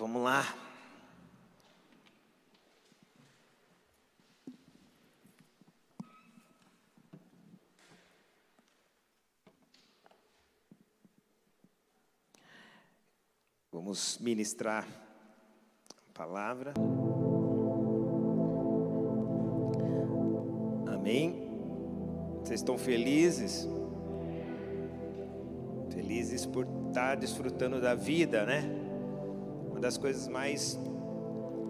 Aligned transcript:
Vamos 0.00 0.22
lá. 0.22 0.42
Vamos 13.70 14.16
ministrar 14.20 14.88
a 16.08 16.12
palavra. 16.14 16.72
Amém. 20.86 21.46
Vocês 22.38 22.60
estão 22.60 22.78
felizes? 22.78 23.68
Felizes 25.92 26.46
por 26.46 26.66
estar 26.88 27.16
desfrutando 27.16 27.82
da 27.82 27.94
vida, 27.94 28.46
né? 28.46 28.89
Das 29.80 29.96
coisas 29.96 30.28
mais 30.28 30.78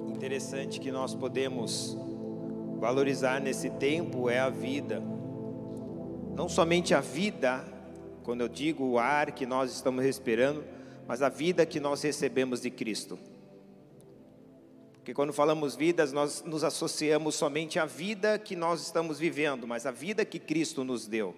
interessantes 0.08 0.78
que 0.78 0.91
nós 0.91 1.14
podemos 1.14 1.96
valorizar 2.80 3.41
nesse 3.41 3.70
tempo 3.70 4.28
é 4.28 4.41
a 4.41 4.51
vida. 4.51 5.01
Não 6.34 6.48
somente 6.48 6.92
a 6.92 7.01
vida, 7.01 7.65
quando 8.24 8.41
eu 8.41 8.48
digo 8.48 8.84
o 8.84 8.98
ar 8.98 9.30
que 9.30 9.46
nós 9.46 9.73
estamos 9.73 10.04
respirando, 10.04 10.65
mas 11.06 11.23
a 11.23 11.28
vida 11.28 11.65
que 11.65 11.78
nós 11.78 12.02
recebemos 12.02 12.60
de 12.60 12.70
Cristo. 12.70 13.16
Porque 14.95 15.15
quando 15.15 15.32
falamos 15.32 15.77
vidas, 15.77 16.12
nós 16.12 16.42
nos 16.42 16.65
associamos 16.65 17.37
somente 17.37 17.79
à 17.79 17.87
vida 17.87 18.38
que 18.38 18.56
nós 18.56 18.82
estamos 18.82 19.20
vivendo, 19.20 19.68
mas 19.68 19.87
a 19.87 19.92
vida 19.92 20.24
que 20.24 20.40
Cristo 20.40 20.82
nos 20.82 21.06
deu. 21.06 21.34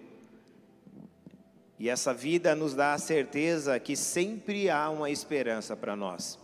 E 1.77 1.87
essa 1.87 2.13
vida 2.13 2.55
nos 2.55 2.73
dá 2.73 2.93
a 2.93 2.97
certeza 2.97 3.79
que 3.79 3.95
sempre 3.95 4.71
há 4.71 4.89
uma 4.89 5.11
esperança 5.11 5.75
para 5.75 5.95
nós. 5.95 6.42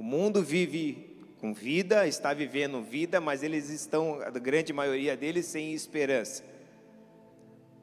O 0.00 0.02
mundo 0.02 0.42
vive 0.42 1.14
com 1.38 1.52
vida, 1.52 2.08
está 2.08 2.32
vivendo 2.32 2.82
vida, 2.82 3.20
mas 3.20 3.42
eles 3.42 3.68
estão, 3.68 4.18
a 4.22 4.30
grande 4.30 4.72
maioria 4.72 5.14
deles, 5.14 5.44
sem 5.44 5.74
esperança. 5.74 6.42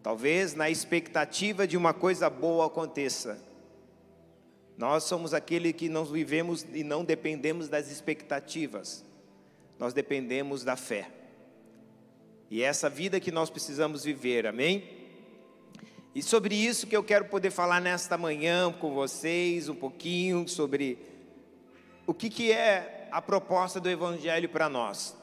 Talvez 0.01 0.55
na 0.55 0.67
expectativa 0.67 1.67
de 1.67 1.77
uma 1.77 1.93
coisa 1.93 2.27
boa 2.27 2.65
aconteça, 2.65 3.39
nós 4.75 5.03
somos 5.03 5.31
aquele 5.31 5.71
que 5.71 5.89
não 5.89 6.05
vivemos 6.05 6.65
e 6.73 6.83
não 6.83 7.05
dependemos 7.05 7.69
das 7.69 7.91
expectativas, 7.91 9.05
nós 9.77 9.93
dependemos 9.93 10.63
da 10.63 10.75
fé. 10.75 11.11
E 12.49 12.63
é 12.63 12.65
essa 12.65 12.89
vida 12.89 13.19
que 13.19 13.31
nós 13.31 13.52
precisamos 13.52 14.03
viver, 14.03 14.47
amém? 14.47 14.89
E 16.15 16.23
sobre 16.23 16.55
isso 16.55 16.87
que 16.87 16.97
eu 16.97 17.03
quero 17.03 17.25
poder 17.25 17.52
falar 17.52 17.79
nesta 17.79 18.17
manhã 18.17 18.73
com 18.73 18.95
vocês, 18.95 19.69
um 19.69 19.75
pouquinho 19.75 20.47
sobre 20.47 21.15
o 22.08 22.13
que, 22.13 22.30
que 22.30 22.52
é 22.52 23.08
a 23.11 23.22
proposta 23.22 23.80
do 23.80 23.88
Evangelho 23.88 24.50
para 24.50 24.67
nós. 24.67 25.16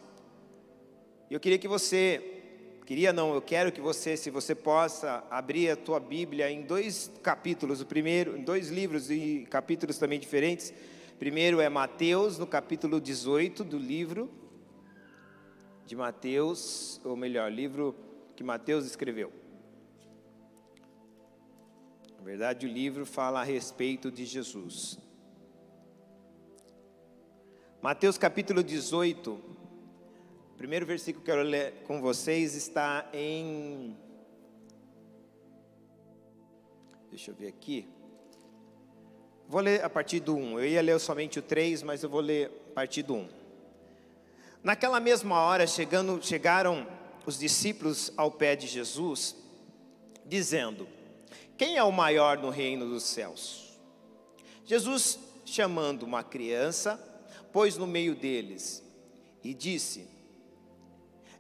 Eu 1.28 1.40
queria 1.40 1.58
que 1.58 1.66
você 1.66 2.30
Queria 2.86 3.14
não, 3.14 3.32
eu 3.32 3.40
quero 3.40 3.72
que 3.72 3.80
você, 3.80 4.14
se 4.14 4.28
você 4.28 4.54
possa 4.54 5.24
abrir 5.30 5.70
a 5.70 5.76
tua 5.76 5.98
Bíblia 5.98 6.50
em 6.50 6.60
dois 6.60 7.10
capítulos, 7.22 7.80
o 7.80 7.86
primeiro, 7.86 8.36
em 8.36 8.42
dois 8.42 8.68
livros 8.68 9.10
e 9.10 9.46
capítulos 9.48 9.96
também 9.96 10.20
diferentes. 10.20 10.70
Primeiro 11.18 11.62
é 11.62 11.68
Mateus, 11.70 12.36
no 12.36 12.46
capítulo 12.46 13.00
18 13.00 13.64
do 13.64 13.78
livro 13.78 14.30
de 15.86 15.96
Mateus, 15.96 17.00
ou 17.02 17.16
melhor, 17.16 17.50
livro 17.50 17.96
que 18.36 18.44
Mateus 18.44 18.84
escreveu. 18.84 19.32
Na 22.18 22.22
verdade, 22.22 22.66
o 22.66 22.68
livro 22.68 23.06
fala 23.06 23.40
a 23.40 23.44
respeito 23.44 24.10
de 24.10 24.26
Jesus. 24.26 24.98
Mateus 27.84 28.16
capítulo 28.16 28.64
18, 28.64 29.30
o 29.30 30.56
primeiro 30.56 30.86
versículo 30.86 31.22
que 31.22 31.30
eu 31.30 31.36
quero 31.36 31.46
ler 31.46 31.82
com 31.86 32.00
vocês 32.00 32.54
está 32.54 33.06
em. 33.12 33.94
Deixa 37.10 37.30
eu 37.30 37.34
ver 37.34 37.48
aqui. 37.48 37.86
Vou 39.46 39.60
ler 39.60 39.84
a 39.84 39.90
partir 39.90 40.20
do 40.20 40.34
1. 40.34 40.60
Eu 40.60 40.66
ia 40.66 40.80
ler 40.80 40.98
somente 40.98 41.38
o 41.38 41.42
3, 41.42 41.82
mas 41.82 42.02
eu 42.02 42.08
vou 42.08 42.22
ler 42.22 42.50
a 42.70 42.74
partir 42.74 43.02
do 43.02 43.16
1. 43.16 43.28
Naquela 44.62 44.98
mesma 44.98 45.38
hora, 45.42 45.66
chegando, 45.66 46.18
chegaram 46.24 46.86
os 47.26 47.38
discípulos 47.38 48.10
ao 48.16 48.30
pé 48.30 48.56
de 48.56 48.66
Jesus, 48.66 49.36
dizendo: 50.24 50.88
Quem 51.58 51.76
é 51.76 51.82
o 51.82 51.92
maior 51.92 52.38
no 52.38 52.48
reino 52.48 52.88
dos 52.88 53.02
céus? 53.02 53.78
Jesus, 54.64 55.18
chamando 55.44 56.04
uma 56.04 56.24
criança, 56.24 56.98
pôs 57.54 57.78
no 57.78 57.86
meio 57.86 58.16
deles 58.16 58.82
e 59.44 59.54
disse: 59.54 60.08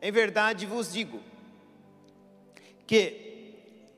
em 0.00 0.12
verdade 0.12 0.64
vos 0.64 0.92
digo 0.92 1.20
que 2.86 3.54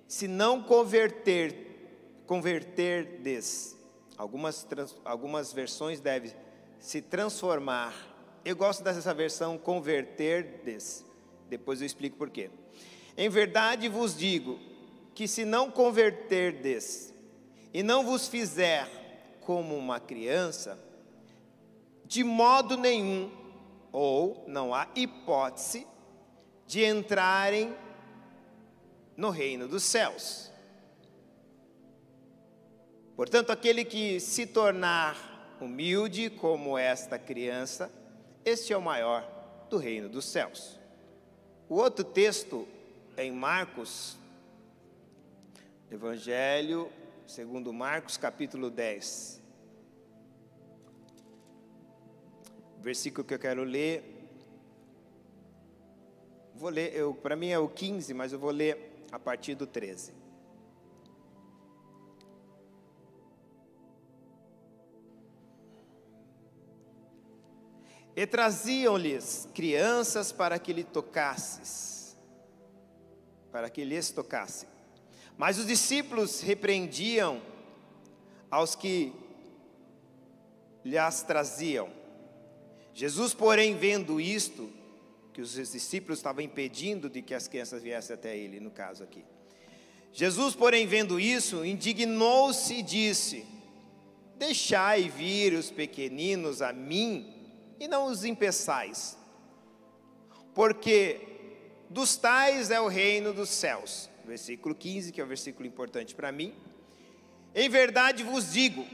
se 0.08 0.26
não 0.26 0.62
converter, 0.62 2.22
converterdes, 2.26 3.76
algumas, 4.16 4.66
algumas 5.04 5.52
versões 5.52 6.00
devem 6.00 6.32
se 6.80 7.02
transformar. 7.02 7.92
Eu 8.44 8.56
gosto 8.56 8.82
dessa 8.82 9.12
versão 9.12 9.58
converterdes. 9.58 11.04
Depois 11.50 11.80
eu 11.80 11.86
explico 11.86 12.16
por 12.16 12.30
quê. 12.30 12.50
Em 13.16 13.28
verdade 13.28 13.88
vos 13.88 14.16
digo 14.16 14.58
que 15.14 15.28
se 15.28 15.44
não 15.44 15.70
converterdes 15.70 17.12
e 17.74 17.82
não 17.82 18.06
vos 18.06 18.26
fizer 18.26 18.88
como 19.40 19.76
uma 19.76 19.98
criança, 20.00 20.78
de 22.06 22.22
modo 22.22 22.76
nenhum, 22.76 23.30
ou 23.92 24.44
não 24.46 24.74
há 24.74 24.88
hipótese 24.94 25.86
de 26.66 26.84
entrarem 26.84 27.74
no 29.16 29.30
reino 29.30 29.66
dos 29.66 29.82
céus. 29.82 30.50
Portanto, 33.16 33.50
aquele 33.50 33.84
que 33.84 34.20
se 34.20 34.46
tornar 34.46 35.56
humilde 35.60 36.28
como 36.28 36.76
esta 36.76 37.18
criança, 37.18 37.90
este 38.44 38.72
é 38.72 38.76
o 38.76 38.82
maior 38.82 39.26
do 39.70 39.78
reino 39.78 40.08
dos 40.08 40.26
céus. 40.26 40.78
O 41.68 41.76
outro 41.76 42.04
texto 42.04 42.68
em 43.16 43.32
Marcos, 43.32 44.18
Evangelho 45.90 46.92
segundo 47.26 47.72
Marcos, 47.72 48.16
capítulo 48.16 48.70
10. 48.70 49.42
Versículo 52.86 53.26
que 53.26 53.34
eu 53.34 53.38
quero 53.38 53.64
ler 53.64 54.16
Vou 56.58 56.70
ler, 56.70 57.04
para 57.22 57.36
mim 57.36 57.48
é 57.48 57.58
o 57.58 57.68
15, 57.68 58.14
mas 58.14 58.32
eu 58.32 58.38
vou 58.38 58.50
ler 58.50 59.04
a 59.12 59.18
partir 59.18 59.54
do 59.54 59.66
13. 59.66 60.14
E 68.16 68.26
traziam-lhes 68.26 69.46
crianças 69.52 70.32
para 70.32 70.58
que 70.58 70.72
lhe 70.72 70.82
tocasses, 70.82 72.16
para 73.52 73.68
que 73.68 73.84
lhes 73.84 74.10
tocasse. 74.10 74.66
Mas 75.36 75.58
os 75.58 75.66
discípulos 75.66 76.40
repreendiam 76.40 77.42
aos 78.50 78.74
que 78.74 79.12
lhes 80.82 81.22
traziam. 81.22 81.95
Jesus, 82.96 83.34
porém, 83.34 83.76
vendo 83.76 84.18
isto, 84.18 84.72
que 85.34 85.42
os 85.42 85.52
discípulos 85.52 86.18
estavam 86.18 86.42
impedindo 86.42 87.10
de 87.10 87.20
que 87.20 87.34
as 87.34 87.46
crianças 87.46 87.82
viessem 87.82 88.14
até 88.14 88.34
ele, 88.34 88.58
no 88.58 88.70
caso 88.70 89.04
aqui. 89.04 89.22
Jesus, 90.14 90.54
porém, 90.54 90.86
vendo 90.86 91.20
isso, 91.20 91.62
indignou-se 91.62 92.72
e 92.72 92.82
disse: 92.82 93.44
Deixai 94.38 95.10
vir 95.10 95.52
os 95.52 95.70
pequeninos 95.70 96.62
a 96.62 96.72
mim 96.72 97.34
e 97.78 97.86
não 97.86 98.06
os 98.06 98.24
impeçais, 98.24 99.14
porque 100.54 101.20
dos 101.90 102.16
tais 102.16 102.70
é 102.70 102.80
o 102.80 102.88
reino 102.88 103.34
dos 103.34 103.50
céus. 103.50 104.08
Versículo 104.24 104.74
15, 104.74 105.12
que 105.12 105.20
é 105.20 105.24
o 105.24 105.26
versículo 105.26 105.68
importante 105.68 106.14
para 106.14 106.32
mim. 106.32 106.54
Em 107.54 107.68
verdade 107.68 108.22
vos 108.22 108.54
digo 108.54 108.86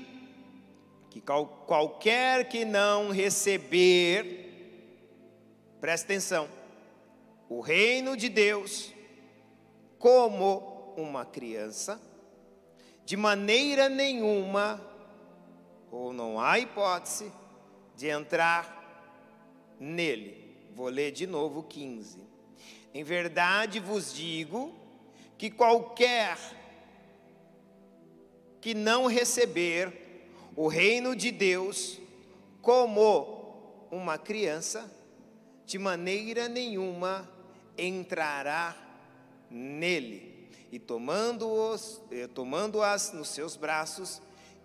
que 1.13 1.21
qualquer 1.21 2.49
que 2.49 2.65
não 2.65 3.11
receber 3.11 4.43
Presta 5.83 6.13
atenção. 6.13 6.49
O 7.49 7.61
reino 7.61 8.17
de 8.17 8.29
Deus, 8.29 8.95
como 9.99 10.95
uma 10.97 11.27
criança, 11.27 12.01
de 13.05 13.17
maneira 13.17 13.89
nenhuma, 13.89 14.81
ou 15.91 16.13
não 16.13 16.39
há 16.39 16.57
hipótese, 16.61 17.33
de 17.97 18.07
entrar 18.07 19.75
nele. 19.81 20.57
Vou 20.73 20.87
ler 20.87 21.11
de 21.11 21.27
novo 21.27 21.65
15. 21.65 22.25
Em 22.95 23.03
verdade 23.03 23.81
vos 23.81 24.15
digo 24.15 24.73
que 25.37 25.51
qualquer 25.51 26.39
que 28.61 28.73
não 28.73 29.09
receber 29.09 30.02
o 30.57 30.69
reino 30.69 31.17
de 31.17 31.31
Deus 31.31 31.99
como 32.61 33.87
uma 33.91 34.17
criança, 34.19 34.91
de 35.67 35.79
maneira 35.79 36.49
nenhuma 36.49 37.29
entrará 37.77 38.77
nele. 39.51 40.49
E 40.71 40.79
tomando-os, 40.79 42.01
tomando-as 42.35 43.13
nos 43.13 43.29
seus 43.29 43.57
braços, 43.57 44.23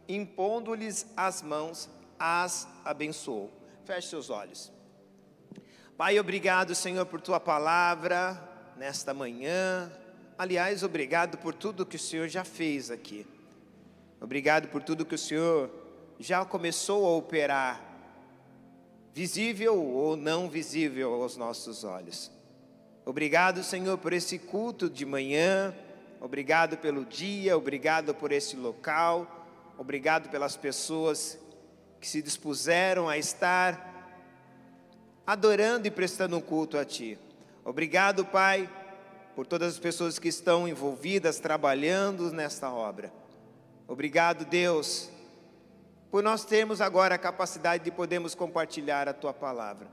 impondo-lhes 0.07 1.05
as 1.15 1.41
mãos, 1.41 1.89
as 2.17 2.67
abençoou. 2.85 3.51
Feche 3.85 4.09
seus 4.09 4.29
olhos. 4.29 4.71
Pai, 5.97 6.19
obrigado, 6.19 6.75
Senhor, 6.75 7.05
por 7.05 7.19
tua 7.19 7.39
palavra 7.39 8.39
nesta 8.77 9.13
manhã. 9.13 9.91
Aliás, 10.37 10.83
obrigado 10.83 11.37
por 11.37 11.53
tudo 11.53 11.85
que 11.85 11.95
o 11.95 11.99
Senhor 11.99 12.27
já 12.27 12.43
fez 12.43 12.91
aqui. 12.91 13.25
Obrigado 14.19 14.67
por 14.69 14.81
tudo 14.83 15.05
que 15.05 15.15
o 15.15 15.17
Senhor 15.17 15.69
já 16.19 16.43
começou 16.43 17.05
a 17.05 17.15
operar, 17.15 17.81
visível 19.13 19.79
ou 19.83 20.15
não 20.15 20.49
visível 20.49 21.13
aos 21.13 21.37
nossos 21.37 21.83
olhos. 21.83 22.31
Obrigado, 23.05 23.63
Senhor, 23.63 23.97
por 23.97 24.11
esse 24.13 24.37
culto 24.37 24.89
de 24.89 25.05
manhã. 25.05 25.73
Obrigado 26.19 26.77
pelo 26.77 27.05
dia, 27.05 27.55
obrigado 27.55 28.13
por 28.13 28.31
esse 28.31 28.55
local. 28.55 29.45
Obrigado 29.77 30.29
pelas 30.29 30.57
pessoas 30.57 31.37
que 32.01 32.07
se 32.07 32.21
dispuseram 32.21 33.07
a 33.07 33.17
estar 33.17 33.95
adorando 35.25 35.87
e 35.87 35.91
prestando 35.91 36.37
um 36.37 36.41
culto 36.41 36.77
a 36.77 36.83
Ti. 36.83 37.19
Obrigado, 37.63 38.25
Pai, 38.25 38.69
por 39.35 39.45
todas 39.45 39.73
as 39.73 39.79
pessoas 39.79 40.17
que 40.17 40.29
estão 40.29 40.67
envolvidas, 40.67 41.39
trabalhando 41.39 42.31
nesta 42.31 42.71
obra. 42.71 43.11
Obrigado, 43.87 44.43
Deus, 44.43 45.09
por 46.11 46.21
nós 46.21 46.43
termos 46.43 46.81
agora 46.81 47.15
a 47.15 47.17
capacidade 47.17 47.85
de 47.85 47.91
podermos 47.91 48.35
compartilhar 48.35 49.07
a 49.07 49.13
Tua 49.13 49.33
palavra. 49.33 49.87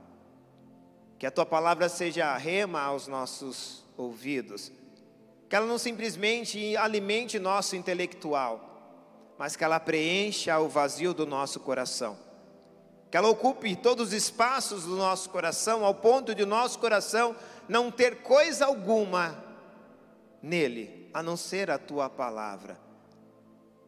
Que 1.17 1.25
a 1.25 1.31
Tua 1.31 1.45
palavra 1.45 1.87
seja 1.87 2.35
rema 2.35 2.81
aos 2.81 3.07
nossos 3.07 3.85
ouvidos. 3.95 4.69
Que 5.47 5.55
ela 5.55 5.65
não 5.65 5.77
simplesmente 5.77 6.75
alimente 6.75 7.39
nosso 7.39 7.77
intelectual, 7.77 9.33
mas 9.37 9.55
que 9.55 9.63
ela 9.63 9.79
preencha 9.79 10.59
o 10.59 10.67
vazio 10.67 11.13
do 11.13 11.25
nosso 11.25 11.61
coração. 11.61 12.17
Que 13.09 13.15
ela 13.15 13.29
ocupe 13.29 13.77
todos 13.77 14.09
os 14.09 14.13
espaços 14.13 14.83
do 14.83 14.97
nosso 14.97 15.29
coração, 15.29 15.85
ao 15.85 15.95
ponto 15.95 16.35
de 16.35 16.45
nosso 16.45 16.79
coração 16.79 17.33
não 17.69 17.89
ter 17.89 18.23
coisa 18.23 18.65
alguma 18.65 19.41
nele, 20.41 21.09
a 21.13 21.23
não 21.23 21.37
ser 21.37 21.71
a 21.71 21.77
tua 21.77 22.09
palavra. 22.09 22.84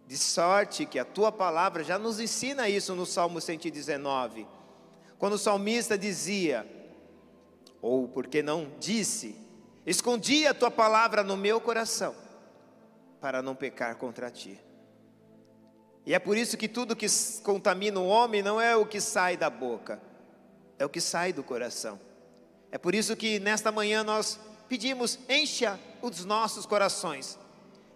De 0.07 0.18
sorte 0.18 0.86
que 0.86 0.98
a 0.98 1.04
tua 1.04 1.33
palavra 1.33 1.83
já 1.83 2.00
nos 2.00 2.19
ensina 2.19 2.69
isso 2.69 2.95
no 2.95 3.06
Salmo 3.06 3.42
119, 3.42 4.48
quando 5.19 5.33
o 5.33 5.38
salmista 5.38 5.98
dizia, 5.98 6.65
ou 7.81 8.07
porque 8.07 8.42
não 8.42 8.71
disse, 8.80 9.36
escondi 9.86 10.48
a 10.48 10.54
tua 10.54 10.71
palavra 10.71 11.24
no 11.24 11.36
meu 11.36 11.59
coração, 11.59 12.15
para 13.19 13.42
não 13.42 13.54
pecar 13.54 13.98
contra 13.98 14.31
ti. 14.31 14.57
E 16.06 16.13
é 16.13 16.19
por 16.19 16.38
isso 16.38 16.56
que 16.56 16.69
tudo 16.69 16.95
que 16.95 17.07
contamina 17.44 18.00
o 18.00 18.07
homem 18.07 18.42
não 18.42 18.62
é 18.62 18.77
o 18.77 18.86
que 18.86 19.01
sai 19.01 19.36
da 19.36 19.50
boca, 19.50 20.01
é 20.80 20.86
o 20.86 20.89
que 20.89 21.01
sai 21.01 21.33
do 21.33 21.44
coração. 21.44 22.00
É 22.71 22.77
por 22.77 22.95
isso 22.95 23.13
que 23.13 23.39
nesta 23.39 23.74
manhã 23.74 24.06
nós 24.06 24.39
pedimos, 24.69 25.19
encha 25.27 25.77
os 26.01 26.24
nossos 26.24 26.65
corações. 26.65 27.38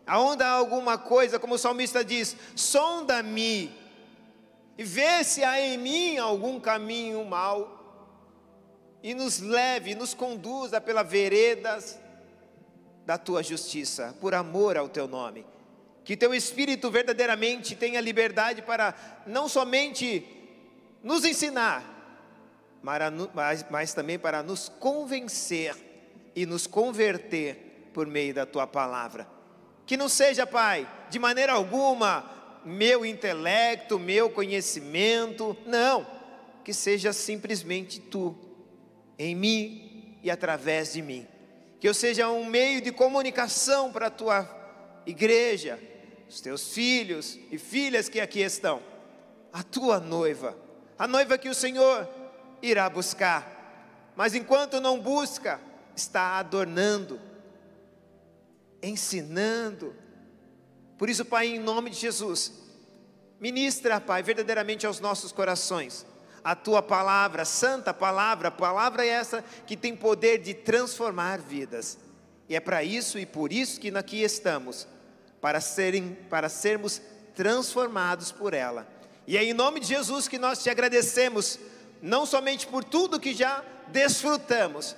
Aonde 0.06 0.44
há 0.44 0.50
alguma 0.50 0.98
coisa, 0.98 1.40
como 1.40 1.56
o 1.56 1.58
salmista 1.58 2.04
diz, 2.04 2.36
sonda-me 2.56 3.72
e 4.78 4.84
vê 4.84 5.24
se 5.24 5.44
há 5.44 5.60
em 5.62 5.78
mim 5.78 6.18
algum 6.18 6.60
caminho 6.60 7.24
mau 7.24 7.80
e 9.04 9.14
nos 9.14 9.40
leve, 9.40 9.96
nos 9.96 10.14
conduza 10.14 10.80
pelas 10.80 11.08
veredas 11.08 12.00
da 13.06 13.18
tua 13.18 13.44
justiça, 13.44 14.16
por 14.20 14.34
amor 14.34 14.78
ao 14.78 14.90
teu 14.90 15.08
nome. 15.08 15.46
Que 16.04 16.18
teu 16.18 16.34
Espírito 16.34 16.90
verdadeiramente 16.90 17.76
tenha 17.76 18.02
liberdade 18.02 18.62
para 18.62 18.96
não 19.26 19.48
somente 19.48 20.26
nos 21.04 21.26
ensinar, 21.26 21.84
mas, 22.82 23.66
mas 23.70 23.94
também 23.94 24.18
para 24.18 24.42
nos 24.42 24.68
convencer 24.68 25.76
e 26.36 26.46
nos 26.46 26.66
converter 26.66 27.90
por 27.94 28.08
meio 28.08 28.34
da 28.34 28.46
tua 28.46 28.66
palavra. 28.66 29.28
Que 29.92 29.98
não 29.98 30.08
seja, 30.08 30.48
Pai, 30.48 30.90
de 31.10 31.20
maneira 31.20 31.52
alguma, 31.52 32.24
meu 32.64 33.06
intelecto, 33.06 34.00
meu 34.00 34.30
conhecimento, 34.30 35.58
não, 35.66 36.08
que 36.64 36.74
seja 36.74 37.12
simplesmente 37.12 38.00
tu, 38.00 38.34
em 39.20 39.36
mim 39.36 40.18
e 40.24 40.32
através 40.32 40.94
de 40.94 41.02
mim. 41.02 41.28
Que 41.78 41.90
eu 41.90 41.94
seja 41.94 42.30
um 42.30 42.46
meio 42.46 42.80
de 42.80 42.94
comunicação 42.94 43.92
para 43.92 44.08
a 44.08 44.10
tua 44.10 44.50
igreja, 45.06 45.78
os 46.30 46.40
teus 46.40 46.74
filhos 46.74 47.38
e 47.52 47.58
filhas 47.58 48.08
que 48.08 48.22
aqui 48.22 48.40
estão, 48.40 48.82
a 49.52 49.62
tua 49.62 50.00
noiva, 50.00 50.58
a 50.98 51.06
noiva 51.06 51.38
que 51.38 51.50
o 51.50 51.54
Senhor 51.54 52.08
irá 52.62 52.90
buscar, 52.90 54.14
mas 54.16 54.36
enquanto 54.36 54.80
não 54.80 55.02
busca, 55.02 55.60
está 55.94 56.40
adornando, 56.40 57.20
ensinando. 58.82 59.96
Por 60.98 61.10
isso, 61.10 61.26
Pai, 61.26 61.48
em 61.48 61.60
nome 61.60 61.90
de 61.90 61.98
Jesus, 61.98 62.52
ministra, 63.40 64.00
Pai, 64.00 64.24
verdadeiramente 64.24 64.86
aos 64.86 65.00
nossos 65.00 65.32
corações 65.32 66.06
a 66.44 66.56
tua 66.56 66.82
palavra, 66.82 67.46
santa 67.46 67.94
palavra, 67.94 68.50
palavra 68.50 69.06
essa 69.06 69.44
que 69.66 69.78
tem 69.78 69.96
poder 69.96 70.40
de 70.40 70.54
transformar 70.54 71.40
vidas. 71.40 71.98
E 72.50 72.56
é 72.56 72.60
para 72.60 72.84
isso 72.84 73.18
e 73.20 73.26
por 73.26 73.54
isso 73.54 73.80
que 73.80 73.96
aqui 73.96 74.22
estamos 74.24 74.88
para, 75.40 75.62
serem, 75.62 76.18
para 76.30 76.50
sermos 76.50 77.02
transformados 77.36 78.32
por 78.32 78.54
ela. 78.54 78.88
E 79.26 79.38
é 79.38 79.44
em 79.44 79.54
nome 79.54 79.80
de 79.80 79.88
Jesus 79.88 80.28
que 80.28 80.40
nós 80.40 80.62
te 80.62 80.70
agradecemos, 80.70 81.60
não 82.02 82.26
somente 82.26 82.68
por 82.68 82.84
tudo 82.84 83.20
que 83.20 83.34
já 83.34 83.64
desfrutamos, 83.88 84.96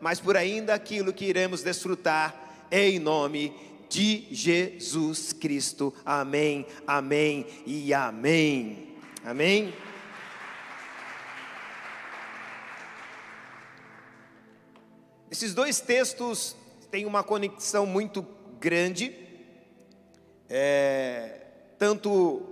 mas 0.00 0.20
por 0.20 0.36
ainda 0.36 0.74
aquilo 0.74 1.12
que 1.12 1.24
iremos 1.24 1.62
desfrutar, 1.62 2.43
em 2.70 2.98
nome 2.98 3.54
de 3.88 4.26
Jesus 4.30 5.32
Cristo. 5.32 5.94
Amém, 6.04 6.66
amém 6.86 7.46
e 7.66 7.92
amém. 7.92 8.96
Amém. 9.24 9.72
Esses 15.30 15.54
dois 15.54 15.80
textos 15.80 16.56
têm 16.90 17.06
uma 17.06 17.22
conexão 17.22 17.86
muito 17.86 18.24
grande 18.60 19.24
é, 20.48 21.40
tanto 21.78 22.42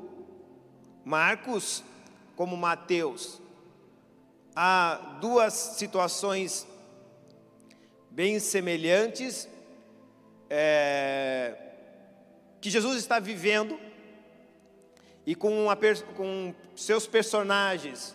Marcos 1.05 1.85
como 2.37 2.57
Mateus, 2.57 3.41
há 4.57 5.19
duas 5.21 5.53
situações 5.53 6.67
bem 8.11 8.39
semelhantes 8.39 9.49
é, 10.55 11.55
que 12.61 12.69
Jesus 12.69 12.99
está 12.99 13.19
vivendo 13.19 13.81
e 15.25 15.35
com, 15.35 15.65
uma, 15.65 15.75
com 16.15 16.55
seus 16.77 17.07
personagens. 17.07 18.15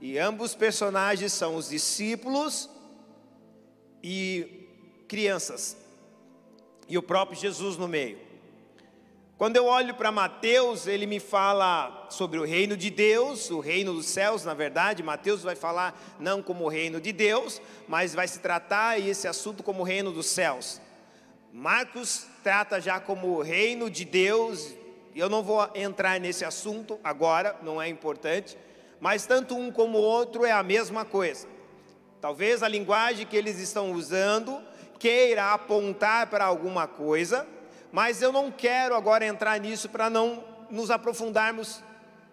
E 0.00 0.18
ambos 0.18 0.54
personagens 0.54 1.30
são 1.30 1.56
os 1.56 1.68
discípulos 1.68 2.70
e 4.02 4.66
crianças, 5.06 5.76
e 6.88 6.96
o 6.96 7.02
próprio 7.02 7.38
Jesus 7.38 7.76
no 7.76 7.86
meio. 7.86 8.18
Quando 9.36 9.56
eu 9.56 9.66
olho 9.66 9.94
para 9.94 10.10
Mateus, 10.10 10.86
ele 10.86 11.06
me 11.06 11.20
fala 11.20 12.08
sobre 12.08 12.38
o 12.38 12.44
reino 12.44 12.78
de 12.78 12.88
Deus, 12.88 13.50
o 13.50 13.60
reino 13.60 13.92
dos 13.92 14.06
céus, 14.06 14.42
na 14.42 14.54
verdade. 14.54 15.02
Mateus 15.02 15.42
vai 15.42 15.54
falar 15.54 16.16
não 16.18 16.42
como 16.42 16.64
o 16.64 16.68
reino 16.68 16.98
de 16.98 17.12
Deus, 17.12 17.60
mas 17.86 18.14
vai 18.14 18.26
se 18.26 18.38
tratar 18.38 18.98
esse 18.98 19.28
assunto 19.28 19.62
como 19.62 19.82
o 19.82 19.84
reino 19.84 20.10
dos 20.10 20.26
céus. 20.26 20.80
Marcos 21.52 22.26
trata 22.42 22.80
já 22.80 23.00
como 23.00 23.28
o 23.28 23.42
reino 23.42 23.90
de 23.90 24.04
Deus. 24.04 24.74
Eu 25.14 25.28
não 25.28 25.42
vou 25.42 25.68
entrar 25.74 26.20
nesse 26.20 26.44
assunto 26.44 26.98
agora, 27.02 27.56
não 27.62 27.80
é 27.80 27.88
importante, 27.88 28.56
mas 29.00 29.26
tanto 29.26 29.56
um 29.56 29.70
como 29.70 29.98
o 29.98 30.02
outro 30.02 30.44
é 30.44 30.52
a 30.52 30.62
mesma 30.62 31.04
coisa. 31.04 31.48
Talvez 32.20 32.62
a 32.62 32.68
linguagem 32.68 33.26
que 33.26 33.36
eles 33.36 33.58
estão 33.58 33.92
usando 33.92 34.60
queira 34.98 35.52
apontar 35.52 36.26
para 36.26 36.44
alguma 36.44 36.86
coisa, 36.86 37.46
mas 37.92 38.20
eu 38.20 38.32
não 38.32 38.50
quero 38.50 38.94
agora 38.94 39.24
entrar 39.24 39.58
nisso 39.60 39.88
para 39.88 40.10
não 40.10 40.44
nos 40.70 40.90
aprofundarmos 40.90 41.82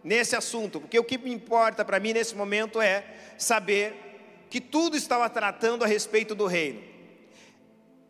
nesse 0.03 0.35
assunto, 0.35 0.81
porque 0.81 0.99
o 0.99 1.03
que 1.03 1.17
me 1.17 1.31
importa 1.31 1.85
para 1.85 1.99
mim 1.99 2.13
nesse 2.13 2.35
momento 2.35 2.81
é 2.81 3.05
saber 3.37 4.45
que 4.49 4.61
tudo 4.61 4.95
estava 4.95 5.29
tratando 5.29 5.83
a 5.83 5.87
respeito 5.87 6.35
do 6.35 6.45
reino. 6.45 6.94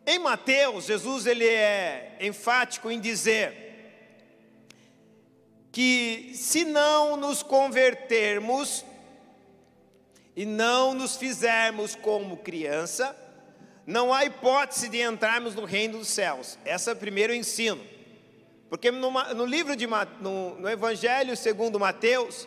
Em 0.06 0.20
Mateus, 0.20 0.84
Jesus 0.84 1.26
ele 1.26 1.44
é 1.44 2.16
enfático 2.20 2.88
em 2.88 3.00
dizer 3.00 3.66
que 5.72 6.30
se 6.32 6.64
não 6.64 7.16
nos 7.16 7.42
convertermos 7.42 8.84
e 10.36 10.46
não 10.46 10.94
nos 10.94 11.16
fizermos 11.16 11.96
como 11.96 12.36
criança, 12.36 13.16
não 13.84 14.14
há 14.14 14.24
hipótese 14.24 14.88
de 14.88 15.00
entrarmos 15.00 15.56
no 15.56 15.64
reino 15.64 15.98
dos 15.98 16.08
céus. 16.08 16.56
Esse 16.64 16.88
é 16.88 16.92
o 16.92 16.96
primeiro 16.96 17.34
ensino. 17.34 17.84
Porque 18.68 18.92
no, 18.92 19.10
no 19.10 19.44
livro 19.44 19.74
de 19.74 19.88
no, 20.20 20.54
no 20.60 20.68
Evangelho 20.68 21.36
segundo 21.36 21.80
Mateus, 21.80 22.46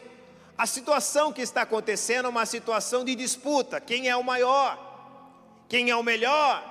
a 0.57 0.65
situação 0.65 1.33
que 1.33 1.41
está 1.41 1.63
acontecendo 1.63 2.27
é 2.27 2.29
uma 2.29 2.45
situação 2.45 3.03
de 3.03 3.15
disputa. 3.15 3.81
Quem 3.81 4.07
é 4.07 4.15
o 4.15 4.23
maior? 4.23 4.77
Quem 5.67 5.89
é 5.89 5.95
o 5.95 6.03
melhor? 6.03 6.68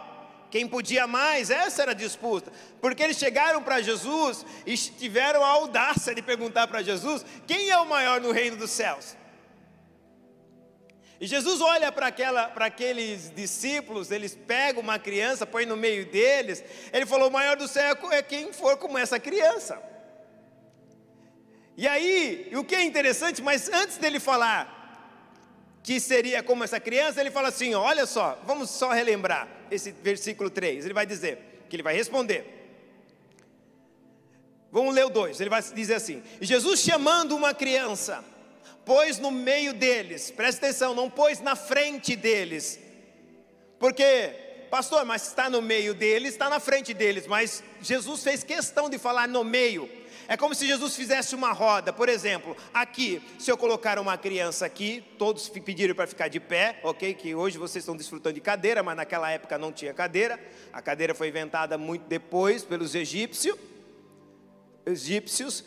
Quem 0.51 0.67
podia 0.67 1.07
mais? 1.07 1.51
Essa 1.51 1.83
era 1.83 1.91
a 1.91 1.95
disputa. 1.95 2.51
Porque 2.81 3.03
eles 3.03 3.19
chegaram 3.19 3.63
para 3.63 3.83
Jesus 3.83 4.45
e 4.65 4.77
tiveram 4.77 5.45
a 5.45 5.49
audácia 5.49 6.15
de 6.15 6.23
perguntar 6.23 6.67
para 6.67 6.83
Jesus: 6.83 7.25
quem 7.47 7.69
é 7.71 7.79
o 7.79 7.87
maior 7.87 8.21
no 8.21 8.33
reino 8.33 8.57
dos 8.57 8.71
céus? 8.71 9.17
E 11.21 11.27
Jesus 11.27 11.61
olha 11.61 11.91
para 11.91 12.07
aqueles 12.67 13.33
discípulos, 13.35 14.11
eles 14.11 14.37
pegam 14.37 14.83
uma 14.83 14.99
criança, 14.99 15.45
põe 15.45 15.67
no 15.67 15.77
meio 15.77 16.07
deles. 16.07 16.65
Ele 16.93 17.05
falou: 17.05 17.29
o 17.29 17.33
maior 17.33 17.57
do 17.57 17.69
céu 17.69 17.97
é 18.11 18.23
quem 18.23 18.53
for 18.53 18.77
como 18.79 18.97
essa 18.97 19.19
criança. 19.19 19.83
E 21.77 21.87
aí, 21.87 22.51
o 22.55 22.65
que 22.65 22.75
é 22.75 22.83
interessante, 22.83 23.43
mas 23.43 23.69
antes 23.69 23.99
dele 23.99 24.19
falar 24.19 24.77
que 25.83 26.01
seria 26.01 26.43
como 26.43 26.65
essa 26.65 26.81
criança, 26.81 27.21
ele 27.21 27.31
fala 27.31 27.49
assim: 27.49 27.75
olha 27.75 28.07
só, 28.07 28.41
vamos 28.47 28.71
só 28.71 28.91
relembrar 28.93 29.58
esse 29.71 29.93
versículo 29.93 30.51
3. 30.51 30.85
Ele 30.85 30.95
vai 30.95 31.07
dizer, 31.07 31.39
que 31.69 31.77
ele 31.77 31.83
vai 31.83 31.95
responder. 31.95 32.55
Vamos 34.71 34.95
ler 34.95 35.07
o 35.07 35.11
2. 35.11 35.41
Ele 35.41 35.51
vai 35.51 35.63
dizer 35.63 35.95
assim: 35.95 36.23
Jesus 36.41 36.81
chamando 36.81 37.37
uma 37.37 37.55
criança 37.55 38.25
pôs 38.85 39.19
no 39.19 39.31
meio 39.31 39.75
deles, 39.75 40.31
presta 40.31 40.65
atenção, 40.65 40.95
não 40.95 41.11
pôs 41.11 41.41
na 41.41 41.55
frente 41.55 42.17
deles, 42.17 42.81
porque, 43.79 44.33
pastor, 44.71 45.05
mas 45.05 45.27
está 45.27 45.51
no 45.51 45.61
meio 45.61 45.93
deles, 45.93 46.33
está 46.33 46.49
na 46.49 46.59
frente 46.59 46.95
deles, 46.95 47.27
mas 47.27 47.63
Jesus 47.83 48.23
fez 48.23 48.43
questão 48.43 48.89
de 48.89 48.99
falar 48.99 49.29
no 49.29 49.45
meio. 49.45 49.91
É 50.29 50.37
como 50.37 50.55
se 50.55 50.67
Jesus 50.67 50.95
fizesse 50.95 51.35
uma 51.35 51.53
roda, 51.53 51.91
por 51.91 52.07
exemplo, 52.07 52.55
aqui, 52.75 53.23
se 53.39 53.51
eu 53.51 53.57
colocar 53.57 53.99
uma 53.99 54.19
criança 54.19 54.67
aqui, 54.67 55.03
todos 55.17 55.49
pediram 55.49 55.95
para 55.95 56.07
ficar 56.07 56.29
de 56.29 56.39
pé, 56.39 56.79
ok? 56.83 57.15
Que 57.15 57.35
hoje 57.35 57.57
vocês 57.57 57.83
estão 57.83 57.97
desfrutando 57.97 58.35
de 58.35 58.41
cadeira, 58.43 58.83
mas 58.83 58.95
naquela 58.95 59.31
época 59.31 59.57
não 59.57 59.73
tinha 59.73 59.95
cadeira, 59.95 60.39
a 60.71 60.83
cadeira 60.83 61.15
foi 61.15 61.29
inventada 61.29 61.79
muito 61.79 62.07
depois 62.07 62.63
pelos 62.63 62.95
egípcios. 62.95 63.57
Egípcios, 64.85 65.65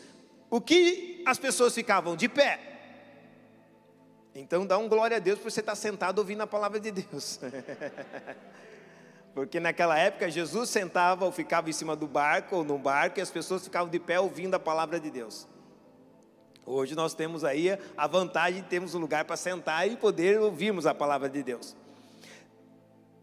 o 0.48 0.60
que 0.60 1.24
as 1.26 1.40
pessoas 1.40 1.74
ficavam 1.74 2.14
de 2.14 2.28
pé, 2.28 2.60
então 4.32 4.64
dá 4.64 4.78
um 4.78 4.88
glória 4.88 5.16
a 5.16 5.20
Deus 5.20 5.40
por 5.40 5.50
você 5.50 5.58
estar 5.58 5.74
sentado 5.74 6.20
ouvindo 6.20 6.40
a 6.40 6.46
palavra 6.46 6.78
de 6.78 6.92
Deus. 6.92 7.40
Porque 9.34 9.58
naquela 9.58 9.98
época 9.98 10.30
Jesus 10.30 10.68
sentava 10.68 11.24
ou 11.24 11.32
ficava 11.32 11.70
em 11.70 11.72
cima 11.72 11.96
do 11.96 12.06
barco 12.06 12.56
ou 12.56 12.64
no 12.64 12.78
barco 12.78 13.18
e 13.18 13.22
as 13.22 13.30
pessoas 13.30 13.64
ficavam 13.64 13.88
de 13.88 13.98
pé 13.98 14.20
ouvindo 14.20 14.54
a 14.54 14.58
palavra 14.58 15.00
de 15.00 15.10
Deus. 15.10 15.46
Hoje 16.66 16.94
nós 16.94 17.14
temos 17.14 17.42
aí 17.42 17.76
a 17.96 18.06
vantagem 18.06 18.62
de 18.62 18.68
termos 18.68 18.94
um 18.94 18.98
lugar 18.98 19.24
para 19.24 19.36
sentar 19.36 19.88
e 19.90 19.96
poder 19.96 20.38
ouvirmos 20.38 20.86
a 20.86 20.94
palavra 20.94 21.28
de 21.28 21.42
Deus. 21.42 21.74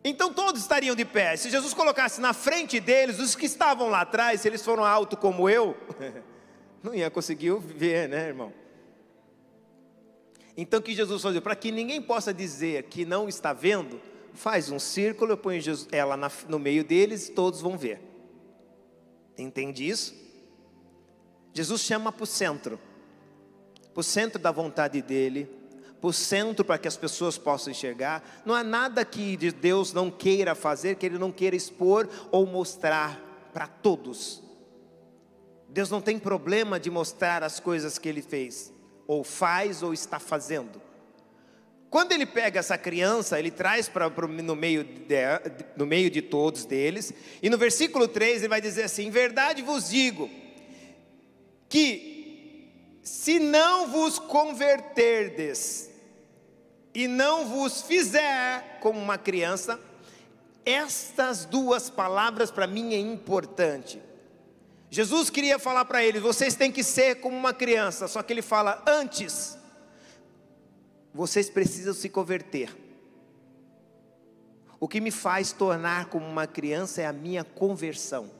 Então 0.04 0.34
todos 0.34 0.62
estariam 0.62 0.96
de 0.96 1.06
pé. 1.06 1.38
Se 1.38 1.50
Jesus 1.50 1.74
colocasse 1.74 2.20
na 2.20 2.34
frente 2.34 2.80
deles, 2.80 3.20
os 3.20 3.36
que 3.36 3.46
estavam 3.46 3.88
lá 3.90 4.02
atrás, 4.02 4.42
se 4.42 4.48
eles 4.48 4.64
foram 4.64 4.84
altos 4.84 5.20
como 5.20 5.50
eu, 5.50 5.78
não 6.82 6.94
ia 6.94 7.10
conseguir 7.10 7.56
ver, 7.60 8.10
né, 8.10 8.28
irmão? 8.28 8.52
Então, 10.62 10.82
o 10.82 10.84
que 10.84 10.94
Jesus 10.94 11.22
fazia? 11.22 11.40
Para 11.40 11.56
que 11.56 11.72
ninguém 11.72 12.02
possa 12.02 12.34
dizer 12.34 12.84
que 12.84 13.06
não 13.06 13.30
está 13.30 13.54
vendo, 13.54 14.02
faz 14.34 14.70
um 14.70 14.80
círculo, 14.80 15.38
põe 15.38 15.62
ela 15.92 16.18
no 16.48 16.60
meio 16.60 16.84
deles 16.84 17.28
e 17.28 17.32
todos 17.32 17.62
vão 17.62 17.78
ver. 17.78 18.02
Entende 19.38 19.88
isso? 19.88 20.14
Jesus 21.54 21.82
chama 21.82 22.12
para 22.12 22.24
o 22.24 22.28
centro, 22.28 22.80
para 23.94 24.02
o 24.02 24.04
centro 24.04 24.40
da 24.40 24.52
vontade 24.52 25.02
dele, 25.02 25.50
para 26.00 26.10
o 26.10 26.14
centro 26.14 26.64
para 26.64 26.78
que 26.78 26.88
as 26.88 26.96
pessoas 26.96 27.38
possam 27.38 27.72
enxergar. 27.72 28.24
Não 28.46 28.56
há 28.56 28.64
nada 28.64 29.04
que 29.04 29.36
Deus 29.52 29.92
não 29.94 30.10
queira 30.10 30.56
fazer, 30.56 30.96
que 30.96 31.06
Ele 31.06 31.18
não 31.18 31.32
queira 31.32 31.56
expor 31.56 32.08
ou 32.32 32.46
mostrar 32.46 33.50
para 33.54 33.68
todos. 33.68 34.42
Deus 35.68 35.90
não 35.90 36.02
tem 36.02 36.18
problema 36.18 36.80
de 36.80 36.90
mostrar 36.90 37.44
as 37.44 37.60
coisas 37.60 37.98
que 37.98 38.08
Ele 38.08 38.22
fez 38.22 38.74
ou 39.08 39.24
faz 39.24 39.84
ou 39.84 39.94
está 39.94 40.20
fazendo. 40.20 40.82
Quando 41.90 42.12
ele 42.12 42.26
pega 42.26 42.60
essa 42.60 42.78
criança, 42.78 43.40
ele 43.40 43.50
traz 43.50 43.90
para 43.90 44.10
no, 44.10 44.56
meio 44.56 44.84
de, 44.84 45.16
no 45.76 45.86
meio 45.86 46.10
de 46.10 46.22
todos 46.22 46.66
deles, 46.66 47.12
e 47.42 47.50
no 47.50 47.58
versículo 47.58 48.08
3 48.08 48.42
ele 48.42 48.48
vai 48.48 48.62
dizer 48.62 48.84
assim: 48.84 49.08
Em 49.08 49.10
verdade 49.10 49.64
vos 49.64 49.90
digo, 49.90 50.30
que 51.68 52.70
se 53.02 53.40
não 53.40 53.88
vos 53.88 54.20
converterdes 54.20 55.90
e 56.94 57.08
não 57.08 57.48
vos 57.48 57.82
fizer 57.82 58.78
como 58.82 59.00
uma 59.00 59.18
criança, 59.18 59.80
estas 60.64 61.46
duas 61.46 61.90
palavras 61.90 62.52
para 62.52 62.68
mim 62.68 62.94
é 62.94 63.00
importante. 63.00 64.00
Jesus 64.92 65.30
queria 65.30 65.58
falar 65.58 65.86
para 65.86 66.04
eles: 66.04 66.22
vocês 66.22 66.56
têm 66.56 66.72
que 66.72 66.84
ser 66.84 67.16
como 67.16 67.36
uma 67.36 67.54
criança, 67.54 68.08
só 68.08 68.22
que 68.22 68.32
ele 68.32 68.42
fala: 68.44 68.84
antes, 68.88 69.58
vocês 71.14 71.50
precisam 71.50 71.94
se 71.94 72.10
converter. 72.10 72.76
O 74.80 74.88
que 74.88 75.02
me 75.02 75.12
faz 75.12 75.52
tornar 75.52 76.06
como 76.06 76.26
uma 76.26 76.48
criança 76.48 77.02
é 77.02 77.06
a 77.06 77.14
minha 77.14 77.44
conversão. 77.44 78.32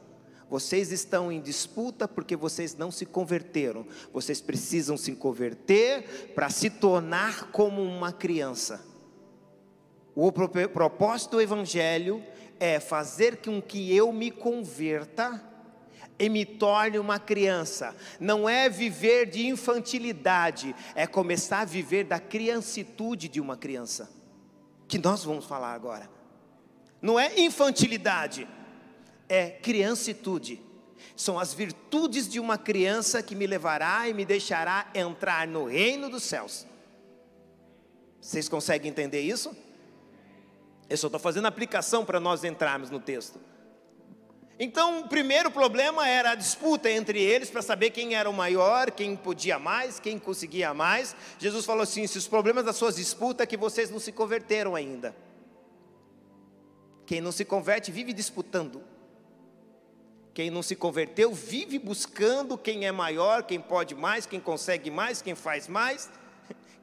Vocês 0.48 0.90
estão 0.90 1.30
em 1.30 1.40
disputa 1.40 2.08
porque 2.08 2.34
vocês 2.34 2.74
não 2.74 2.90
se 2.90 3.06
converteram. 3.06 3.86
Vocês 4.12 4.40
precisam 4.40 4.96
se 4.96 5.12
converter 5.12 6.32
para 6.34 6.50
se 6.50 6.70
tornar 6.70 7.50
como 7.52 7.82
uma 7.82 8.12
criança. 8.12 8.84
O 10.14 10.32
propósito 10.32 11.32
do 11.32 11.40
Evangelho 11.40 12.22
é 12.58 12.80
fazer 12.80 13.36
com 13.36 13.62
que 13.62 13.94
eu 13.94 14.12
me 14.12 14.30
converta 14.30 15.49
e 16.20 16.28
me 16.28 16.44
torne 16.44 16.98
uma 16.98 17.18
criança. 17.18 17.96
Não 18.20 18.46
é 18.46 18.68
viver 18.68 19.24
de 19.24 19.46
infantilidade, 19.46 20.76
é 20.94 21.06
começar 21.06 21.60
a 21.60 21.64
viver 21.64 22.04
da 22.04 22.20
criancitude 22.20 23.26
de 23.26 23.40
uma 23.40 23.56
criança. 23.56 24.10
Que 24.86 24.98
nós 24.98 25.24
vamos 25.24 25.46
falar 25.46 25.72
agora. 25.72 26.10
Não 27.00 27.18
é 27.18 27.40
infantilidade, 27.40 28.46
é 29.26 29.48
criancitude. 29.48 30.60
São 31.16 31.38
as 31.38 31.54
virtudes 31.54 32.28
de 32.28 32.38
uma 32.38 32.58
criança 32.58 33.22
que 33.22 33.34
me 33.34 33.46
levará 33.46 34.06
e 34.06 34.12
me 34.12 34.26
deixará 34.26 34.90
entrar 34.94 35.48
no 35.48 35.64
reino 35.64 36.10
dos 36.10 36.22
céus. 36.22 36.66
Vocês 38.20 38.46
conseguem 38.46 38.90
entender 38.90 39.22
isso? 39.22 39.56
Eu 40.90 40.98
só 40.98 41.06
estou 41.06 41.20
fazendo 41.20 41.46
aplicação 41.46 42.04
para 42.04 42.20
nós 42.20 42.44
entrarmos 42.44 42.90
no 42.90 43.00
texto. 43.00 43.40
Então, 44.62 45.00
o 45.00 45.08
primeiro 45.08 45.50
problema 45.50 46.06
era 46.06 46.32
a 46.32 46.34
disputa 46.34 46.90
entre 46.90 47.18
eles 47.18 47.48
para 47.48 47.62
saber 47.62 47.88
quem 47.88 48.14
era 48.14 48.28
o 48.28 48.32
maior, 48.32 48.90
quem 48.90 49.16
podia 49.16 49.58
mais, 49.58 49.98
quem 49.98 50.18
conseguia 50.18 50.74
mais. 50.74 51.16
Jesus 51.38 51.64
falou 51.64 51.82
assim: 51.82 52.06
se 52.06 52.18
os 52.18 52.28
problemas 52.28 52.62
das 52.62 52.76
suas 52.76 52.96
disputas 52.96 53.44
é 53.44 53.46
que 53.46 53.56
vocês 53.56 53.88
não 53.88 53.98
se 53.98 54.12
converteram 54.12 54.74
ainda. 54.74 55.16
Quem 57.06 57.22
não 57.22 57.32
se 57.32 57.42
converte 57.42 57.90
vive 57.90 58.12
disputando. 58.12 58.82
Quem 60.34 60.50
não 60.50 60.62
se 60.62 60.76
converteu 60.76 61.32
vive 61.32 61.78
buscando 61.78 62.58
quem 62.58 62.86
é 62.86 62.92
maior, 62.92 63.44
quem 63.44 63.58
pode 63.58 63.94
mais, 63.94 64.26
quem 64.26 64.38
consegue 64.38 64.90
mais, 64.90 65.22
quem 65.22 65.34
faz 65.34 65.68
mais, 65.68 66.10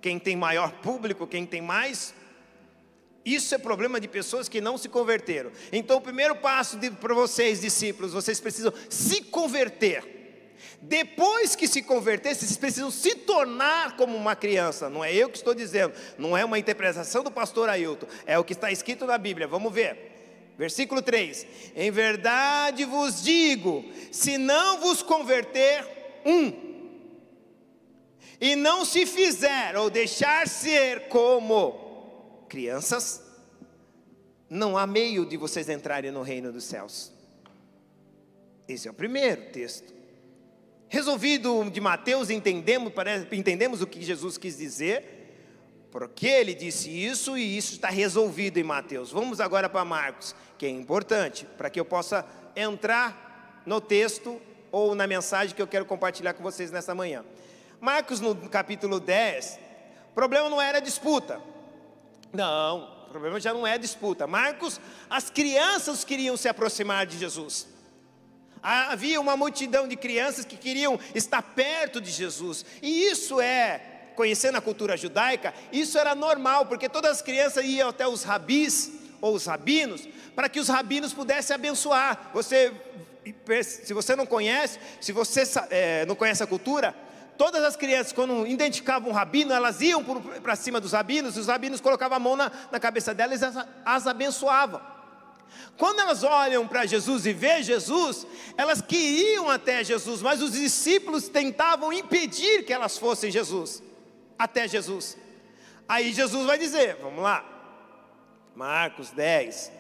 quem 0.01 0.17
tem 0.17 0.35
maior 0.35 0.71
público, 0.81 1.27
quem 1.27 1.45
tem 1.45 1.61
mais 1.61 2.11
isso 3.33 3.53
é 3.53 3.57
problema 3.57 3.99
de 3.99 4.07
pessoas 4.07 4.47
que 4.47 4.61
não 4.61 4.77
se 4.77 4.87
converteram. 4.87 5.51
Então, 5.71 5.97
o 5.97 6.01
primeiro 6.01 6.35
passo 6.35 6.77
para 6.99 7.13
vocês, 7.13 7.61
discípulos, 7.61 8.13
vocês 8.13 8.39
precisam 8.39 8.73
se 8.89 9.21
converter. 9.21 10.15
Depois 10.81 11.55
que 11.55 11.67
se 11.67 11.81
converter, 11.81 12.35
vocês 12.35 12.55
precisam 12.55 12.91
se 12.91 13.15
tornar 13.15 13.95
como 13.97 14.15
uma 14.15 14.35
criança. 14.35 14.89
Não 14.89 15.03
é 15.03 15.13
eu 15.13 15.29
que 15.29 15.37
estou 15.37 15.53
dizendo, 15.53 15.93
não 16.17 16.37
é 16.37 16.45
uma 16.45 16.59
interpretação 16.59 17.23
do 17.23 17.31
pastor 17.31 17.67
Ailton, 17.69 18.07
é 18.25 18.37
o 18.37 18.43
que 18.43 18.53
está 18.53 18.71
escrito 18.71 19.05
na 19.05 19.17
Bíblia. 19.17 19.47
Vamos 19.47 19.73
ver. 19.73 20.53
Versículo 20.57 21.01
3: 21.01 21.45
Em 21.75 21.91
verdade 21.91 22.85
vos 22.85 23.23
digo, 23.23 23.85
se 24.11 24.37
não 24.37 24.79
vos 24.79 25.03
converter, 25.03 25.85
um, 26.25 26.67
e 28.39 28.55
não 28.55 28.85
se 28.85 29.05
fizer 29.05 29.75
ou 29.75 29.89
deixar 29.89 30.47
ser 30.47 31.07
como 31.07 31.86
crianças, 32.47 33.21
não 34.49 34.77
há 34.77 34.87
meio 34.87 35.25
de 35.25 35.37
vocês 35.37 35.69
entrarem 35.69 36.11
no 36.11 36.21
reino 36.21 36.51
dos 36.51 36.63
céus. 36.63 37.11
Esse 38.67 38.87
é 38.87 38.91
o 38.91 38.93
primeiro 38.93 39.49
texto. 39.51 39.93
Resolvido 40.89 41.69
de 41.69 41.81
Mateus, 41.81 42.29
entendemos, 42.29 42.93
entendemos 43.31 43.81
o 43.81 43.87
que 43.87 44.01
Jesus 44.01 44.37
quis 44.37 44.57
dizer. 44.57 45.15
Porque 45.91 46.27
ele 46.27 46.53
disse 46.53 46.89
isso 46.89 47.37
e 47.37 47.57
isso 47.57 47.73
está 47.73 47.89
resolvido 47.89 48.57
em 48.57 48.63
Mateus. 48.63 49.11
Vamos 49.11 49.39
agora 49.39 49.69
para 49.69 49.85
Marcos, 49.85 50.35
que 50.57 50.65
é 50.65 50.69
importante 50.69 51.45
para 51.57 51.69
que 51.69 51.79
eu 51.79 51.85
possa 51.85 52.25
entrar 52.55 53.63
no 53.65 53.79
texto 53.79 54.39
ou 54.71 54.93
na 54.93 55.07
mensagem 55.07 55.55
que 55.55 55.61
eu 55.61 55.67
quero 55.67 55.85
compartilhar 55.85 56.33
com 56.33 56.43
vocês 56.43 56.71
nessa 56.71 56.93
manhã. 56.93 57.23
Marcos, 57.79 58.19
no 58.19 58.35
capítulo 58.49 58.99
10, 58.99 59.59
o 60.11 60.13
problema 60.13 60.49
não 60.49 60.61
era 60.61 60.79
disputa. 60.79 61.41
Não, 62.33 62.83
o 63.07 63.09
problema 63.09 63.39
já 63.39 63.53
não 63.53 63.65
é 63.65 63.77
disputa. 63.77 64.27
Marcos, 64.27 64.79
as 65.09 65.29
crianças 65.29 66.03
queriam 66.03 66.35
se 66.35 66.47
aproximar 66.47 67.05
de 67.05 67.17
Jesus. 67.17 67.67
Havia 68.61 69.21
uma 69.21 69.37
multidão 69.37 69.87
de 69.87 69.95
crianças 69.95 70.43
que 70.43 70.57
queriam 70.57 70.99
estar 71.15 71.41
perto 71.41 72.01
de 72.01 72.11
Jesus. 72.11 72.65
E 72.81 73.05
isso 73.05 73.39
é, 73.39 73.81
conhecendo 74.15 74.57
a 74.57 74.61
cultura 74.61 74.97
judaica, 74.97 75.53
isso 75.71 75.97
era 75.97 76.13
normal, 76.13 76.65
porque 76.65 76.89
todas 76.89 77.11
as 77.11 77.21
crianças 77.21 77.63
iam 77.63 77.89
até 77.89 78.07
os 78.07 78.23
rabis 78.23 78.91
ou 79.21 79.33
os 79.33 79.45
rabinos, 79.45 80.07
para 80.35 80.49
que 80.49 80.59
os 80.59 80.67
rabinos 80.67 81.13
pudessem 81.13 81.55
abençoar. 81.55 82.31
Você, 82.33 82.73
se 83.63 83.93
você 83.93 84.15
não 84.15 84.25
conhece, 84.25 84.79
se 84.99 85.11
você 85.11 85.43
é, 85.69 86.05
não 86.05 86.15
conhece 86.15 86.43
a 86.43 86.47
cultura, 86.47 86.95
todas 87.37 87.63
as 87.63 87.75
crianças, 87.75 88.11
quando 88.11 88.45
identificavam 88.47 89.09
um 89.09 89.13
rabino, 89.13 89.53
elas 89.53 89.79
iam 89.81 90.03
para 90.41 90.55
cima 90.55 90.81
dos 90.81 90.91
rabinos, 90.91 91.37
e 91.37 91.39
os 91.39 91.47
rabinos 91.47 91.79
colocavam 91.79 92.17
a 92.17 92.19
mão 92.19 92.35
na, 92.35 92.51
na 92.71 92.79
cabeça 92.79 93.13
delas 93.13 93.41
e 93.41 93.45
as, 93.45 93.55
as 93.85 94.07
abençoavam. 94.07 94.81
Quando 95.77 95.99
elas 95.99 96.23
olham 96.23 96.67
para 96.67 96.85
Jesus 96.85 97.25
e 97.25 97.33
vê 97.33 97.61
Jesus, 97.61 98.25
elas 98.57 98.81
queriam 98.81 99.49
até 99.49 99.83
Jesus, 99.83 100.21
mas 100.21 100.41
os 100.41 100.53
discípulos 100.53 101.29
tentavam 101.29 101.93
impedir 101.93 102.63
que 102.63 102.73
elas 102.73 102.97
fossem 102.97 103.31
Jesus, 103.31 103.83
até 104.37 104.67
Jesus. 104.67 105.17
Aí 105.87 106.11
Jesus 106.11 106.45
vai 106.45 106.57
dizer, 106.57 106.97
vamos 107.01 107.23
lá, 107.23 107.45
Marcos 108.55 109.11
10. 109.11 109.71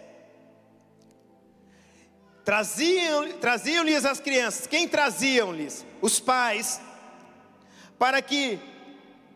Traziam-lhes 2.45 3.35
traziam 3.41 3.83
as 4.09 4.19
crianças, 4.21 4.67
quem 4.67 4.87
traziam-lhes? 4.87 5.85
Os 6.01 6.19
pais, 6.19 6.79
para 7.97 8.21
que 8.21 8.59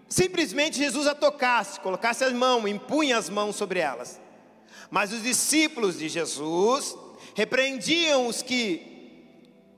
simplesmente 0.07 0.77
Jesus 0.77 1.07
a 1.07 1.15
tocasse, 1.15 1.79
colocasse 1.79 2.23
as 2.23 2.33
mãos, 2.33 2.65
impunha 2.67 3.17
as 3.17 3.29
mãos 3.29 3.55
sobre 3.55 3.79
elas. 3.79 4.19
Mas 4.89 5.13
os 5.13 5.23
discípulos 5.23 5.97
de 5.97 6.09
Jesus 6.09 6.95
repreendiam 7.33 8.27
os 8.27 8.41
que 8.41 8.87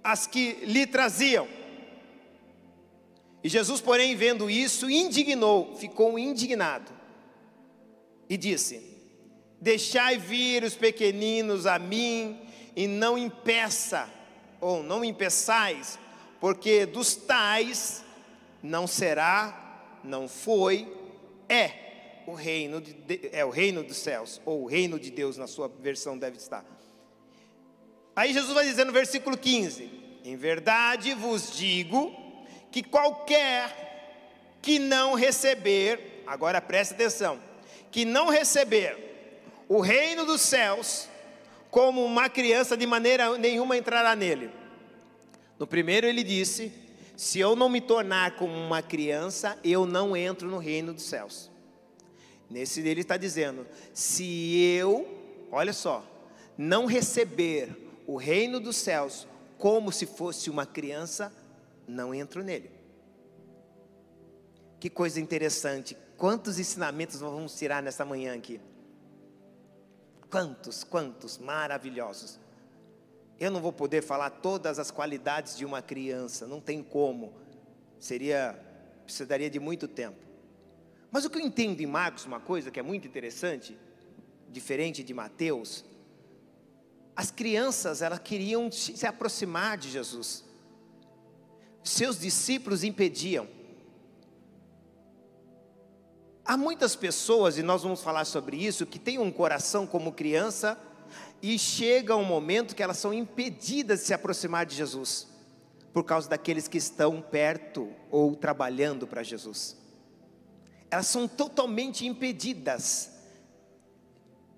as 0.03 0.27
que 0.27 0.57
lhe 0.63 0.85
traziam. 0.85 1.47
E 3.43 3.49
Jesus, 3.49 3.79
porém, 3.79 4.15
vendo 4.15 4.49
isso, 4.49 4.89
indignou, 4.89 5.75
ficou 5.75 6.17
indignado. 6.17 6.91
E 8.29 8.37
disse: 8.37 8.81
Deixai 9.61 10.17
vir 10.17 10.63
os 10.63 10.75
pequeninos 10.75 11.65
a 11.65 11.77
mim 11.77 12.39
e 12.75 12.87
não 12.87 13.17
impeça, 13.17 14.09
ou 14.59 14.81
não 14.81 15.05
impeçais, 15.05 15.99
porque 16.39 16.85
dos 16.85 17.15
tais 17.15 18.02
não 18.63 18.87
será, 18.87 19.99
não 20.03 20.29
foi, 20.29 20.91
é 21.49 22.23
o 22.25 22.33
reino 22.33 22.79
de, 22.79 23.29
é 23.33 23.43
o 23.43 23.49
reino 23.49 23.83
dos 23.83 23.97
céus, 23.97 24.41
ou 24.45 24.63
o 24.63 24.65
reino 24.65 24.97
de 24.97 25.11
Deus 25.11 25.35
na 25.35 25.45
sua 25.45 25.67
versão 25.67 26.17
deve 26.17 26.37
estar. 26.37 26.65
Aí 28.15 28.31
Jesus 28.31 28.53
vai 28.53 28.65
dizer 28.65 28.85
no 28.85 28.93
versículo 28.93 29.37
15: 29.37 29.89
Em 30.23 30.37
verdade 30.37 31.13
vos 31.13 31.51
digo 31.51 32.15
que 32.71 32.81
qualquer 32.81 33.83
que 34.61 34.79
não 34.79 35.13
receber, 35.13 36.23
agora 36.25 36.61
preste 36.61 36.93
atenção, 36.93 37.39
que 37.91 38.05
não 38.05 38.29
receber 38.29 39.41
o 39.67 39.81
reino 39.81 40.25
dos 40.25 40.41
céus 40.41 41.09
como 41.69 42.05
uma 42.05 42.29
criança, 42.29 42.77
de 42.77 42.85
maneira 42.85 43.37
nenhuma 43.37 43.75
entrará 43.75 44.15
nele. 44.15 44.49
No 45.59 45.67
primeiro 45.67 46.07
ele 46.07 46.23
disse: 46.23 46.71
Se 47.23 47.39
eu 47.39 47.55
não 47.55 47.69
me 47.69 47.79
tornar 47.79 48.35
como 48.35 48.53
uma 48.53 48.81
criança, 48.81 49.57
eu 49.63 49.85
não 49.85 50.15
entro 50.15 50.49
no 50.49 50.57
reino 50.57 50.93
dos 50.93 51.03
céus. 51.03 51.49
Nesse 52.49 52.81
ele 52.81 52.99
está 52.99 53.15
dizendo: 53.15 53.65
se 53.93 54.61
eu, 54.77 55.07
olha 55.49 55.71
só, 55.71 56.05
não 56.57 56.85
receber 56.85 58.03
o 58.05 58.17
reino 58.17 58.59
dos 58.59 58.75
céus 58.75 59.25
como 59.57 59.89
se 59.89 60.05
fosse 60.05 60.49
uma 60.49 60.65
criança, 60.65 61.33
não 61.87 62.13
entro 62.13 62.43
nele. 62.43 62.69
Que 64.77 64.89
coisa 64.89 65.21
interessante. 65.21 65.95
Quantos 66.17 66.59
ensinamentos 66.59 67.21
nós 67.21 67.31
vamos 67.31 67.55
tirar 67.55 67.81
nessa 67.81 68.03
manhã 68.03 68.35
aqui? 68.35 68.59
Quantos, 70.29 70.83
quantos 70.83 71.37
maravilhosos. 71.37 72.42
Eu 73.43 73.51
não 73.51 73.59
vou 73.59 73.73
poder 73.73 74.01
falar 74.01 74.29
todas 74.29 74.79
as 74.79 74.89
qualidades 74.89 75.57
de 75.57 75.65
uma 75.65 75.81
criança, 75.81 76.47
não 76.47 76.61
tem 76.61 76.81
como. 76.81 77.33
Seria 77.99 78.57
precisaria 79.03 79.49
de 79.49 79.59
muito 79.59 79.85
tempo. 79.85 80.15
Mas 81.11 81.25
o 81.25 81.29
que 81.29 81.37
eu 81.37 81.41
entendo 81.41 81.81
em 81.81 81.85
Marcos, 81.85 82.23
uma 82.23 82.39
coisa 82.39 82.71
que 82.71 82.79
é 82.79 82.83
muito 82.83 83.05
interessante, 83.05 83.77
diferente 84.49 85.03
de 85.03 85.13
Mateus, 85.13 85.83
as 87.13 87.31
crianças 87.31 88.01
elas 88.01 88.19
queriam 88.19 88.71
se 88.71 89.05
aproximar 89.05 89.77
de 89.77 89.91
Jesus. 89.91 90.45
Seus 91.83 92.17
discípulos 92.17 92.81
impediam. 92.81 93.45
Há 96.45 96.55
muitas 96.55 96.95
pessoas, 96.95 97.57
e 97.57 97.61
nós 97.61 97.83
vamos 97.83 98.01
falar 98.01 98.23
sobre 98.23 98.55
isso, 98.55 98.85
que 98.85 98.97
têm 98.97 99.19
um 99.19 99.29
coração 99.29 99.85
como 99.85 100.13
criança 100.13 100.79
e 101.43 101.59
chega 101.59 102.15
um 102.15 102.25
momento 102.25 102.75
que 102.75 102.81
elas 102.81 102.97
são 102.97 103.13
impedidas 103.13 103.99
de 103.99 104.07
se 104.07 104.13
aproximar 104.15 104.65
de 104.65 104.75
Jesus, 104.75 105.27
por 105.93 106.03
causa 106.03 106.27
daqueles 106.27 106.67
que 106.67 106.79
estão 106.79 107.21
perto 107.21 107.93
ou 108.09 108.35
trabalhando 108.35 109.05
para 109.05 109.21
Jesus 109.21 109.83
elas 110.93 111.07
são 111.07 111.27
totalmente 111.27 112.05
impedidas 112.05 113.09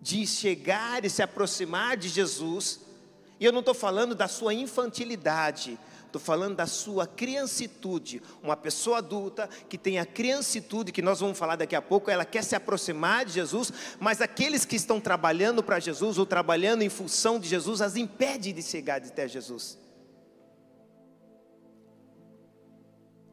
de 0.01 0.27
chegar 0.27 1.05
e 1.05 1.09
se 1.09 1.23
aproximar 1.23 1.95
de 1.95 2.09
Jesus. 2.09 2.81
E 3.39 3.45
eu 3.45 3.53
não 3.53 3.61
estou 3.61 3.73
falando 3.73 4.13
da 4.13 4.27
sua 4.27 4.53
infantilidade, 4.53 5.79
estou 6.15 6.21
falando 6.21 6.55
da 6.55 6.65
sua 6.65 7.05
criancitude. 7.05 8.21
Uma 8.41 8.55
pessoa 8.55 8.99
adulta 8.99 9.49
que 9.67 9.77
tem 9.77 9.99
a 9.99 10.05
criancitude, 10.05 10.91
que 10.91 11.01
nós 11.01 11.19
vamos 11.19 11.37
falar 11.37 11.57
daqui 11.57 11.75
a 11.75 11.81
pouco, 11.81 12.09
ela 12.09 12.23
quer 12.23 12.43
se 12.43 12.55
aproximar 12.55 13.25
de 13.25 13.33
Jesus, 13.33 13.71
mas 13.99 14.21
aqueles 14.21 14.63
que 14.63 14.75
estão 14.75 14.99
trabalhando 14.99 15.61
para 15.61 15.79
Jesus 15.79 16.17
ou 16.17 16.25
trabalhando 16.25 16.81
em 16.81 16.89
função 16.89 17.39
de 17.39 17.47
Jesus, 17.47 17.81
as 17.81 17.95
impede 17.95 18.53
de 18.53 18.61
chegar 18.61 19.01
até 19.01 19.27
Jesus. 19.27 19.77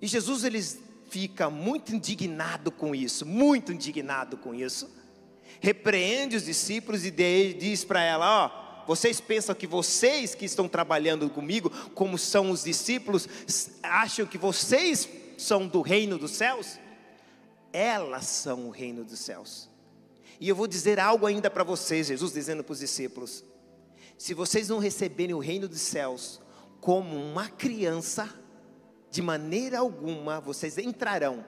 E 0.00 0.06
Jesus, 0.08 0.42
eles 0.42 0.80
fica 1.08 1.48
muito 1.48 1.94
indignado 1.94 2.72
com 2.72 2.94
isso, 2.94 3.24
muito 3.24 3.72
indignado 3.72 4.36
com 4.36 4.52
isso. 4.52 4.90
Repreende 5.60 6.34
os 6.34 6.44
discípulos 6.44 7.04
e 7.04 7.10
diz 7.10 7.84
para 7.84 8.02
ela: 8.02 8.46
Ó, 8.46 8.61
vocês 8.86 9.20
pensam 9.20 9.54
que 9.54 9.66
vocês 9.66 10.34
que 10.34 10.44
estão 10.44 10.68
trabalhando 10.68 11.28
comigo, 11.30 11.70
como 11.94 12.18
são 12.18 12.50
os 12.50 12.64
discípulos, 12.64 13.28
acham 13.82 14.26
que 14.26 14.38
vocês 14.38 15.08
são 15.38 15.66
do 15.66 15.80
reino 15.80 16.18
dos 16.18 16.32
céus? 16.32 16.78
Elas 17.72 18.26
são 18.26 18.66
o 18.66 18.70
reino 18.70 19.04
dos 19.04 19.20
céus. 19.20 19.70
E 20.40 20.48
eu 20.48 20.56
vou 20.56 20.66
dizer 20.66 20.98
algo 20.98 21.26
ainda 21.26 21.48
para 21.48 21.64
vocês, 21.64 22.08
Jesus 22.08 22.32
dizendo 22.32 22.64
para 22.64 22.72
os 22.72 22.80
discípulos: 22.80 23.44
se 24.18 24.34
vocês 24.34 24.68
não 24.68 24.78
receberem 24.78 25.34
o 25.34 25.38
reino 25.38 25.68
dos 25.68 25.80
céus 25.80 26.40
como 26.80 27.16
uma 27.16 27.48
criança, 27.48 28.28
de 29.10 29.22
maneira 29.22 29.78
alguma 29.78 30.40
vocês 30.40 30.78
entrarão 30.78 31.44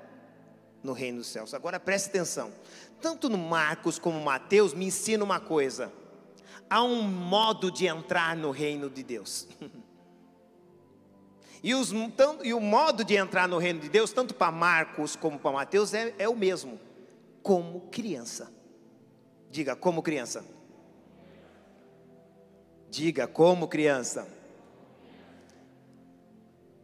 no 0.82 0.92
reino 0.92 1.18
dos 1.18 1.28
céus. 1.28 1.54
Agora 1.54 1.80
preste 1.80 2.08
atenção. 2.08 2.52
Tanto 3.00 3.28
no 3.28 3.38
Marcos 3.38 3.98
como 3.98 4.20
Mateus 4.20 4.74
me 4.74 4.86
ensina 4.86 5.24
uma 5.24 5.40
coisa. 5.40 5.92
Há 6.74 6.82
um 6.82 7.02
modo 7.02 7.70
de 7.70 7.86
entrar 7.86 8.36
no 8.36 8.50
reino 8.50 8.90
de 8.90 9.04
Deus. 9.04 9.46
E, 11.62 11.74
os, 11.74 11.92
e, 12.42 12.52
o 12.52 12.60
modo 12.60 13.02
de 13.02 13.16
entrar 13.16 13.48
no 13.48 13.56
reino 13.56 13.80
de 13.80 13.88
Deus, 13.88 14.12
tanto 14.12 14.34
para 14.34 14.52
Marcos 14.52 15.16
como 15.16 15.38
para 15.38 15.50
Mateus, 15.50 15.94
é, 15.94 16.14
é 16.18 16.28
o 16.28 16.36
mesmo: 16.36 16.78
como 17.42 17.88
criança. 17.90 18.52
Diga, 19.50 19.74
como 19.74 20.02
criança. 20.02 20.44
Diga, 22.90 23.26
como 23.26 23.66
criança. 23.66 24.28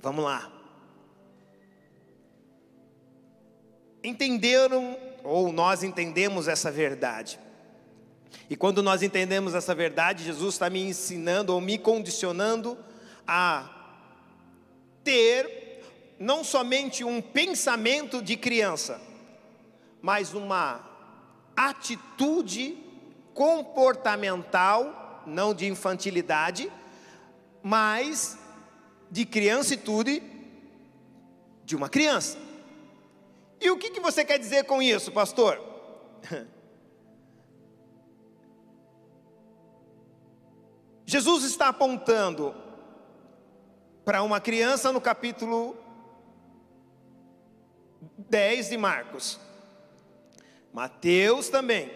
Vamos 0.00 0.24
lá. 0.24 0.50
entenderam, 4.02 4.96
ou 5.22 5.52
nós 5.52 5.82
entendemos 5.82 6.48
essa 6.48 6.70
verdade. 6.70 7.38
E 8.48 8.56
quando 8.56 8.82
nós 8.82 9.02
entendemos 9.02 9.54
essa 9.54 9.74
verdade, 9.74 10.24
Jesus 10.24 10.54
está 10.54 10.68
me 10.68 10.82
ensinando 10.82 11.54
ou 11.54 11.60
me 11.60 11.78
condicionando 11.78 12.76
a 13.26 13.68
ter 15.04 15.84
não 16.18 16.44
somente 16.44 17.02
um 17.04 17.20
pensamento 17.22 18.20
de 18.20 18.36
criança, 18.36 19.00
mas 20.02 20.34
uma 20.34 20.80
atitude 21.56 22.76
comportamental, 23.32 25.22
não 25.26 25.54
de 25.54 25.66
infantilidade, 25.66 26.70
mas 27.62 28.38
de 29.10 29.24
criancitude 29.24 30.22
de 31.64 31.76
uma 31.76 31.88
criança. 31.88 32.36
E 33.60 33.70
o 33.70 33.76
que, 33.76 33.90
que 33.90 34.00
você 34.00 34.24
quer 34.24 34.38
dizer 34.38 34.64
com 34.64 34.82
isso, 34.82 35.12
pastor? 35.12 35.60
Jesus 41.10 41.42
está 41.42 41.66
apontando 41.66 42.54
para 44.04 44.22
uma 44.22 44.40
criança 44.40 44.92
no 44.92 45.00
capítulo 45.00 45.76
10 48.16 48.68
de 48.68 48.76
Marcos. 48.76 49.40
Mateus 50.72 51.48
também. 51.48 51.90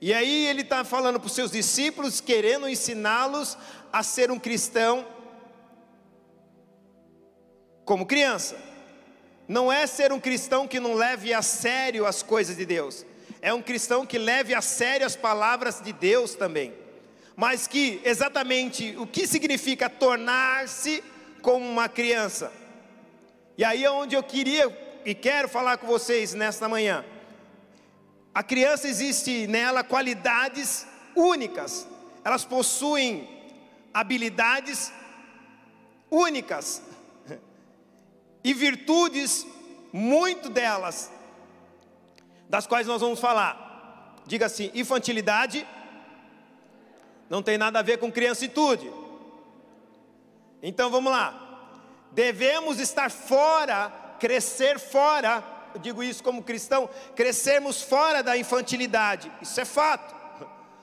E 0.00 0.12
aí 0.12 0.44
ele 0.46 0.62
está 0.62 0.82
falando 0.82 1.20
para 1.20 1.28
os 1.28 1.36
seus 1.36 1.52
discípulos, 1.52 2.20
querendo 2.20 2.68
ensiná-los 2.68 3.56
a 3.92 4.02
ser 4.02 4.28
um 4.32 4.40
cristão 4.40 5.06
como 7.84 8.04
criança. 8.04 8.56
Não 9.46 9.72
é 9.72 9.86
ser 9.86 10.10
um 10.10 10.18
cristão 10.18 10.66
que 10.66 10.80
não 10.80 10.94
leve 10.94 11.32
a 11.32 11.42
sério 11.42 12.04
as 12.04 12.24
coisas 12.24 12.56
de 12.56 12.66
Deus. 12.66 13.06
É 13.40 13.54
um 13.54 13.62
cristão 13.62 14.04
que 14.04 14.18
leve 14.18 14.52
a 14.52 14.60
sério 14.60 15.06
as 15.06 15.14
palavras 15.14 15.80
de 15.80 15.92
Deus 15.92 16.34
também. 16.34 16.85
Mas 17.36 17.66
que 17.66 18.00
exatamente 18.02 18.96
o 18.96 19.06
que 19.06 19.26
significa 19.26 19.90
tornar-se 19.90 21.04
como 21.42 21.68
uma 21.68 21.88
criança. 21.88 22.50
E 23.58 23.64
aí 23.64 23.84
é 23.84 23.90
onde 23.90 24.14
eu 24.14 24.22
queria 24.22 25.00
e 25.04 25.14
quero 25.14 25.48
falar 25.48 25.76
com 25.76 25.86
vocês 25.86 26.32
nesta 26.32 26.68
manhã. 26.68 27.04
A 28.34 28.42
criança 28.42 28.88
existe 28.88 29.46
nela 29.46 29.84
qualidades 29.84 30.86
únicas. 31.14 31.86
Elas 32.24 32.44
possuem 32.44 33.28
habilidades 33.92 34.92
únicas 36.10 36.82
e 38.42 38.54
virtudes, 38.54 39.46
muito 39.92 40.48
delas, 40.48 41.10
das 42.48 42.66
quais 42.66 42.86
nós 42.86 43.00
vamos 43.00 43.20
falar. 43.20 44.22
Diga 44.26 44.46
assim: 44.46 44.70
infantilidade 44.74 45.66
não 47.28 47.42
tem 47.42 47.58
nada 47.58 47.78
a 47.78 47.82
ver 47.82 47.98
com 47.98 48.10
criancitude. 48.10 48.90
Então 50.62 50.90
vamos 50.90 51.12
lá. 51.12 51.42
Devemos 52.12 52.78
estar 52.80 53.10
fora, 53.10 53.90
crescer 54.18 54.78
fora, 54.78 55.44
eu 55.74 55.80
digo 55.80 56.02
isso 56.02 56.22
como 56.22 56.42
cristão, 56.42 56.88
crescermos 57.14 57.82
fora 57.82 58.22
da 58.22 58.36
infantilidade, 58.36 59.30
isso 59.42 59.60
é 59.60 59.64
fato. 59.64 60.14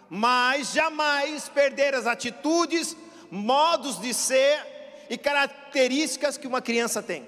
Mas 0.10 0.72
jamais 0.72 1.50
perder 1.50 1.96
as 1.96 2.06
atitudes, 2.06 2.96
modos 3.32 4.00
de 4.00 4.14
ser 4.14 5.06
e 5.10 5.18
características 5.18 6.38
que 6.38 6.46
uma 6.46 6.62
criança 6.62 7.02
tem. 7.02 7.26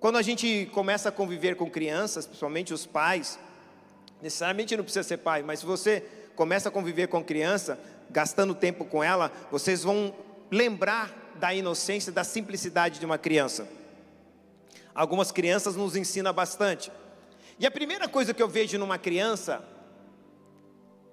Quando 0.00 0.16
a 0.16 0.22
gente 0.22 0.70
começa 0.72 1.08
a 1.08 1.12
conviver 1.12 1.56
com 1.56 1.70
crianças, 1.70 2.26
principalmente 2.26 2.72
os 2.72 2.86
pais, 2.86 3.38
necessariamente 4.24 4.74
não 4.74 4.82
precisa 4.82 5.06
ser 5.06 5.18
pai, 5.18 5.42
mas 5.42 5.58
se 5.60 5.66
você 5.66 6.02
começa 6.34 6.70
a 6.70 6.72
conviver 6.72 7.08
com 7.08 7.22
criança, 7.22 7.78
gastando 8.08 8.54
tempo 8.54 8.86
com 8.86 9.04
ela, 9.04 9.30
vocês 9.50 9.84
vão 9.84 10.14
lembrar 10.50 11.34
da 11.34 11.52
inocência, 11.52 12.10
da 12.10 12.24
simplicidade 12.24 12.98
de 12.98 13.04
uma 13.04 13.18
criança. 13.18 13.68
Algumas 14.94 15.30
crianças 15.30 15.76
nos 15.76 15.94
ensinam 15.94 16.32
bastante. 16.32 16.90
E 17.58 17.66
a 17.66 17.70
primeira 17.70 18.08
coisa 18.08 18.32
que 18.32 18.42
eu 18.42 18.48
vejo 18.48 18.78
numa 18.78 18.96
criança, 18.96 19.62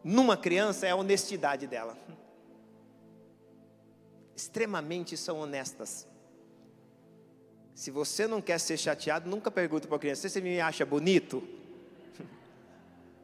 numa 0.02 0.38
criança, 0.38 0.88
é 0.88 0.92
a 0.92 0.96
honestidade 0.96 1.68
dela. 1.68 1.98
Extremamente 4.34 5.18
são 5.18 5.38
honestas. 5.38 6.08
Se 7.76 7.92
você 7.92 8.26
não 8.26 8.42
quer 8.42 8.58
ser 8.58 8.78
chateado, 8.78 9.30
nunca 9.30 9.52
pergunte 9.52 9.86
para 9.86 9.98
a 9.98 10.00
criança: 10.00 10.30
você 10.30 10.40
me 10.40 10.62
acha 10.62 10.86
bonito? 10.86 11.61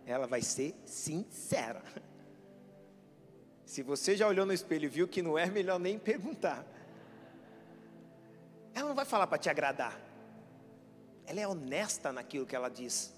Ela 0.07 0.25
vai 0.25 0.41
ser 0.41 0.73
sincera. 0.85 1.83
Se 3.65 3.83
você 3.83 4.15
já 4.15 4.25
olhou 4.25 4.45
no 4.45 4.53
espelho 4.53 4.85
e 4.85 4.87
viu 4.87 5.05
que 5.05 5.21
não 5.21 5.37
é, 5.37 5.47
melhor 5.47 5.77
nem 5.77 5.99
perguntar. 5.99 6.65
Ela 8.73 8.87
não 8.87 8.95
vai 8.95 9.03
falar 9.03 9.27
para 9.27 9.37
te 9.37 9.49
agradar. 9.49 9.99
Ela 11.25 11.41
é 11.41 11.47
honesta 11.47 12.13
naquilo 12.13 12.45
que 12.45 12.55
ela 12.55 12.69
diz. 12.69 13.13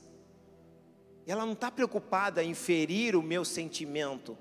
E 1.27 1.31
ela 1.31 1.45
não 1.45 1.53
está 1.53 1.69
preocupada 1.69 2.43
em 2.43 2.55
ferir 2.55 3.15
o 3.15 3.21
meu 3.21 3.45
sentimento. 3.45 4.35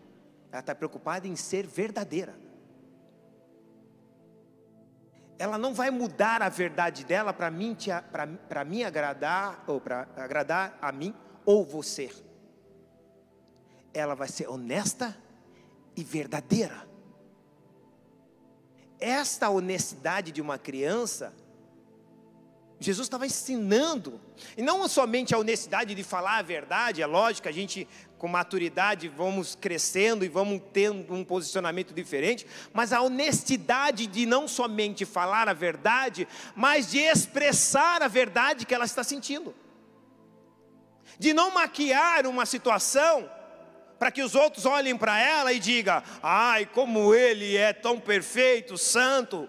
Ela 0.50 0.60
está 0.60 0.74
preocupada 0.74 1.28
em 1.28 1.36
ser 1.36 1.66
verdadeira. 1.66 2.34
Ela 5.38 5.58
não 5.58 5.74
vai 5.74 5.90
mudar 5.90 6.40
a 6.40 6.48
verdade 6.48 7.04
dela 7.04 7.34
para 7.34 7.50
mim, 7.50 7.76
mim 8.66 8.82
agradar, 8.84 9.62
ou 9.66 9.78
para 9.78 10.08
agradar 10.16 10.78
a 10.80 10.90
mim 10.90 11.14
ou 11.44 11.62
você. 11.62 12.10
Ela 13.92 14.14
vai 14.14 14.28
ser 14.28 14.48
honesta 14.48 15.16
e 15.96 16.04
verdadeira. 16.04 16.88
Esta 19.00 19.48
honestidade 19.50 20.32
de 20.32 20.40
uma 20.40 20.58
criança, 20.58 21.32
Jesus 22.80 23.06
estava 23.06 23.26
ensinando, 23.26 24.20
e 24.56 24.62
não 24.62 24.86
somente 24.86 25.34
a 25.34 25.38
honestidade 25.38 25.94
de 25.94 26.04
falar 26.04 26.38
a 26.38 26.42
verdade, 26.42 27.02
é 27.02 27.06
lógico, 27.06 27.48
a 27.48 27.52
gente 27.52 27.88
com 28.16 28.28
maturidade 28.28 29.08
vamos 29.08 29.54
crescendo 29.54 30.24
e 30.24 30.28
vamos 30.28 30.60
tendo 30.72 31.12
um 31.14 31.24
posicionamento 31.24 31.94
diferente, 31.94 32.46
mas 32.72 32.92
a 32.92 33.00
honestidade 33.00 34.06
de 34.06 34.26
não 34.26 34.46
somente 34.46 35.04
falar 35.04 35.48
a 35.48 35.52
verdade, 35.52 36.26
mas 36.54 36.90
de 36.90 36.98
expressar 36.98 38.02
a 38.02 38.08
verdade 38.08 38.66
que 38.66 38.74
ela 38.74 38.84
está 38.84 39.02
sentindo, 39.02 39.54
de 41.18 41.32
não 41.32 41.52
maquiar 41.52 42.26
uma 42.26 42.46
situação 42.46 43.28
para 43.98 44.12
que 44.12 44.22
os 44.22 44.34
outros 44.34 44.64
olhem 44.64 44.96
para 44.96 45.18
ela 45.18 45.52
e 45.52 45.58
digam: 45.58 46.02
ai, 46.22 46.66
como 46.66 47.14
ele 47.14 47.56
é 47.56 47.72
tão 47.72 47.98
perfeito, 47.98 48.78
santo, 48.78 49.48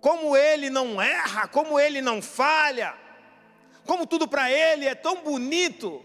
como 0.00 0.36
ele 0.36 0.68
não 0.68 1.00
erra, 1.00 1.46
como 1.46 1.78
ele 1.78 2.00
não 2.00 2.20
falha, 2.20 2.94
como 3.86 4.06
tudo 4.06 4.26
para 4.26 4.50
ele 4.50 4.86
é 4.86 4.94
tão 4.94 5.22
bonito. 5.22 6.04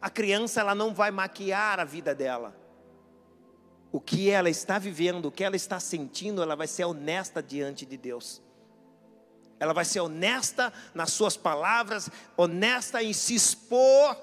A 0.00 0.10
criança 0.10 0.60
ela 0.60 0.74
não 0.74 0.94
vai 0.94 1.10
maquiar 1.10 1.80
a 1.80 1.84
vida 1.84 2.14
dela. 2.14 2.54
O 3.90 4.00
que 4.00 4.30
ela 4.30 4.50
está 4.50 4.78
vivendo, 4.78 5.26
o 5.26 5.32
que 5.32 5.42
ela 5.42 5.56
está 5.56 5.80
sentindo, 5.80 6.42
ela 6.42 6.54
vai 6.54 6.66
ser 6.66 6.84
honesta 6.84 7.42
diante 7.42 7.86
de 7.86 7.96
Deus. 7.96 8.42
Ela 9.58 9.72
vai 9.72 9.86
ser 9.86 10.00
honesta 10.00 10.72
nas 10.94 11.12
suas 11.12 11.36
palavras, 11.36 12.10
honesta 12.36 13.02
em 13.02 13.12
se 13.14 13.34
expor 13.34 14.14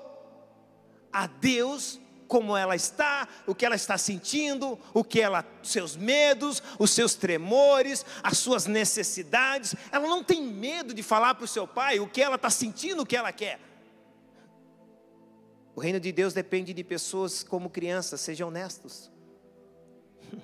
a 1.13 1.27
Deus 1.27 2.01
como 2.27 2.57
ela 2.57 2.75
está, 2.75 3.27
o 3.45 3.53
que 3.53 3.63
ela 3.63 3.75
está 3.75 3.95
sentindo, 3.95 4.79
o 4.91 5.03
que 5.03 5.21
ela, 5.21 5.45
seus 5.61 5.95
medos, 5.95 6.63
os 6.79 6.89
seus 6.89 7.13
tremores, 7.13 8.03
as 8.23 8.39
suas 8.39 8.65
necessidades. 8.65 9.75
Ela 9.91 10.07
não 10.07 10.23
tem 10.23 10.41
medo 10.41 10.95
de 10.95 11.03
falar 11.03 11.35
para 11.35 11.45
o 11.45 11.47
seu 11.47 11.67
pai 11.67 11.99
o 11.99 12.07
que 12.07 12.23
ela 12.23 12.35
está 12.35 12.49
sentindo, 12.49 13.03
o 13.03 13.05
que 13.05 13.15
ela 13.15 13.31
quer. 13.31 13.59
O 15.75 15.79
reino 15.79 15.99
de 15.99 16.11
Deus 16.11 16.33
depende 16.33 16.73
de 16.73 16.83
pessoas 16.83 17.43
como 17.43 17.69
crianças, 17.69 18.19
sejam 18.21 18.47
honestos. 18.47 19.11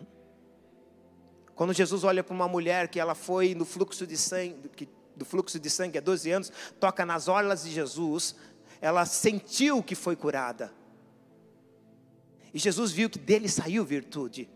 Quando 1.55 1.73
Jesus 1.73 2.03
olha 2.03 2.23
para 2.23 2.36
uma 2.36 2.47
mulher 2.47 2.88
que 2.88 2.99
ela 2.99 3.15
foi 3.15 3.55
no 3.55 3.65
fluxo 3.65 4.05
de 4.05 4.15
sangue, 4.15 4.69
do 5.15 5.25
fluxo 5.25 5.60
de 5.60 5.69
sangue 5.69 5.97
há 5.97 6.01
12 6.01 6.32
anos, 6.32 6.51
toca 6.79 7.05
nas 7.05 7.27
orlas 7.27 7.63
de 7.63 7.71
Jesus, 7.71 8.36
ela 8.81 9.05
sentiu 9.05 9.83
que 9.83 9.95
foi 9.95 10.15
curada. 10.15 10.73
E 12.53 12.59
Jesus 12.59 12.91
viu 12.91 13.09
que 13.09 13.19
dele 13.19 13.47
saiu 13.47 13.85
virtude. 13.85 14.49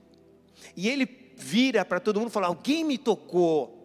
E 0.75 0.89
ele 0.89 1.05
vira 1.35 1.83
para 1.83 1.99
todo 1.99 2.19
mundo 2.19 2.29
e 2.29 2.31
fala: 2.31 2.47
Alguém 2.47 2.83
me 2.83 2.97
tocou. 2.97 3.79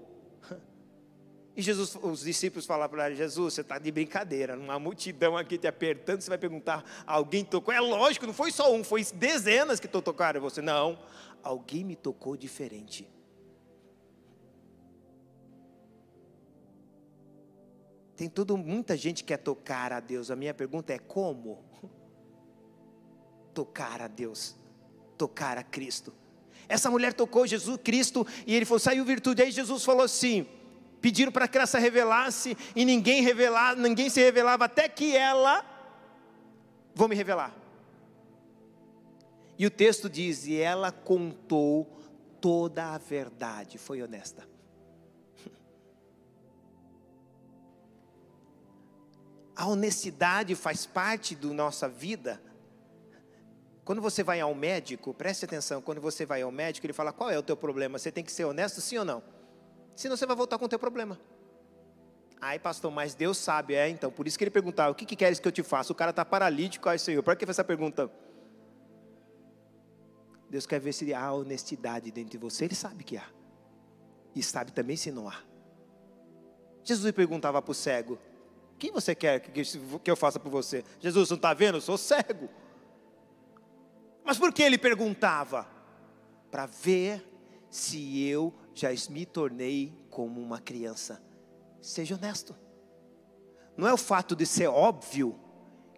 E 1.56 1.62
Jesus, 1.62 1.98
os 2.00 2.20
discípulos 2.20 2.66
falaram 2.66 2.90
para 2.90 3.12
Jesus, 3.12 3.54
você 3.54 3.62
está 3.62 3.80
de 3.80 3.90
brincadeira, 3.90 4.54
numa 4.54 4.78
multidão 4.78 5.36
aqui 5.36 5.58
te 5.58 5.66
apertando, 5.66 6.20
você 6.20 6.28
vai 6.28 6.38
perguntar: 6.38 6.84
Alguém 7.04 7.44
tocou? 7.44 7.74
É 7.74 7.80
lógico, 7.80 8.26
não 8.26 8.32
foi 8.32 8.52
só 8.52 8.72
um, 8.72 8.84
foi 8.84 9.04
dezenas 9.04 9.80
que 9.80 9.88
tocaram 9.88 10.40
você. 10.40 10.62
Não, 10.62 10.98
alguém 11.42 11.84
me 11.84 11.96
tocou 11.96 12.36
diferente. 12.36 13.08
Tem 18.18 18.28
tudo, 18.28 18.56
muita 18.56 18.96
gente 18.96 19.22
quer 19.22 19.36
tocar 19.36 19.92
a 19.92 20.00
Deus. 20.00 20.28
A 20.28 20.34
minha 20.34 20.52
pergunta 20.52 20.92
é 20.92 20.98
como? 20.98 21.62
Tocar 23.54 24.02
a 24.02 24.08
Deus, 24.08 24.56
tocar 25.16 25.56
a 25.56 25.62
Cristo. 25.62 26.12
Essa 26.68 26.90
mulher 26.90 27.14
tocou 27.14 27.46
Jesus 27.46 27.78
Cristo 27.80 28.26
e 28.44 28.56
ele 28.56 28.64
falou: 28.64 28.80
saiu 28.80 29.04
virtude. 29.04 29.40
Aí 29.40 29.52
Jesus 29.52 29.84
falou 29.84 30.02
assim: 30.02 30.48
Pediram 31.00 31.30
para 31.30 31.46
que 31.46 31.58
ela 31.58 31.66
se 31.68 31.78
revelasse 31.78 32.56
e 32.74 32.84
ninguém 32.84 33.22
revelava, 33.22 33.80
ninguém 33.80 34.10
se 34.10 34.20
revelava 34.20 34.64
até 34.64 34.88
que 34.88 35.16
ela 35.16 35.64
vou 36.96 37.06
me 37.06 37.14
revelar. 37.14 37.54
E 39.56 39.64
o 39.64 39.70
texto 39.70 40.10
diz: 40.10 40.44
e 40.44 40.56
ela 40.56 40.90
contou 40.90 41.88
toda 42.40 42.94
a 42.94 42.98
verdade, 42.98 43.78
foi 43.78 44.02
honesta. 44.02 44.57
A 49.58 49.66
honestidade 49.66 50.54
faz 50.54 50.86
parte 50.86 51.34
da 51.34 51.48
nossa 51.48 51.88
vida. 51.88 52.40
Quando 53.84 54.00
você 54.00 54.22
vai 54.22 54.40
ao 54.40 54.54
médico, 54.54 55.12
preste 55.12 55.44
atenção, 55.46 55.82
quando 55.82 56.00
você 56.00 56.24
vai 56.24 56.42
ao 56.42 56.52
médico, 56.52 56.86
ele 56.86 56.92
fala: 56.92 57.12
qual 57.12 57.28
é 57.28 57.36
o 57.36 57.42
teu 57.42 57.56
problema? 57.56 57.98
Você 57.98 58.12
tem 58.12 58.22
que 58.22 58.30
ser 58.30 58.44
honesto, 58.44 58.80
sim 58.80 58.98
ou 58.98 59.04
não? 59.04 59.20
Senão 59.96 60.16
você 60.16 60.26
vai 60.26 60.36
voltar 60.36 60.58
com 60.58 60.66
o 60.66 60.68
teu 60.68 60.78
problema. 60.78 61.18
Ai, 62.40 62.60
pastor, 62.60 62.92
mas 62.92 63.16
Deus 63.16 63.36
sabe, 63.36 63.74
é 63.74 63.88
então. 63.88 64.12
Por 64.12 64.28
isso 64.28 64.38
que 64.38 64.44
ele 64.44 64.50
perguntava: 64.52 64.92
o 64.92 64.94
que, 64.94 65.04
que 65.04 65.16
queres 65.16 65.40
que 65.40 65.48
eu 65.48 65.50
te 65.50 65.64
faça? 65.64 65.92
O 65.92 65.96
cara 65.96 66.10
está 66.10 66.24
paralítico, 66.24 66.88
ai, 66.88 66.96
Senhor. 66.96 67.20
Para 67.24 67.34
que 67.34 67.44
essa 67.44 67.64
pergunta? 67.64 68.08
Deus 70.48 70.66
quer 70.66 70.78
ver 70.78 70.92
se 70.92 71.12
há 71.12 71.32
honestidade 71.32 72.12
dentro 72.12 72.30
de 72.30 72.38
você. 72.38 72.64
Ele 72.64 72.76
sabe 72.76 73.02
que 73.02 73.16
há. 73.16 73.26
E 74.36 74.40
sabe 74.40 74.70
também 74.70 74.94
se 74.94 75.10
não 75.10 75.28
há. 75.28 75.42
Jesus 76.84 77.10
perguntava 77.10 77.60
para 77.60 77.72
o 77.72 77.74
cego: 77.74 78.20
Quem 78.78 78.92
você 78.92 79.14
quer 79.14 79.40
que 79.40 80.10
eu 80.10 80.16
faça 80.16 80.38
por 80.38 80.50
você? 80.50 80.84
Jesus, 81.00 81.30
não 81.30 81.36
está 81.36 81.52
vendo? 81.52 81.78
Eu 81.78 81.80
sou 81.80 81.98
cego. 81.98 82.48
Mas 84.24 84.38
por 84.38 84.52
que 84.52 84.62
ele 84.62 84.78
perguntava? 84.78 85.66
Para 86.50 86.66
ver 86.66 87.26
se 87.70 88.22
eu 88.22 88.54
já 88.74 88.88
me 89.10 89.26
tornei 89.26 89.92
como 90.10 90.40
uma 90.40 90.60
criança. 90.60 91.20
Seja 91.80 92.14
honesto. 92.14 92.54
Não 93.76 93.86
é 93.86 93.92
o 93.92 93.98
fato 93.98 94.36
de 94.36 94.46
ser 94.46 94.68
óbvio 94.68 95.38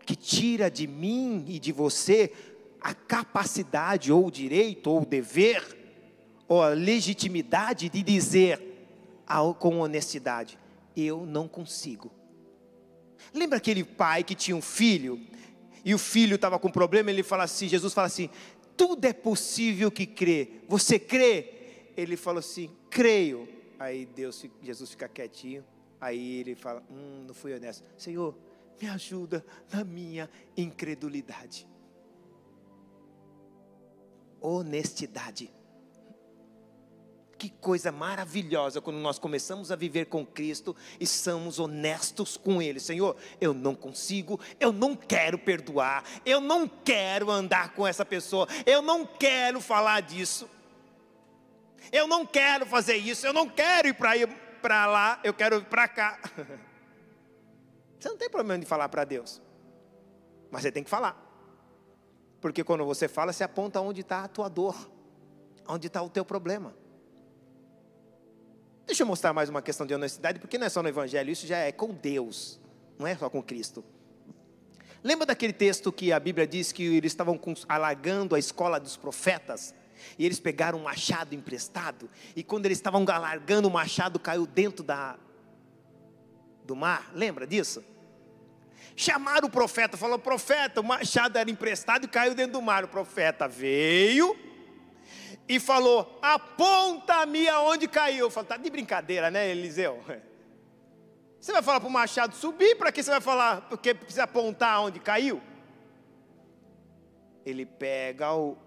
que 0.04 0.16
tira 0.16 0.70
de 0.70 0.86
mim 0.86 1.44
e 1.48 1.58
de 1.58 1.72
você 1.72 2.32
a 2.80 2.94
capacidade, 2.94 4.10
ou 4.10 4.26
o 4.26 4.30
direito, 4.30 4.90
ou 4.90 5.02
o 5.02 5.06
dever, 5.06 5.78
ou 6.48 6.62
a 6.62 6.70
legitimidade 6.70 7.88
de 7.88 8.02
dizer 8.02 8.88
com 9.58 9.80
honestidade: 9.80 10.58
eu 10.96 11.24
não 11.24 11.46
consigo. 11.46 12.10
Lembra 13.32 13.58
aquele 13.58 13.84
pai 13.84 14.24
que 14.24 14.34
tinha 14.34 14.56
um 14.56 14.62
filho 14.62 15.20
e 15.84 15.94
o 15.94 15.98
filho 15.98 16.34
estava 16.34 16.58
com 16.58 16.70
problema? 16.70 17.10
Ele 17.10 17.22
fala 17.22 17.44
assim: 17.44 17.68
Jesus 17.68 17.92
fala 17.92 18.06
assim, 18.06 18.28
tudo 18.76 19.04
é 19.04 19.12
possível 19.12 19.90
que 19.90 20.06
crê. 20.06 20.62
Você 20.68 20.98
crê? 20.98 21.54
Ele 21.96 22.16
falou 22.16 22.40
assim: 22.40 22.70
creio. 22.88 23.48
Aí 23.78 24.06
Deus, 24.06 24.44
Jesus 24.62 24.90
fica 24.90 25.08
quietinho. 25.08 25.64
Aí 26.00 26.40
ele 26.40 26.54
fala: 26.54 26.82
hum, 26.90 27.24
não 27.26 27.34
fui 27.34 27.54
honesto. 27.54 27.84
Senhor, 27.96 28.36
me 28.80 28.88
ajuda 28.88 29.44
na 29.72 29.84
minha 29.84 30.28
incredulidade 30.56 31.68
honestidade. 34.40 35.52
Que 37.40 37.48
coisa 37.48 37.90
maravilhosa 37.90 38.82
quando 38.82 38.98
nós 38.98 39.18
começamos 39.18 39.72
a 39.72 39.74
viver 39.74 40.04
com 40.04 40.26
Cristo 40.26 40.76
e 41.00 41.06
somos 41.06 41.58
honestos 41.58 42.36
com 42.36 42.60
Ele. 42.60 42.78
Senhor, 42.78 43.16
eu 43.40 43.54
não 43.54 43.74
consigo, 43.74 44.38
eu 44.60 44.70
não 44.70 44.94
quero 44.94 45.38
perdoar, 45.38 46.04
eu 46.26 46.38
não 46.38 46.68
quero 46.68 47.30
andar 47.30 47.72
com 47.72 47.86
essa 47.86 48.04
pessoa, 48.04 48.46
eu 48.66 48.82
não 48.82 49.06
quero 49.06 49.58
falar 49.58 50.02
disso, 50.02 50.50
eu 51.90 52.06
não 52.06 52.26
quero 52.26 52.66
fazer 52.66 52.96
isso, 52.96 53.26
eu 53.26 53.32
não 53.32 53.48
quero 53.48 53.88
ir 53.88 53.94
para 53.94 54.84
lá, 54.84 55.18
eu 55.24 55.32
quero 55.32 55.56
ir 55.56 55.64
para 55.64 55.88
cá. 55.88 56.20
Você 57.98 58.06
não 58.10 58.18
tem 58.18 58.28
problema 58.28 58.60
de 58.60 58.66
falar 58.66 58.90
para 58.90 59.04
Deus, 59.04 59.40
mas 60.50 60.60
você 60.60 60.70
tem 60.70 60.84
que 60.84 60.90
falar. 60.90 61.18
Porque 62.38 62.62
quando 62.62 62.84
você 62.84 63.08
fala, 63.08 63.32
você 63.32 63.44
aponta 63.44 63.80
onde 63.80 64.02
está 64.02 64.24
a 64.24 64.28
tua 64.28 64.48
dor, 64.48 64.90
onde 65.66 65.86
está 65.86 66.02
o 66.02 66.10
teu 66.10 66.24
problema. 66.24 66.79
Deixa 68.90 69.04
eu 69.04 69.06
mostrar 69.06 69.32
mais 69.32 69.48
uma 69.48 69.62
questão 69.62 69.86
de 69.86 69.94
honestidade, 69.94 70.40
porque 70.40 70.58
não 70.58 70.66
é 70.66 70.68
só 70.68 70.82
no 70.82 70.88
Evangelho, 70.88 71.30
isso 71.30 71.46
já 71.46 71.58
é 71.58 71.70
com 71.70 71.94
Deus, 71.94 72.58
não 72.98 73.06
é 73.06 73.14
só 73.14 73.30
com 73.30 73.40
Cristo. 73.40 73.84
Lembra 75.00 75.26
daquele 75.26 75.52
texto 75.52 75.92
que 75.92 76.10
a 76.10 76.18
Bíblia 76.18 76.44
diz 76.44 76.72
que 76.72 76.96
eles 76.96 77.12
estavam 77.12 77.40
alargando 77.68 78.34
a 78.34 78.38
escola 78.40 78.80
dos 78.80 78.96
profetas? 78.96 79.72
E 80.18 80.26
eles 80.26 80.40
pegaram 80.40 80.80
um 80.80 80.82
machado 80.82 81.36
emprestado, 81.36 82.10
e 82.34 82.42
quando 82.42 82.66
eles 82.66 82.78
estavam 82.78 83.06
alargando, 83.08 83.68
o 83.68 83.70
machado 83.70 84.18
caiu 84.18 84.44
dentro 84.44 84.82
da, 84.82 85.16
do 86.64 86.74
mar. 86.74 87.12
Lembra 87.14 87.46
disso? 87.46 87.84
Chamaram 88.96 89.46
o 89.46 89.50
profeta, 89.52 89.96
falou: 89.96 90.18
profeta, 90.18 90.80
o 90.80 90.84
machado 90.84 91.38
era 91.38 91.48
emprestado 91.48 92.06
e 92.06 92.08
caiu 92.08 92.34
dentro 92.34 92.54
do 92.54 92.62
mar. 92.62 92.82
O 92.82 92.88
profeta 92.88 93.46
veio 93.46 94.36
e 95.48 95.58
falou: 95.58 96.18
aponta-me 96.22 97.48
aonde 97.48 97.88
caiu. 97.88 98.26
Eu 98.26 98.30
falei: 98.30 98.48
tá 98.48 98.56
de 98.56 98.70
brincadeira, 98.70 99.30
né, 99.30 99.50
Eliseu? 99.50 100.02
Você 101.40 101.52
vai 101.52 101.62
falar 101.62 101.80
para 101.80 101.88
o 101.88 101.92
machado 101.92 102.34
subir, 102.34 102.76
para 102.76 102.92
que 102.92 103.02
você 103.02 103.10
vai 103.10 103.20
falar? 103.20 103.62
Porque 103.62 103.94
precisa 103.94 104.24
apontar 104.24 104.74
aonde 104.74 105.00
caiu? 105.00 105.40
Ele 107.46 107.64
pega 107.64 108.34
o, 108.34 108.58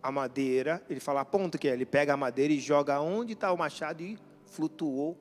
a 0.00 0.12
madeira, 0.12 0.80
ele 0.88 1.00
fala: 1.00 1.22
aponta 1.22 1.58
que 1.58 1.68
é. 1.68 1.72
Ele 1.72 1.84
pega 1.84 2.14
a 2.14 2.16
madeira 2.16 2.52
e 2.52 2.60
joga 2.60 3.00
onde 3.00 3.32
está 3.32 3.52
o 3.52 3.58
machado 3.58 4.00
e 4.00 4.16
flutuou. 4.46 5.18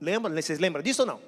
Lembra? 0.00 0.32
Vocês 0.42 0.58
lembram 0.58 0.82
disso 0.82 1.02
ou 1.02 1.06
não? 1.06 1.20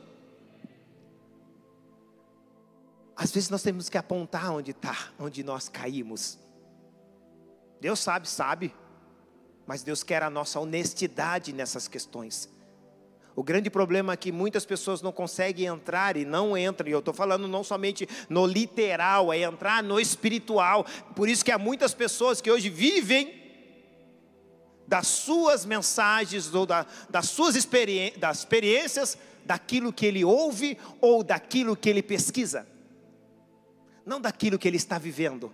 Às 3.14 3.31
vezes 3.31 3.50
nós 3.50 3.62
temos 3.62 3.88
que 3.88 3.96
apontar 3.96 4.50
onde 4.52 4.72
está, 4.72 5.12
onde 5.20 5.44
nós 5.44 5.68
caímos. 5.68 6.41
Deus 7.83 7.99
sabe, 7.99 8.29
sabe, 8.29 8.73
mas 9.66 9.83
Deus 9.83 10.05
quer 10.05 10.23
a 10.23 10.31
nossa 10.31 10.61
honestidade 10.61 11.53
nessas 11.53 11.88
questões. 11.88 12.49
O 13.35 13.42
grande 13.42 13.68
problema 13.68 14.12
é 14.12 14.16
que 14.16 14.31
muitas 14.31 14.64
pessoas 14.64 15.03
não 15.03 15.11
conseguem 15.11 15.66
entrar 15.66 16.16
e 16.16 16.25
não 16.25 16.57
entram, 16.57 16.88
e 16.88 16.92
eu 16.92 17.01
estou 17.01 17.12
falando 17.12 17.49
não 17.49 17.64
somente 17.64 18.09
no 18.29 18.47
literal, 18.47 19.33
é 19.33 19.40
entrar 19.40 19.83
no 19.83 19.99
espiritual. 19.99 20.87
Por 21.16 21.29
isso 21.29 21.45
que 21.45 21.51
há 21.51 21.59
muitas 21.59 21.92
pessoas 21.92 22.40
que 22.40 22.49
hoje 22.49 22.71
vivem 22.71 23.35
das 24.87 25.09
suas 25.09 25.66
mensagens 25.66 26.55
ou 26.55 26.64
da, 26.64 26.87
das 27.11 27.31
suas 27.31 27.57
experiências, 27.57 28.21
das 28.21 28.38
experiências 28.38 29.18
daquilo 29.45 29.92
que 29.92 30.07
ele 30.07 30.25
ouve 30.25 30.79
ou 31.01 31.25
daquilo 31.25 31.77
que 31.77 31.90
ele 31.90 32.01
pesquisa 32.01 32.64
não 34.05 34.21
daquilo 34.21 34.59
que 34.59 34.66
ele 34.66 34.77
está 34.77 34.99
vivendo, 34.99 35.53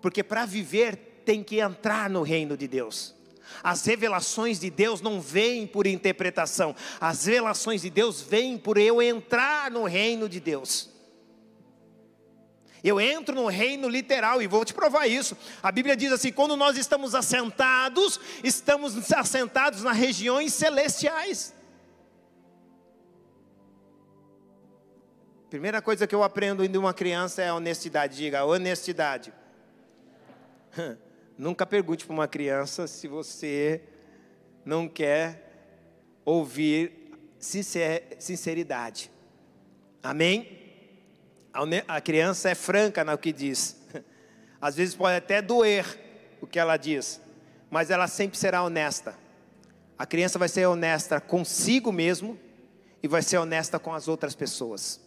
porque 0.00 0.22
para 0.22 0.46
viver 0.46 1.09
tem 1.30 1.44
que 1.44 1.60
entrar 1.60 2.10
no 2.10 2.24
reino 2.24 2.56
de 2.56 2.66
Deus. 2.66 3.14
As 3.62 3.86
revelações 3.86 4.58
de 4.58 4.68
Deus 4.68 5.00
não 5.00 5.20
vêm 5.20 5.64
por 5.64 5.86
interpretação, 5.86 6.74
as 7.00 7.24
revelações 7.24 7.82
de 7.82 7.90
Deus 7.90 8.20
vêm 8.20 8.58
por 8.58 8.76
eu 8.76 9.00
entrar 9.00 9.70
no 9.70 9.84
reino 9.84 10.28
de 10.28 10.40
Deus. 10.40 10.90
Eu 12.82 13.00
entro 13.00 13.32
no 13.32 13.46
reino 13.46 13.88
literal 13.88 14.42
e 14.42 14.48
vou 14.48 14.64
te 14.64 14.74
provar 14.74 15.06
isso. 15.06 15.36
A 15.62 15.70
Bíblia 15.70 15.96
diz 15.96 16.10
assim: 16.10 16.32
quando 16.32 16.56
nós 16.56 16.76
estamos 16.76 17.14
assentados, 17.14 18.18
estamos 18.42 19.12
assentados 19.12 19.84
nas 19.84 19.96
regiões 19.96 20.52
celestiais. 20.52 21.54
Primeira 25.48 25.80
coisa 25.80 26.08
que 26.08 26.14
eu 26.14 26.24
aprendo 26.24 26.66
de 26.66 26.76
uma 26.78 26.92
criança 26.92 27.40
é 27.40 27.50
a 27.50 27.54
honestidade. 27.54 28.16
Diga, 28.16 28.44
honestidade. 28.44 29.32
Nunca 31.40 31.64
pergunte 31.64 32.04
para 32.04 32.12
uma 32.12 32.28
criança 32.28 32.86
se 32.86 33.08
você 33.08 33.80
não 34.62 34.86
quer 34.86 36.20
ouvir 36.22 37.16
sinceridade. 37.38 39.10
Amém? 40.02 40.58
A 41.88 41.98
criança 41.98 42.50
é 42.50 42.54
franca 42.54 43.02
no 43.02 43.16
que 43.16 43.32
diz. 43.32 43.80
Às 44.60 44.76
vezes 44.76 44.94
pode 44.94 45.16
até 45.16 45.40
doer 45.40 45.86
o 46.42 46.46
que 46.46 46.58
ela 46.58 46.76
diz, 46.76 47.22
mas 47.70 47.90
ela 47.90 48.06
sempre 48.06 48.36
será 48.36 48.62
honesta. 48.62 49.18
A 49.96 50.04
criança 50.04 50.38
vai 50.38 50.46
ser 50.46 50.66
honesta 50.66 51.22
consigo 51.22 51.90
mesmo 51.90 52.38
e 53.02 53.08
vai 53.08 53.22
ser 53.22 53.38
honesta 53.38 53.78
com 53.78 53.94
as 53.94 54.08
outras 54.08 54.34
pessoas. 54.34 55.00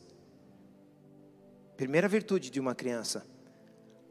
Primeira 1.78 2.08
virtude 2.08 2.50
de 2.50 2.60
uma 2.60 2.74
criança. 2.74 3.24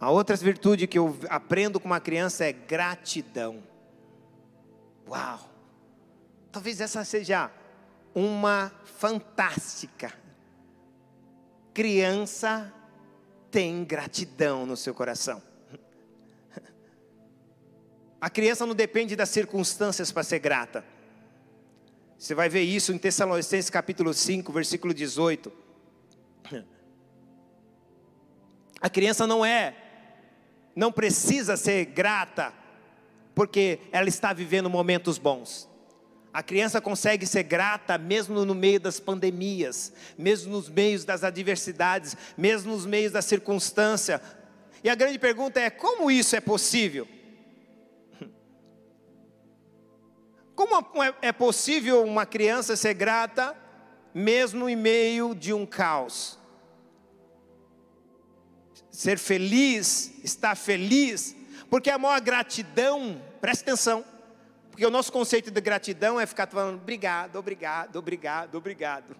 A 0.03 0.11
outra 0.11 0.35
virtude 0.35 0.89
que 0.89 0.99
eu 0.99 1.17
aprendo 1.29 1.79
com 1.79 1.87
uma 1.87 2.01
criança 2.01 2.45
é 2.45 2.53
gratidão. 2.53 3.63
Uau! 5.09 5.49
Talvez 6.51 6.81
essa 6.81 7.05
seja 7.05 7.49
uma 8.13 8.73
fantástica. 8.99 10.13
Criança 11.73 12.75
tem 13.49 13.85
gratidão 13.85 14.67
no 14.67 14.77
seu 14.77 14.93
coração. 14.93 15.41
A 18.21 18.29
criança 18.29 18.67
não 18.67 18.75
depende 18.75 19.15
das 19.15 19.29
circunstâncias 19.29 20.11
para 20.11 20.25
ser 20.25 20.41
grata. 20.41 20.85
Você 22.19 22.35
vai 22.35 22.49
ver 22.49 22.63
isso 22.63 22.93
em 22.93 22.99
Tessalonicenses 22.99 23.71
capítulo 23.71 24.13
5, 24.13 24.53
versículo 24.53 24.93
18. 24.93 25.53
A 28.81 28.91
criança 28.91 29.29
não 29.29 29.45
é, 29.45 29.77
não 30.75 30.91
precisa 30.91 31.57
ser 31.57 31.85
grata, 31.87 32.53
porque 33.35 33.81
ela 33.91 34.09
está 34.09 34.33
vivendo 34.33 34.69
momentos 34.71 35.19
bons. 35.19 35.69
A 36.33 36.43
criança 36.43 36.81
consegue 36.81 37.27
ser 37.27 37.43
grata 37.43 37.99
mesmo 37.99 38.45
no 38.45 38.55
meio 38.55 38.81
das 38.81 38.99
pandemias, 38.99 39.93
mesmo 40.17 40.53
nos 40.53 40.69
meios 40.69 41.05
das 41.05 41.23
adversidades, 41.23 42.17
mesmo 42.39 42.73
nos 42.73 42.87
meios 42.87 43.13
da 43.13 43.21
circunstância. 43.21 44.21
E 44.83 44.89
a 44.89 44.95
grande 44.95 45.19
pergunta 45.19 45.61
é: 45.61 45.69
como 45.69 46.11
isso 46.11 46.35
é 46.35 46.41
possível? 46.41 47.07
Como 50.55 51.03
é 51.21 51.33
possível 51.33 52.05
uma 52.05 52.25
criança 52.25 52.77
ser 52.77 52.95
grata 52.95 53.57
mesmo 54.15 54.69
em 54.69 54.77
meio 54.77 55.35
de 55.35 55.53
um 55.53 55.67
caos? 55.67 56.39
Ser 59.03 59.19
feliz, 59.19 60.13
estar 60.23 60.55
feliz, 60.55 61.35
porque 61.69 61.91
a 61.91 61.99
maior 61.99 62.21
gratidão, 62.21 63.21
preste 63.41 63.63
atenção, 63.63 64.05
porque 64.71 64.87
o 64.87 64.91
nosso 64.91 65.11
conceito 65.11 65.51
de 65.51 65.61
gratidão 65.61 66.21
é 66.21 66.25
ficar 66.25 66.47
falando 66.47 66.77
obrigado, 66.77 67.35
obrigado, 67.35 67.97
obrigado, 67.97 68.55
obrigado. 68.55 69.17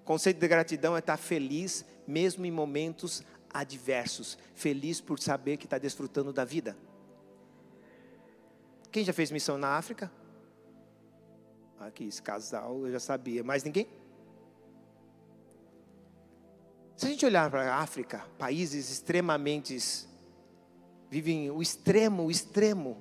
O 0.00 0.04
conceito 0.04 0.40
de 0.40 0.48
gratidão 0.48 0.96
é 0.96 0.98
estar 0.98 1.16
feliz, 1.16 1.84
mesmo 2.04 2.44
em 2.44 2.50
momentos 2.50 3.22
adversos, 3.54 4.36
feliz 4.56 5.00
por 5.00 5.20
saber 5.20 5.56
que 5.56 5.66
está 5.66 5.78
desfrutando 5.78 6.32
da 6.32 6.44
vida. 6.44 6.76
Quem 8.90 9.04
já 9.04 9.12
fez 9.12 9.30
missão 9.30 9.56
na 9.56 9.76
África? 9.76 10.10
Aqui, 11.78 12.08
esse 12.08 12.20
casal 12.20 12.84
eu 12.84 12.90
já 12.90 12.98
sabia, 12.98 13.44
mais 13.44 13.62
ninguém? 13.62 13.86
Se 16.98 17.06
a 17.06 17.10
gente 17.10 17.24
olhar 17.24 17.48
para 17.48 17.72
a 17.72 17.76
África, 17.76 18.26
países 18.36 18.90
extremamente 18.90 19.78
vivem 21.08 21.48
o 21.48 21.62
extremo, 21.62 22.24
o 22.24 22.30
extremo, 22.30 23.00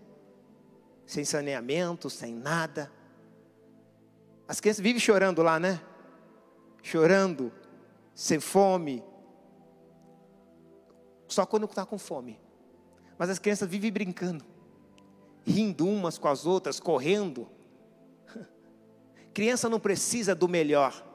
sem 1.03 1.25
saneamento, 1.25 2.07
sem 2.07 2.31
nada. 2.31 2.91
As 4.47 4.59
crianças 4.59 4.83
vivem 4.83 4.99
chorando 4.99 5.41
lá, 5.41 5.59
né? 5.59 5.81
Chorando, 6.83 7.51
sem 8.13 8.39
fome. 8.39 9.03
Só 11.27 11.43
quando 11.43 11.65
está 11.65 11.83
com 11.83 11.97
fome. 11.97 12.39
Mas 13.17 13.31
as 13.31 13.39
crianças 13.39 13.67
vivem 13.67 13.91
brincando, 13.91 14.45
rindo 15.43 15.87
umas 15.87 16.19
com 16.19 16.27
as 16.27 16.45
outras, 16.45 16.79
correndo. 16.79 17.49
Criança 19.33 19.67
não 19.67 19.79
precisa 19.79 20.35
do 20.35 20.47
melhor. 20.47 21.06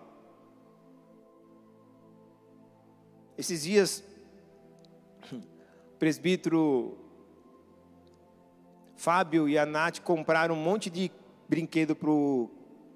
Esses 3.43 3.65
dias, 3.65 4.05
o 5.33 5.97
presbítero 5.99 6.97
Fábio 8.95 9.49
e 9.49 9.59
a 9.59 9.67
Nath 9.67 9.99
compraram 9.99 10.55
um 10.55 10.63
monte 10.63 10.89
de 10.89 11.11
brinquedo 11.49 11.97
para 11.97 12.09
o 12.09 12.49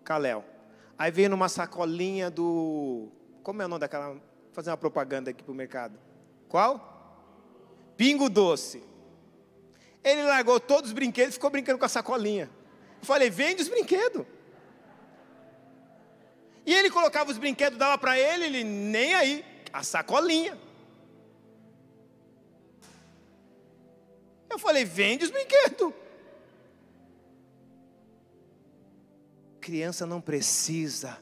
Caléu. 0.05 0.45
Aí 0.97 1.11
veio 1.11 1.31
numa 1.31 1.49
sacolinha 1.49 2.31
do. 2.31 3.09
Como 3.43 3.61
é 3.61 3.65
o 3.65 3.69
nome 3.69 3.81
daquela. 3.81 4.11
Vou 4.11 4.21
fazer 4.53 4.71
uma 4.71 4.77
propaganda 4.77 5.33
aqui 5.33 5.43
para 5.43 5.51
o 5.51 5.55
mercado. 5.57 5.99
Qual? 6.49 7.35
Pingo 7.97 8.31
Doce. 8.31 8.85
Ele 10.05 10.23
largou 10.23 10.61
todos 10.61 10.91
os 10.91 10.95
brinquedos 10.95 11.31
e 11.31 11.39
ficou 11.39 11.51
brincando 11.51 11.81
com 11.81 11.87
a 11.87 11.89
sacolinha. 11.89 12.49
Eu 13.01 13.05
falei, 13.05 13.31
vende 13.31 13.63
os 13.63 13.69
brinquedos. 13.69 14.25
E 16.65 16.73
ele 16.73 16.89
colocava 16.89 17.33
os 17.33 17.37
brinquedos, 17.37 17.77
dava 17.77 17.99
para 17.99 18.17
ele, 18.17 18.45
ele 18.45 18.63
nem 18.63 19.13
aí 19.13 19.56
a 19.73 19.83
sacolinha. 19.83 20.59
Eu 24.49 24.59
falei: 24.59 24.85
vende 24.85 25.25
os 25.25 25.31
brinquedos. 25.31 25.93
Criança 29.61 30.07
não 30.07 30.21
precisa. 30.21 31.19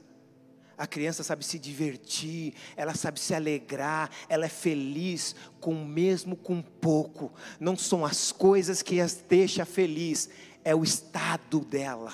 A 0.77 0.87
criança 0.87 1.23
sabe 1.23 1.45
se 1.45 1.57
divertir, 1.59 2.53
ela 2.77 2.95
sabe 2.95 3.21
se 3.21 3.33
alegrar, 3.33 4.11
ela 4.29 4.45
é 4.47 4.49
feliz 4.49 5.35
com 5.61 5.85
mesmo 5.85 6.37
com 6.37 6.61
pouco. 6.61 7.33
Não 7.61 7.77
são 7.77 8.05
as 8.05 8.33
coisas 8.33 8.83
que 8.83 9.01
as 9.01 9.15
deixa 9.15 9.65
feliz, 9.65 10.29
é 10.65 10.75
o 10.75 10.83
estado 10.83 11.61
dela. 11.61 12.13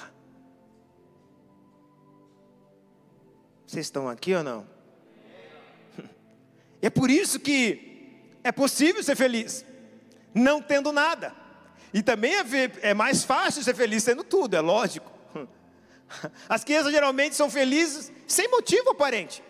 Vocês 3.66 3.87
estão 3.87 4.09
aqui 4.09 4.35
ou 4.35 4.43
não? 4.43 4.80
E 6.83 6.87
é 6.87 6.90
por 6.90 7.11
isso 7.11 7.38
que 7.38 8.19
é 8.43 8.51
possível 8.51 9.03
ser 9.03 9.16
feliz, 9.16 9.64
não 10.35 10.62
tendo 10.62 10.93
nada. 10.93 11.35
E 11.93 12.03
também 12.03 12.33
é, 12.35 12.45
é 12.83 12.95
mais 12.95 13.25
fácil 13.25 13.62
ser 13.62 13.75
feliz 13.75 14.05
tendo 14.05 14.25
tudo, 14.25 14.55
é 14.55 14.61
lógico. 14.61 15.11
As 16.49 16.64
crianças 16.64 16.93
geralmente 16.93 17.35
são 17.35 17.51
felizes 17.51 18.11
sem 18.27 18.49
motivo 18.49 18.90
aparente. 18.90 19.43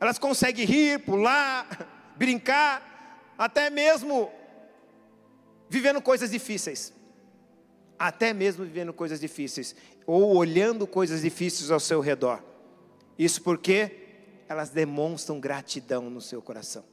Elas 0.00 0.18
conseguem 0.18 0.64
rir, 0.64 1.00
pular, 1.00 1.66
brincar, 2.16 3.34
até 3.36 3.68
mesmo 3.68 4.30
vivendo 5.68 6.00
coisas 6.00 6.30
difíceis. 6.30 6.92
Até 7.98 8.32
mesmo 8.32 8.64
vivendo 8.64 8.92
coisas 8.92 9.18
difíceis, 9.18 9.74
ou 10.06 10.36
olhando 10.36 10.86
coisas 10.86 11.22
difíceis 11.22 11.70
ao 11.70 11.80
seu 11.80 12.00
redor. 12.00 12.42
Isso 13.18 13.40
porque 13.42 14.05
elas 14.48 14.70
demonstram 14.70 15.40
gratidão 15.40 16.08
no 16.08 16.20
seu 16.20 16.40
coração. 16.40 16.84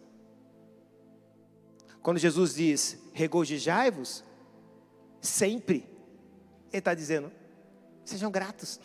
Quando 2.01 2.17
Jesus 2.17 2.55
diz, 2.55 2.99
regozijai-vos, 3.13 4.23
sempre, 5.21 5.87
Ele 6.71 6.79
está 6.79 6.93
dizendo, 6.93 7.31
sejam 8.03 8.29
gratos. 8.29 8.79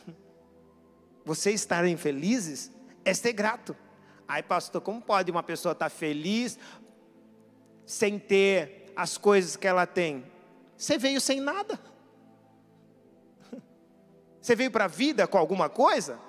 Vocês 1.25 1.61
estarem 1.61 1.97
felizes 1.97 2.71
é 3.05 3.13
ser 3.13 3.33
grato. 3.33 3.77
Aí, 4.27 4.43
pastor, 4.43 4.81
como 4.81 5.01
pode 5.01 5.31
uma 5.31 5.43
pessoa 5.43 5.73
estar 5.73 5.89
feliz 5.89 6.59
sem 7.85 8.19
ter 8.19 8.93
as 8.95 9.19
coisas 9.19 9.57
que 9.57 9.67
ela 9.67 9.87
tem? 9.87 10.25
Você 10.77 10.97
veio 10.97 11.21
sem 11.21 11.41
nada. 11.41 11.81
Você 14.41 14.55
veio 14.55 14.71
para 14.71 14.85
a 14.85 14.89
vida 14.89 15.27
com 15.27 15.37
alguma 15.37 15.69
coisa? 15.69 16.21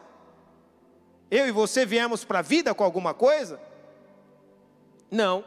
Eu 1.29 1.47
e 1.47 1.51
você 1.51 1.85
viemos 1.85 2.23
para 2.23 2.39
a 2.39 2.41
vida 2.41 2.73
com 2.73 2.83
alguma 2.83 3.13
coisa? 3.13 3.59
Não. 5.11 5.43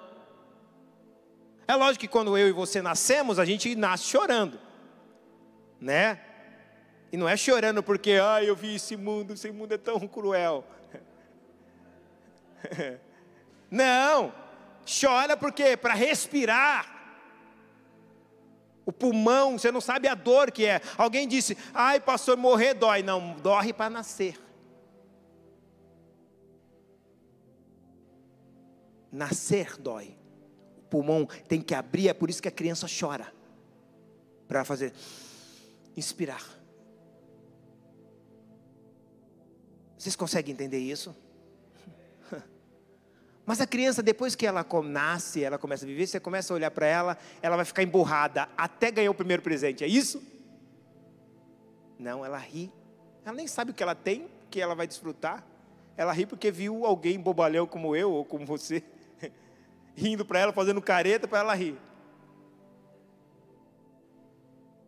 É 1.67 1.75
lógico 1.75 2.01
que 2.01 2.09
quando 2.09 2.37
eu 2.37 2.49
e 2.49 2.53
você 2.53 2.83
nascemos, 2.83 3.39
a 3.39 3.45
gente 3.45 3.75
nasce 3.75 4.05
chorando, 4.05 4.59
né? 5.81 6.21
E 7.11 7.17
não 7.17 7.29
é 7.29 7.37
chorando 7.37 7.83
porque, 7.83 8.13
ai, 8.13 8.49
eu 8.49 8.57
vi 8.57 8.77
esse 8.77 8.97
mundo, 8.97 9.35
esse 9.35 9.51
mundo 9.51 9.73
é 9.73 9.79
tão 9.79 10.01
cruel. 10.09 10.65
Não, 13.71 14.33
chora 15.01 15.37
porque 15.37 15.77
para 15.77 15.95
respirar. 15.95 17.01
O 18.85 18.93
pulmão, 18.93 19.57
você 19.57 19.71
não 19.71 19.81
sabe 19.81 20.09
a 20.09 20.15
dor 20.15 20.51
que 20.51 20.67
é. 20.67 20.81
Alguém 20.99 21.29
disse, 21.29 21.57
ai, 21.73 22.01
pastor, 22.01 22.37
morrer 22.37 22.75
dói. 22.75 23.01
Não, 23.01 23.35
dói 23.35 23.73
para 23.73 23.89
nascer. 23.89 24.42
Nascer 29.23 29.77
dói. 29.79 30.17
O 30.79 30.83
pulmão 30.91 31.29
tem 31.47 31.63
que 31.63 31.77
abrir, 31.77 32.09
é 32.09 32.13
por 32.13 32.29
isso 32.29 32.43
que 32.43 32.49
a 32.49 32.51
criança 32.51 32.89
chora. 32.89 33.33
Para 34.49 34.65
fazer 34.65 34.93
inspirar. 35.97 36.43
Vocês 39.97 40.17
conseguem 40.17 40.53
entender 40.53 40.81
isso? 40.81 41.15
Mas 43.47 43.61
a 43.61 43.67
criança, 43.67 44.03
depois 44.03 44.35
que 44.35 44.45
ela 44.45 44.67
nasce, 44.83 45.45
ela 45.45 45.57
começa 45.57 45.85
a 45.85 45.89
viver, 45.89 46.09
você 46.09 46.19
começa 46.19 46.53
a 46.53 46.57
olhar 46.57 46.73
para 46.73 46.87
ela, 46.87 47.17
ela 47.41 47.55
vai 47.55 47.65
ficar 47.65 47.85
emburrada 47.85 48.49
até 48.57 48.91
ganhar 48.91 49.13
o 49.13 49.15
primeiro 49.15 49.41
presente, 49.41 49.85
é 49.85 49.87
isso? 49.87 50.21
Não, 51.97 52.25
ela 52.25 52.39
ri. 52.39 52.73
Ela 53.25 53.37
nem 53.37 53.47
sabe 53.47 53.71
o 53.71 53.75
que 53.75 53.85
ela 53.85 53.95
tem, 53.95 54.29
que 54.51 54.61
ela 54.61 54.75
vai 54.75 54.89
desfrutar. 54.89 55.47
Ela 55.97 56.13
ri 56.13 56.27
porque 56.27 56.51
viu 56.51 56.85
alguém 56.85 57.21
bobalhão 57.21 57.69
como 57.69 57.95
eu 57.95 58.11
ou 58.11 58.25
como 58.25 58.45
você 58.45 58.83
rindo 59.95 60.25
para 60.25 60.39
ela, 60.39 60.53
fazendo 60.53 60.81
careta 60.81 61.29
para 61.29 61.41
ela 61.41 61.55
rir. 61.55 61.79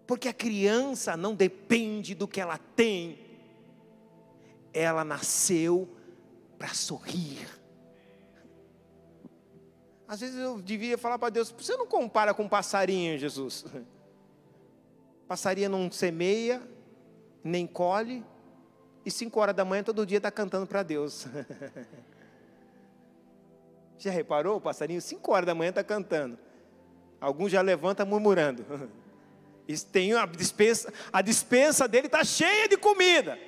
Porque 0.06 0.28
a 0.28 0.34
criança 0.34 1.16
não 1.16 1.34
depende 1.34 2.14
do 2.14 2.28
que 2.28 2.40
ela 2.40 2.58
tem, 2.58 3.18
ela 4.72 5.04
nasceu 5.04 5.88
para 6.58 6.68
sorrir. 6.74 7.48
Às 10.06 10.20
vezes 10.20 10.36
eu 10.38 10.60
devia 10.60 10.98
falar 10.98 11.18
para 11.18 11.30
Deus: 11.30 11.50
você 11.50 11.76
não 11.76 11.86
compara 11.86 12.34
com 12.34 12.44
um 12.44 12.48
passarinho, 12.48 13.18
Jesus? 13.18 13.64
Passarinho 15.26 15.70
não 15.70 15.90
semeia, 15.90 16.62
nem 17.42 17.66
colhe, 17.66 18.22
e 19.06 19.10
5 19.10 19.40
horas 19.40 19.56
da 19.56 19.64
manhã 19.64 19.82
todo 19.82 20.04
dia 20.04 20.18
está 20.18 20.30
cantando 20.30 20.66
para 20.66 20.82
Deus. 20.82 21.26
já 23.98 24.10
reparou? 24.10 24.56
O 24.56 24.60
passarinho 24.60 25.00
5 25.00 25.32
horas 25.32 25.46
da 25.46 25.54
manhã 25.54 25.70
está 25.70 25.84
cantando. 25.84 26.38
Alguns 27.20 27.52
já 27.52 27.60
levanta 27.60 28.04
murmurando. 28.04 28.64
Tem 29.90 30.12
a 30.12 30.26
dispensa, 30.26 30.92
a 31.10 31.22
dispensa 31.22 31.88
dele 31.88 32.06
está 32.06 32.22
cheia 32.22 32.68
de 32.68 32.76
comida. 32.76 33.38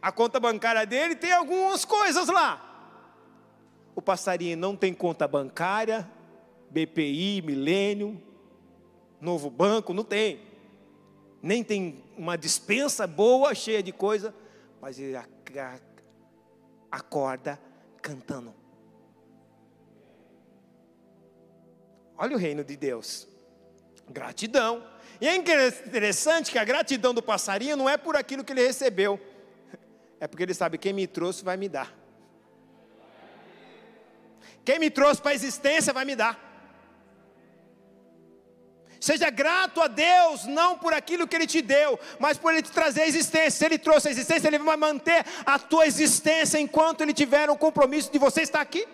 A 0.00 0.10
conta 0.10 0.40
bancária 0.40 0.86
dele 0.86 1.14
tem 1.14 1.32
algumas 1.32 1.84
coisas 1.84 2.28
lá. 2.28 2.62
O 3.94 4.00
passarinho 4.00 4.56
não 4.56 4.74
tem 4.74 4.94
conta 4.94 5.28
bancária, 5.28 6.08
BPI, 6.70 7.42
Milênio, 7.42 8.22
Novo 9.20 9.50
Banco, 9.50 9.92
não 9.92 10.04
tem. 10.04 10.40
Nem 11.42 11.62
tem 11.62 12.04
uma 12.16 12.36
dispensa 12.36 13.06
boa, 13.06 13.54
cheia 13.54 13.82
de 13.82 13.92
coisa, 13.92 14.34
mas 14.80 14.98
ele 14.98 15.16
acorda 16.90 17.60
cantando. 18.00 18.54
Olha 22.18 22.34
o 22.34 22.38
reino 22.38 22.64
de 22.64 22.76
Deus. 22.76 23.28
Gratidão. 24.08 24.86
E 25.20 25.26
é 25.28 25.34
interessante 25.34 26.50
que 26.50 26.58
a 26.58 26.64
gratidão 26.64 27.12
do 27.12 27.22
passarinho 27.22 27.76
não 27.76 27.88
é 27.88 27.96
por 27.96 28.16
aquilo 28.16 28.44
que 28.44 28.52
ele 28.52 28.66
recebeu, 28.66 29.20
é 30.20 30.26
porque 30.26 30.42
ele 30.42 30.54
sabe 30.54 30.78
quem 30.78 30.92
me 30.92 31.06
trouxe 31.06 31.44
vai 31.44 31.56
me 31.56 31.68
dar. 31.68 31.94
Quem 34.64 34.78
me 34.78 34.90
trouxe 34.90 35.22
para 35.22 35.30
a 35.30 35.34
existência 35.34 35.92
vai 35.92 36.04
me 36.04 36.16
dar. 36.16 36.46
Seja 39.00 39.30
grato 39.30 39.80
a 39.80 39.86
Deus, 39.86 40.46
não 40.46 40.76
por 40.78 40.92
aquilo 40.92 41.28
que 41.28 41.36
Ele 41.36 41.46
te 41.46 41.62
deu, 41.62 41.98
mas 42.18 42.36
por 42.36 42.52
Ele 42.52 42.62
te 42.62 42.72
trazer 42.72 43.02
a 43.02 43.06
existência. 43.06 43.50
Se 43.50 43.64
Ele 43.64 43.78
trouxe 43.78 44.08
a 44.08 44.10
existência, 44.10 44.48
Ele 44.48 44.58
vai 44.58 44.76
manter 44.76 45.24
a 45.44 45.58
tua 45.58 45.86
existência 45.86 46.58
enquanto 46.58 47.02
Ele 47.02 47.12
tiver 47.12 47.48
o 47.48 47.56
compromisso 47.56 48.10
de 48.10 48.18
você 48.18 48.42
estar 48.42 48.60
aqui. 48.60 48.86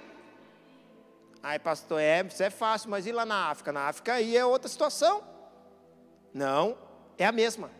Ai, 1.42 1.58
pastor, 1.58 2.00
é, 2.00 2.24
isso 2.24 2.42
é 2.42 2.50
fácil, 2.50 2.88
mas 2.88 3.06
e 3.06 3.12
lá 3.12 3.26
na 3.26 3.50
África? 3.50 3.72
Na 3.72 3.88
África 3.88 4.14
aí 4.14 4.36
é 4.36 4.44
outra 4.44 4.68
situação. 4.68 5.22
Não, 6.32 6.78
é 7.18 7.26
a 7.26 7.32
mesma. 7.32 7.70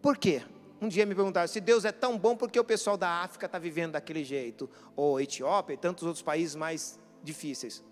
Por 0.00 0.16
quê? 0.16 0.42
Um 0.80 0.88
dia 0.88 1.04
me 1.04 1.14
perguntaram: 1.14 1.48
se 1.48 1.60
Deus 1.60 1.84
é 1.84 1.92
tão 1.92 2.16
bom, 2.16 2.36
por 2.36 2.50
que 2.50 2.58
o 2.58 2.64
pessoal 2.64 2.96
da 2.96 3.22
África 3.22 3.46
está 3.46 3.58
vivendo 3.58 3.92
daquele 3.92 4.24
jeito? 4.24 4.70
Ou 4.94 5.20
Etiópia 5.20 5.74
e 5.74 5.76
tantos 5.76 6.04
outros 6.04 6.22
países 6.22 6.54
mais 6.54 6.98
difíceis. 7.22 7.82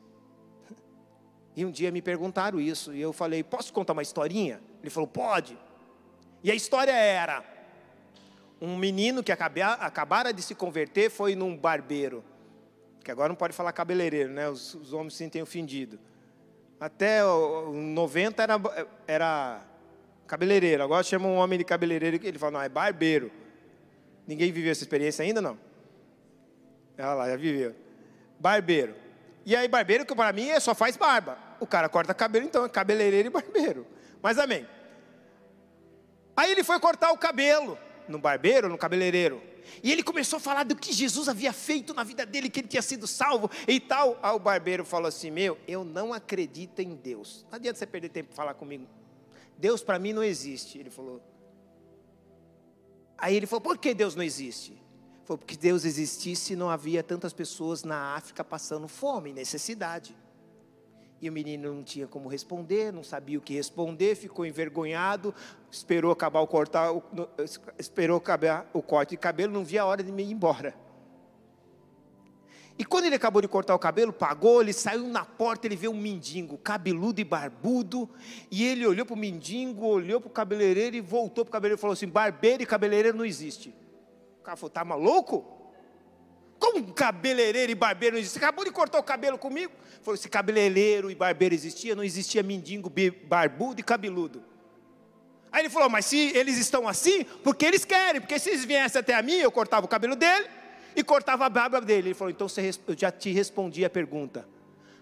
E 1.54 1.64
um 1.64 1.70
dia 1.70 1.90
me 1.90 2.00
perguntaram 2.00 2.60
isso, 2.60 2.94
e 2.94 3.00
eu 3.00 3.12
falei: 3.12 3.42
posso 3.42 3.72
contar 3.72 3.92
uma 3.92 4.02
historinha? 4.02 4.60
Ele 4.80 4.90
falou: 4.90 5.08
pode. 5.08 5.58
E 6.42 6.50
a 6.50 6.54
história 6.54 6.92
era: 6.92 7.44
um 8.60 8.76
menino 8.76 9.22
que 9.22 9.32
acabara 9.32 10.32
de 10.32 10.40
se 10.40 10.54
converter 10.54 11.10
foi 11.10 11.34
num 11.34 11.56
barbeiro, 11.56 12.24
que 13.08 13.12
agora 13.12 13.30
não 13.30 13.36
pode 13.36 13.54
falar 13.54 13.72
cabeleireiro, 13.72 14.28
né? 14.28 14.50
Os, 14.50 14.74
os 14.74 14.92
homens 14.92 15.14
se 15.14 15.20
sentem 15.20 15.40
ofendidos. 15.40 15.98
Até 16.78 17.24
o 17.24 17.72
90 17.72 18.42
era, 18.42 18.60
era 19.06 19.62
cabeleireiro. 20.26 20.82
Agora 20.82 21.02
chama 21.02 21.26
um 21.26 21.36
homem 21.36 21.58
de 21.58 21.64
cabeleireiro 21.64 22.20
ele 22.22 22.38
fala, 22.38 22.52
não, 22.52 22.60
é 22.60 22.68
barbeiro. 22.68 23.32
Ninguém 24.26 24.52
viveu 24.52 24.70
essa 24.70 24.82
experiência 24.82 25.24
ainda, 25.24 25.40
não? 25.40 25.58
Olha 26.98 27.14
lá, 27.14 27.30
já 27.30 27.36
viveu. 27.36 27.74
Barbeiro. 28.38 28.94
E 29.46 29.56
aí, 29.56 29.66
barbeiro, 29.66 30.04
que 30.04 30.14
para 30.14 30.30
mim 30.30 30.50
é 30.50 30.60
só 30.60 30.74
faz 30.74 30.94
barba. 30.94 31.38
O 31.60 31.66
cara 31.66 31.88
corta 31.88 32.12
cabelo, 32.12 32.44
então 32.44 32.66
é 32.66 32.68
cabeleireiro 32.68 33.28
e 33.28 33.30
barbeiro. 33.30 33.86
Mas 34.20 34.38
amém. 34.38 34.68
Aí 36.36 36.52
ele 36.52 36.62
foi 36.62 36.78
cortar 36.78 37.10
o 37.12 37.16
cabelo 37.16 37.78
no 38.06 38.18
barbeiro, 38.18 38.68
no 38.68 38.76
cabeleireiro. 38.76 39.40
E 39.82 39.92
ele 39.92 40.02
começou 40.02 40.36
a 40.36 40.40
falar 40.40 40.64
do 40.64 40.76
que 40.76 40.92
Jesus 40.92 41.28
havia 41.28 41.52
feito 41.52 41.94
na 41.94 42.04
vida 42.04 42.24
dele, 42.24 42.48
que 42.48 42.60
ele 42.60 42.68
tinha 42.68 42.82
sido 42.82 43.06
salvo 43.06 43.50
e 43.66 43.78
tal. 43.80 44.18
Aí 44.22 44.34
o 44.34 44.38
barbeiro 44.38 44.84
falou 44.84 45.08
assim: 45.08 45.30
Meu, 45.30 45.58
eu 45.66 45.84
não 45.84 46.12
acredito 46.12 46.80
em 46.80 46.94
Deus. 46.94 47.44
Não 47.50 47.56
adianta 47.56 47.78
você 47.78 47.86
perder 47.86 48.08
tempo 48.08 48.28
para 48.28 48.36
falar 48.36 48.54
comigo. 48.54 48.86
Deus 49.56 49.82
para 49.82 49.98
mim 49.98 50.12
não 50.12 50.22
existe. 50.22 50.78
Ele 50.78 50.90
falou. 50.90 51.22
Aí 53.16 53.34
ele 53.34 53.46
falou: 53.46 53.60
Por 53.60 53.78
que 53.78 53.94
Deus 53.94 54.14
não 54.14 54.22
existe? 54.22 54.80
Foi 55.24 55.36
porque 55.36 55.56
Deus 55.56 55.84
existisse 55.84 56.56
não 56.56 56.70
havia 56.70 57.02
tantas 57.02 57.34
pessoas 57.34 57.84
na 57.84 58.14
África 58.14 58.42
passando 58.42 58.88
fome, 58.88 59.32
necessidade. 59.32 60.16
E 61.20 61.28
o 61.28 61.32
menino 61.32 61.74
não 61.74 61.82
tinha 61.82 62.06
como 62.06 62.28
responder, 62.28 62.92
não 62.92 63.02
sabia 63.02 63.38
o 63.38 63.42
que 63.42 63.54
responder, 63.54 64.14
ficou 64.14 64.46
envergonhado, 64.46 65.34
esperou 65.70 66.12
acabar 66.12 66.40
o 66.40 66.46
cortar, 66.46 66.90
esperou 67.76 68.16
acabar 68.16 68.70
o 68.72 68.80
corte 68.80 69.10
de 69.10 69.16
cabelo, 69.16 69.52
não 69.52 69.64
via 69.64 69.82
a 69.82 69.86
hora 69.86 70.02
de 70.02 70.12
me 70.12 70.22
ir 70.22 70.30
embora. 70.30 70.74
E 72.78 72.84
quando 72.84 73.06
ele 73.06 73.16
acabou 73.16 73.42
de 73.42 73.48
cortar 73.48 73.74
o 73.74 73.78
cabelo, 73.78 74.12
pagou, 74.12 74.62
ele 74.62 74.72
saiu 74.72 75.08
na 75.08 75.24
porta, 75.24 75.66
ele 75.66 75.74
vê 75.74 75.88
um 75.88 76.00
mendigo, 76.00 76.56
cabeludo 76.56 77.20
e 77.20 77.24
barbudo, 77.24 78.08
e 78.48 78.64
ele 78.64 78.86
olhou 78.86 79.04
para 79.04 79.14
o 79.14 79.18
mendigo, 79.18 79.84
olhou 79.84 80.20
para 80.20 80.28
o 80.28 80.32
cabeleireiro 80.32 80.94
e 80.94 81.00
voltou 81.00 81.44
para 81.44 81.50
o 81.50 81.52
cabeleireiro 81.52 81.80
e 81.80 81.82
falou 81.82 81.94
assim: 81.94 82.06
barbeiro 82.06 82.62
e 82.62 82.66
cabeleireiro 82.66 83.18
não 83.18 83.24
existe. 83.24 83.74
O 84.38 84.44
cara 84.44 84.56
falou: 84.56 84.70
tá 84.70 84.84
maluco? 84.84 85.57
Como 86.58 86.92
cabeleireiro 86.92 87.70
e 87.70 87.74
barbeiro 87.74 88.14
não 88.14 88.20
existia? 88.20 88.42
Acabou 88.42 88.64
de 88.64 88.70
cortar 88.70 88.98
o 88.98 89.02
cabelo 89.02 89.38
comigo? 89.38 89.72
Falou: 90.02 90.16
se 90.16 90.28
cabeleireiro 90.28 91.10
e 91.10 91.14
barbeiro 91.14 91.54
existia, 91.54 91.94
não 91.94 92.02
existia 92.02 92.42
mendigo, 92.42 92.92
barbudo 93.24 93.80
e 93.80 93.84
cabeludo. 93.84 94.42
Aí 95.52 95.62
ele 95.62 95.70
falou: 95.70 95.88
mas 95.88 96.06
se 96.06 96.36
eles 96.36 96.58
estão 96.58 96.88
assim, 96.88 97.24
porque 97.44 97.64
eles 97.64 97.84
querem, 97.84 98.20
porque 98.20 98.38
se 98.38 98.50
eles 98.50 98.64
viessem 98.64 99.00
até 99.00 99.14
a 99.14 99.22
mim, 99.22 99.34
eu 99.34 99.52
cortava 99.52 99.86
o 99.86 99.88
cabelo 99.88 100.16
dele 100.16 100.48
e 100.96 101.04
cortava 101.04 101.46
a 101.46 101.48
barba 101.48 101.80
dele. 101.80 102.08
Ele 102.08 102.14
falou: 102.14 102.30
então 102.30 102.48
eu 102.86 102.96
já 102.96 103.10
te 103.10 103.30
respondi 103.30 103.84
a 103.84 103.90
pergunta. 103.90 104.48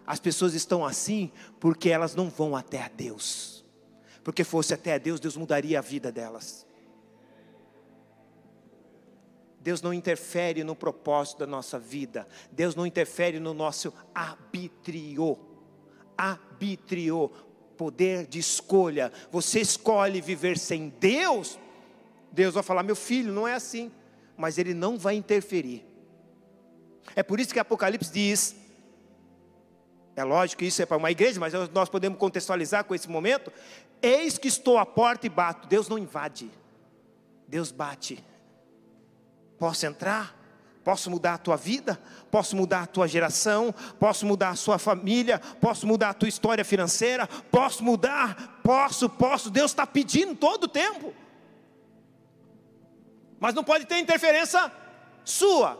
As 0.06 0.20
pessoas 0.20 0.54
estão 0.54 0.84
assim 0.84 1.32
porque 1.58 1.88
elas 1.88 2.14
não 2.14 2.28
vão 2.28 2.54
até 2.54 2.82
a 2.82 2.88
Deus. 2.88 3.64
Porque 4.22 4.44
fosse 4.44 4.74
até 4.74 4.94
a 4.94 4.98
Deus, 4.98 5.20
Deus 5.20 5.36
mudaria 5.36 5.78
a 5.78 5.82
vida 5.82 6.12
delas. 6.12 6.65
Deus 9.66 9.82
não 9.82 9.92
interfere 9.92 10.62
no 10.62 10.76
propósito 10.76 11.38
da 11.38 11.46
nossa 11.48 11.76
vida. 11.76 12.28
Deus 12.52 12.76
não 12.76 12.86
interfere 12.86 13.40
no 13.40 13.52
nosso 13.52 13.92
arbitrio. 14.14 15.36
Arbitrio, 16.16 17.32
poder 17.76 18.28
de 18.28 18.38
escolha. 18.38 19.12
Você 19.32 19.58
escolhe 19.58 20.20
viver 20.20 20.56
sem 20.56 20.90
Deus. 21.00 21.58
Deus 22.30 22.54
vai 22.54 22.62
falar: 22.62 22.84
meu 22.84 22.94
filho, 22.94 23.32
não 23.32 23.48
é 23.48 23.54
assim. 23.54 23.90
Mas 24.36 24.56
Ele 24.56 24.72
não 24.72 24.96
vai 24.96 25.16
interferir. 25.16 25.84
É 27.16 27.24
por 27.24 27.40
isso 27.40 27.52
que 27.52 27.58
Apocalipse 27.58 28.12
diz. 28.12 28.54
É 30.14 30.22
lógico 30.22 30.60
que 30.60 30.66
isso 30.66 30.80
é 30.80 30.86
para 30.86 30.96
uma 30.96 31.10
igreja, 31.10 31.40
mas 31.40 31.52
nós 31.74 31.88
podemos 31.88 32.20
contextualizar 32.20 32.84
com 32.84 32.94
esse 32.94 33.10
momento. 33.10 33.52
Eis 34.00 34.38
que 34.38 34.46
estou 34.46 34.78
à 34.78 34.86
porta 34.86 35.26
e 35.26 35.28
bato. 35.28 35.66
Deus 35.66 35.88
não 35.88 35.98
invade, 35.98 36.48
Deus 37.48 37.72
bate. 37.72 38.24
Posso 39.58 39.86
entrar? 39.86 40.36
Posso 40.86 41.10
mudar 41.10 41.34
a 41.34 41.38
tua 41.38 41.56
vida? 41.56 42.00
Posso 42.30 42.54
mudar 42.54 42.82
a 42.82 42.86
tua 42.86 43.08
geração? 43.08 43.74
Posso 43.98 44.24
mudar 44.24 44.50
a 44.50 44.54
sua 44.54 44.78
família? 44.78 45.40
Posso 45.60 45.84
mudar 45.84 46.10
a 46.10 46.14
tua 46.14 46.28
história 46.28 46.64
financeira? 46.64 47.26
Posso 47.26 47.82
mudar? 47.82 48.60
Posso, 48.62 49.10
posso. 49.10 49.50
Deus 49.50 49.72
está 49.72 49.84
pedindo 49.84 50.36
todo 50.36 50.64
o 50.64 50.68
tempo. 50.68 51.12
Mas 53.40 53.52
não 53.52 53.64
pode 53.64 53.84
ter 53.84 53.98
interferência 53.98 54.70
sua. 55.24 55.76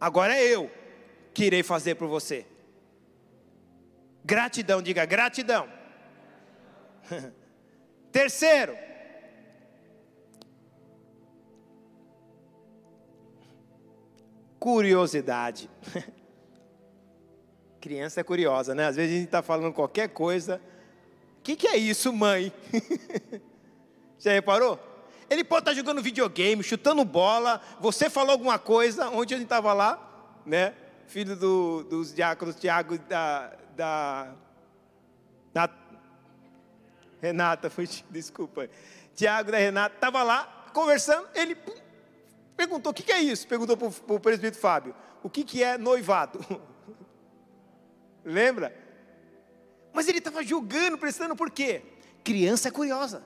Agora 0.00 0.34
é 0.34 0.42
eu 0.42 0.70
que 1.34 1.44
irei 1.44 1.62
fazer 1.62 1.96
por 1.96 2.08
você. 2.08 2.46
Gratidão, 4.24 4.80
diga 4.80 5.04
gratidão. 5.04 5.68
Terceiro, 8.10 8.76
curiosidade. 14.58 15.70
Criança 17.80 18.20
é 18.20 18.24
curiosa, 18.24 18.74
né? 18.74 18.86
Às 18.86 18.96
vezes 18.96 19.12
a 19.12 19.16
gente 19.16 19.26
está 19.26 19.42
falando 19.42 19.72
qualquer 19.72 20.08
coisa. 20.08 20.60
O 21.38 21.42
que, 21.42 21.56
que 21.56 21.68
é 21.68 21.76
isso, 21.76 22.12
mãe? 22.12 22.52
Já 24.18 24.32
reparou? 24.32 24.78
Ele 25.30 25.44
pode 25.44 25.60
estar 25.60 25.70
tá 25.72 25.76
jogando 25.76 26.02
videogame, 26.02 26.62
chutando 26.62 27.04
bola. 27.04 27.60
Você 27.80 28.10
falou 28.10 28.32
alguma 28.32 28.58
coisa, 28.58 29.08
onde 29.10 29.34
a 29.34 29.36
gente 29.36 29.46
estava 29.46 29.72
lá, 29.72 30.40
né? 30.44 30.74
Filho 31.06 31.36
do, 31.36 31.84
dos 31.84 32.12
diáconos 32.12 32.56
Tiago 32.56 32.98
da, 32.98 33.52
da, 33.76 34.34
Renata, 37.20 37.68
foi, 37.70 37.88
desculpa. 38.10 38.68
Tiago 39.14 39.50
da 39.50 39.58
Renata, 39.58 39.94
estava 39.94 40.22
lá 40.22 40.70
conversando, 40.72 41.26
ele 41.34 41.56
Perguntou: 42.58 42.90
o 42.90 42.94
que, 42.94 43.12
é 43.12 43.22
isso? 43.22 43.46
Perguntou 43.46 43.76
para 43.76 44.16
o 44.16 44.18
presbítero 44.18 44.60
Fábio: 44.60 44.92
o 45.22 45.30
que, 45.30 45.44
que 45.44 45.62
é 45.62 45.78
noivado? 45.78 46.40
Lembra? 48.24 48.76
Mas 49.92 50.08
ele 50.08 50.18
estava 50.18 50.42
julgando, 50.42 50.98
prestando 50.98 51.36
por 51.36 51.52
quê? 51.52 51.82
Criança 52.24 52.66
é 52.66 52.70
curiosa. 52.72 53.22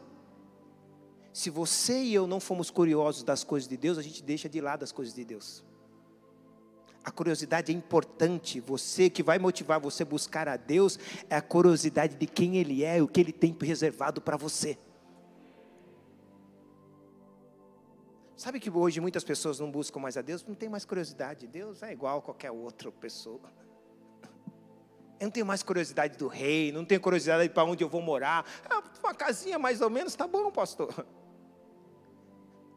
Se 1.32 1.48
você 1.48 2.02
e 2.02 2.12
eu 2.12 2.26
não 2.26 2.38
formos 2.38 2.70
curiosos 2.70 3.22
das 3.22 3.42
coisas 3.42 3.66
de 3.66 3.78
Deus, 3.78 3.96
a 3.96 4.02
gente 4.02 4.22
deixa 4.22 4.50
de 4.50 4.60
lado 4.60 4.82
as 4.82 4.92
coisas 4.92 5.14
de 5.14 5.24
Deus. 5.24 5.64
A 7.02 7.10
curiosidade 7.10 7.72
é 7.72 7.74
importante. 7.74 8.60
Você 8.60 9.08
que 9.08 9.22
vai 9.22 9.38
motivar 9.38 9.80
você 9.80 10.02
a 10.02 10.06
buscar 10.06 10.46
a 10.46 10.58
Deus 10.58 10.98
é 11.30 11.36
a 11.36 11.40
curiosidade 11.40 12.16
de 12.16 12.26
quem 12.26 12.58
Ele 12.58 12.84
é 12.84 13.02
o 13.02 13.08
que 13.08 13.18
Ele 13.18 13.32
tem 13.32 13.56
reservado 13.62 14.20
para 14.20 14.36
você. 14.36 14.76
Sabe 18.36 18.58
que 18.58 18.70
hoje 18.70 19.00
muitas 19.00 19.24
pessoas 19.24 19.60
não 19.60 19.70
buscam 19.70 20.00
mais 20.00 20.16
a 20.16 20.22
Deus, 20.22 20.44
não 20.44 20.54
tem 20.54 20.68
mais 20.68 20.84
curiosidade. 20.84 21.46
Deus 21.46 21.82
é 21.82 21.92
igual 21.92 22.18
a 22.18 22.22
qualquer 22.22 22.50
outra 22.50 22.90
pessoa. 22.90 23.52
Eu 25.20 25.26
não 25.26 25.30
tenho 25.30 25.46
mais 25.46 25.62
curiosidade 25.62 26.18
do 26.18 26.26
rei, 26.26 26.72
não 26.72 26.84
tenho 26.84 27.00
curiosidade 27.00 27.48
para 27.48 27.64
onde 27.64 27.84
eu 27.84 27.88
vou 27.88 28.02
morar. 28.02 28.44
Ah, 28.68 28.82
uma 29.02 29.14
casinha 29.14 29.58
mais 29.58 29.80
ou 29.80 29.88
menos, 29.88 30.16
tá 30.16 30.26
bom, 30.26 30.50
pastor. 30.50 31.06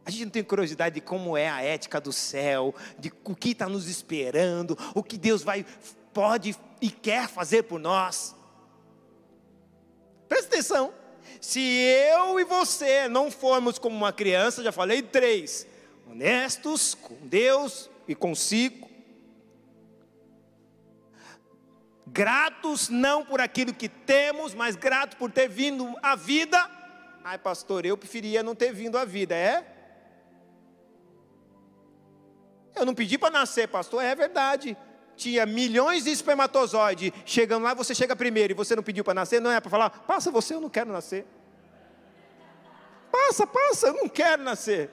A 0.05 0.11
gente 0.11 0.25
não 0.25 0.31
tem 0.31 0.43
curiosidade 0.43 0.95
de 0.95 1.01
como 1.01 1.35
é 1.35 1.49
a 1.49 1.63
ética 1.63 1.99
do 1.99 2.13
céu, 2.13 2.75
de 2.99 3.11
o 3.23 3.35
que 3.35 3.49
está 3.49 3.67
nos 3.67 3.87
esperando, 3.87 4.77
o 4.93 5.01
que 5.01 5.17
Deus 5.17 5.41
vai, 5.41 5.65
pode 6.13 6.55
e 6.79 6.91
quer 6.91 7.27
fazer 7.27 7.63
por 7.63 7.79
nós. 7.79 8.35
Presta 10.29 10.47
atenção. 10.47 10.93
Se 11.41 11.59
eu 11.59 12.39
e 12.39 12.43
você 12.43 13.07
não 13.07 13.29
formos 13.29 13.77
como 13.77 13.95
uma 13.95 14.13
criança, 14.13 14.63
já 14.63 14.71
falei 14.71 15.01
três, 15.01 15.67
honestos 16.09 16.95
com 16.95 17.15
Deus 17.27 17.89
e 18.07 18.15
consigo, 18.15 18.89
gratos 22.07 22.89
não 22.89 23.25
por 23.25 23.41
aquilo 23.41 23.73
que 23.73 23.89
temos, 23.89 24.53
mas 24.53 24.75
gratos 24.75 25.17
por 25.17 25.31
ter 25.31 25.49
vindo 25.49 25.95
a 26.01 26.15
vida. 26.15 26.57
Ai, 27.23 27.37
pastor, 27.37 27.85
eu 27.85 27.97
preferia 27.97 28.43
não 28.43 28.55
ter 28.55 28.71
vindo 28.71 28.97
a 28.97 29.03
vida, 29.03 29.35
é? 29.35 29.65
Eu 32.75 32.85
não 32.85 32.93
pedi 32.93 33.17
para 33.17 33.31
nascer, 33.31 33.67
pastor, 33.67 34.03
é 34.03 34.13
verdade. 34.13 34.77
Tinha 35.15 35.45
milhões 35.45 36.03
de 36.03 36.11
espermatozoides. 36.11 37.11
Chegando 37.25 37.63
lá, 37.63 37.73
você 37.73 37.95
chega 37.95 38.15
primeiro 38.15 38.53
e 38.53 38.55
você 38.55 38.75
não 38.75 38.83
pediu 38.83 39.03
para 39.03 39.13
nascer, 39.13 39.41
não 39.41 39.51
é 39.51 39.59
para 39.59 39.69
falar, 39.69 39.89
passa 39.89 40.31
você, 40.31 40.53
eu 40.53 40.61
não 40.61 40.69
quero 40.69 40.91
nascer. 40.91 41.25
Passa, 43.11 43.47
passa, 43.47 43.87
eu 43.87 43.93
não 43.93 44.09
quero 44.09 44.43
nascer. 44.43 44.89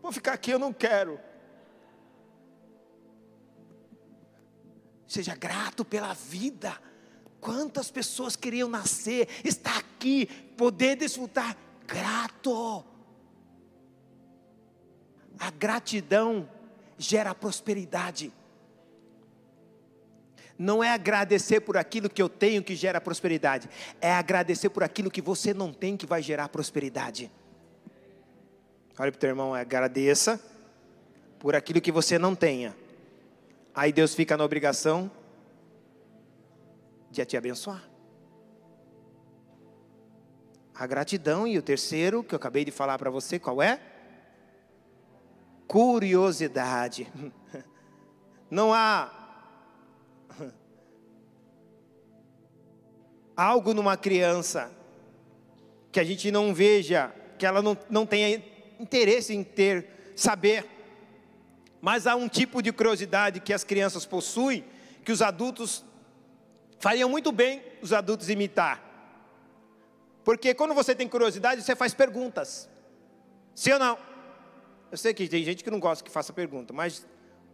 Vou 0.00 0.10
ficar 0.10 0.32
aqui, 0.32 0.50
eu 0.50 0.58
não 0.58 0.72
quero. 0.72 1.20
Seja 5.06 5.34
grato 5.34 5.84
pela 5.84 6.14
vida. 6.14 6.76
Quantas 7.40 7.90
pessoas 7.90 8.34
queriam 8.34 8.68
nascer, 8.68 9.28
estar 9.44 9.78
aqui, 9.78 10.26
poder 10.56 10.96
desfrutar. 10.96 11.56
Grato. 11.86 12.84
A 15.38 15.50
gratidão 15.50 16.48
gera 16.98 17.34
prosperidade. 17.34 18.32
Não 20.58 20.82
é 20.82 20.90
agradecer 20.90 21.60
por 21.60 21.76
aquilo 21.76 22.08
que 22.08 22.22
eu 22.22 22.28
tenho 22.28 22.62
que 22.62 22.74
gera 22.74 23.00
prosperidade, 23.00 23.68
é 24.00 24.12
agradecer 24.12 24.70
por 24.70 24.82
aquilo 24.82 25.10
que 25.10 25.20
você 25.20 25.52
não 25.52 25.72
tem 25.72 25.96
que 25.96 26.06
vai 26.06 26.22
gerar 26.22 26.48
prosperidade. 26.48 27.30
Olha 28.98 29.12
para 29.12 29.18
o 29.18 29.20
teu 29.20 29.28
irmão, 29.28 29.52
agradeça 29.52 30.40
por 31.38 31.54
aquilo 31.54 31.80
que 31.80 31.92
você 31.92 32.18
não 32.18 32.34
tenha. 32.34 32.74
Aí 33.74 33.92
Deus 33.92 34.14
fica 34.14 34.36
na 34.38 34.44
obrigação 34.44 35.10
de 37.10 37.22
te 37.26 37.36
abençoar. 37.36 37.82
A 40.74 40.86
gratidão 40.86 41.46
e 41.46 41.58
o 41.58 41.62
terceiro 41.62 42.24
que 42.24 42.34
eu 42.34 42.36
acabei 42.36 42.64
de 42.64 42.70
falar 42.70 42.98
para 42.98 43.10
você, 43.10 43.38
qual 43.38 43.62
é? 43.62 43.80
Curiosidade. 45.66 47.10
Não 48.50 48.72
há 48.72 49.12
algo 53.36 53.74
numa 53.74 53.96
criança 53.96 54.70
que 55.92 56.00
a 56.00 56.04
gente 56.04 56.30
não 56.30 56.54
veja, 56.54 57.12
que 57.38 57.44
ela 57.44 57.60
não, 57.60 57.76
não 57.90 58.06
tenha 58.06 58.42
interesse 58.78 59.34
em 59.34 59.42
ter, 59.42 60.12
saber. 60.14 60.64
Mas 61.80 62.06
há 62.06 62.14
um 62.14 62.28
tipo 62.28 62.62
de 62.62 62.72
curiosidade 62.72 63.40
que 63.40 63.52
as 63.52 63.64
crianças 63.64 64.06
possuem, 64.06 64.64
que 65.04 65.12
os 65.12 65.20
adultos 65.20 65.84
fariam 66.78 67.08
muito 67.08 67.32
bem 67.32 67.62
os 67.82 67.92
adultos 67.92 68.28
imitar. 68.28 68.82
Porque 70.24 70.54
quando 70.54 70.74
você 70.74 70.94
tem 70.94 71.08
curiosidade, 71.08 71.62
você 71.62 71.76
faz 71.76 71.94
perguntas. 71.94 72.68
Sim 73.54 73.72
ou 73.72 73.78
não? 73.78 73.98
Eu 74.96 74.98
sei 74.98 75.12
que 75.12 75.28
tem 75.28 75.44
gente 75.44 75.62
que 75.62 75.70
não 75.70 75.78
gosta 75.78 76.02
que 76.02 76.10
faça 76.10 76.32
pergunta, 76.32 76.72
mas 76.72 77.06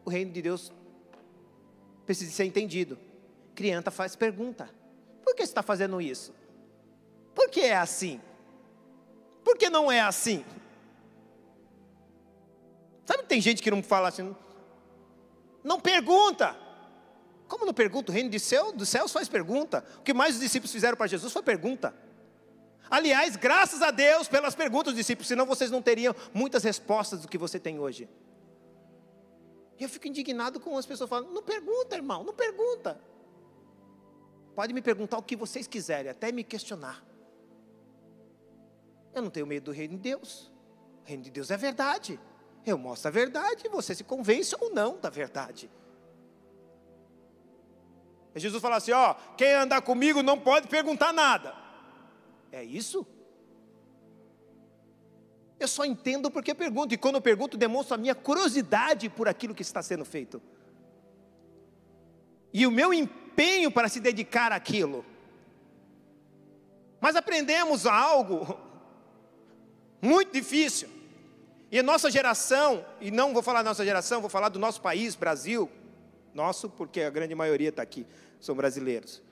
o 0.04 0.10
reino 0.10 0.30
de 0.30 0.40
Deus 0.40 0.70
precisa 2.06 2.30
ser 2.30 2.44
entendido. 2.44 2.96
Criança 3.52 3.90
faz 3.90 4.14
pergunta: 4.14 4.70
por 5.24 5.34
que 5.34 5.42
está 5.42 5.60
fazendo 5.60 6.00
isso? 6.00 6.32
Por 7.34 7.50
que 7.50 7.62
é 7.62 7.76
assim? 7.76 8.20
Por 9.42 9.58
que 9.58 9.68
não 9.68 9.90
é 9.90 10.00
assim? 10.00 10.44
Sabe 13.04 13.24
que 13.24 13.28
tem 13.28 13.40
gente 13.40 13.60
que 13.60 13.72
não 13.72 13.82
fala 13.82 14.06
assim, 14.06 14.36
não 15.64 15.80
pergunta. 15.80 16.56
Como 17.48 17.66
não 17.66 17.74
pergunta? 17.74 18.12
O 18.12 18.14
reino 18.14 18.30
de 18.30 18.38
céu, 18.38 18.70
dos 18.70 18.88
céus 18.88 19.10
faz 19.10 19.28
pergunta. 19.28 19.84
O 19.98 20.02
que 20.02 20.14
mais 20.14 20.36
os 20.36 20.40
discípulos 20.40 20.70
fizeram 20.70 20.96
para 20.96 21.08
Jesus 21.08 21.32
foi 21.32 21.42
pergunta. 21.42 21.92
Aliás, 22.92 23.36
graças 23.36 23.80
a 23.80 23.90
Deus 23.90 24.28
pelas 24.28 24.54
perguntas 24.54 24.92
dos 24.92 24.98
discípulos, 24.98 25.26
senão 25.26 25.46
vocês 25.46 25.70
não 25.70 25.80
teriam 25.80 26.14
muitas 26.34 26.62
respostas 26.62 27.22
do 27.22 27.26
que 27.26 27.38
você 27.38 27.58
tem 27.58 27.78
hoje. 27.78 28.06
E 29.78 29.82
eu 29.82 29.88
fico 29.88 30.06
indignado 30.06 30.60
com 30.60 30.76
as 30.76 30.84
pessoas 30.84 31.08
falando: 31.08 31.32
não 31.32 31.42
pergunta, 31.42 31.96
irmão, 31.96 32.22
não 32.22 32.34
pergunta. 32.34 33.00
Pode 34.54 34.74
me 34.74 34.82
perguntar 34.82 35.16
o 35.16 35.22
que 35.22 35.34
vocês 35.34 35.66
quiserem, 35.66 36.10
até 36.10 36.30
me 36.30 36.44
questionar. 36.44 37.02
Eu 39.14 39.22
não 39.22 39.30
tenho 39.30 39.46
medo 39.46 39.64
do 39.64 39.72
reino 39.72 39.94
de 39.94 40.00
Deus. 40.00 40.52
O 41.02 41.08
reino 41.08 41.22
de 41.22 41.30
Deus 41.30 41.50
é 41.50 41.56
verdade. 41.56 42.20
Eu 42.66 42.76
mostro 42.76 43.08
a 43.08 43.10
verdade, 43.10 43.70
você 43.70 43.94
se 43.94 44.04
convence 44.04 44.54
ou 44.60 44.68
não 44.68 45.00
da 45.00 45.08
verdade. 45.08 45.70
E 48.34 48.38
Jesus 48.38 48.60
fala 48.60 48.76
assim: 48.76 48.92
ó, 48.92 49.14
quem 49.34 49.54
andar 49.54 49.80
comigo 49.80 50.22
não 50.22 50.38
pode 50.38 50.68
perguntar 50.68 51.10
nada. 51.10 51.61
É 52.52 52.62
isso? 52.62 53.06
Eu 55.58 55.66
só 55.66 55.84
entendo 55.84 56.30
porque 56.30 56.54
pergunto, 56.54 56.92
e 56.92 56.98
quando 56.98 57.14
eu 57.14 57.20
pergunto, 57.22 57.56
demonstro 57.56 57.94
a 57.94 57.98
minha 57.98 58.14
curiosidade 58.14 59.08
por 59.08 59.26
aquilo 59.26 59.54
que 59.54 59.62
está 59.62 59.82
sendo 59.82 60.04
feito. 60.04 60.42
E 62.52 62.66
o 62.66 62.70
meu 62.70 62.92
empenho 62.92 63.70
para 63.70 63.88
se 63.88 63.98
dedicar 63.98 64.52
àquilo. 64.52 65.04
Mas 67.00 67.16
aprendemos 67.16 67.86
algo 67.86 68.58
muito 70.02 70.32
difícil. 70.32 70.88
E 71.70 71.78
a 71.78 71.82
nossa 71.82 72.10
geração, 72.10 72.84
e 73.00 73.10
não 73.10 73.32
vou 73.32 73.42
falar 73.42 73.62
da 73.62 73.70
nossa 73.70 73.84
geração, 73.84 74.20
vou 74.20 74.28
falar 74.28 74.50
do 74.50 74.58
nosso 74.58 74.82
país, 74.82 75.14
Brasil, 75.14 75.70
nosso, 76.34 76.68
porque 76.68 77.00
a 77.00 77.08
grande 77.08 77.34
maioria 77.34 77.70
está 77.70 77.82
aqui, 77.82 78.06
são 78.38 78.54
brasileiros. 78.54 79.22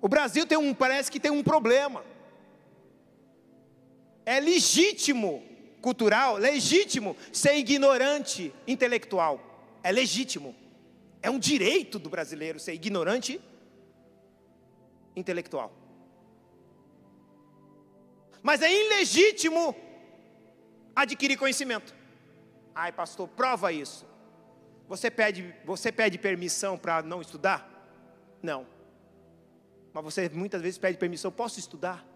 O 0.00 0.08
Brasil 0.08 0.46
tem 0.46 0.58
um, 0.58 0.74
parece 0.74 1.10
que 1.10 1.20
tem 1.20 1.30
um 1.30 1.42
problema. 1.42 2.04
É 4.24 4.40
legítimo, 4.40 5.42
cultural, 5.80 6.36
legítimo 6.36 7.16
ser 7.32 7.56
ignorante 7.56 8.52
intelectual. 8.66 9.40
É 9.82 9.92
legítimo. 9.92 10.54
É 11.22 11.30
um 11.30 11.38
direito 11.38 11.98
do 11.98 12.10
brasileiro 12.10 12.58
ser 12.58 12.74
ignorante 12.74 13.40
intelectual. 15.14 15.72
Mas 18.42 18.62
é 18.62 18.72
ilegítimo 18.72 19.74
adquirir 20.94 21.36
conhecimento. 21.36 21.94
Ai, 22.74 22.92
pastor, 22.92 23.26
prova 23.28 23.72
isso. 23.72 24.06
Você 24.88 25.10
pede, 25.10 25.54
você 25.64 25.90
pede 25.90 26.18
permissão 26.18 26.78
para 26.78 27.02
não 27.02 27.20
estudar? 27.20 27.68
Não. 28.42 28.66
Mas 29.96 30.04
você 30.04 30.28
muitas 30.28 30.60
vezes 30.60 30.76
pede 30.76 30.98
permissão: 30.98 31.32
posso 31.32 31.58
estudar? 31.58 32.06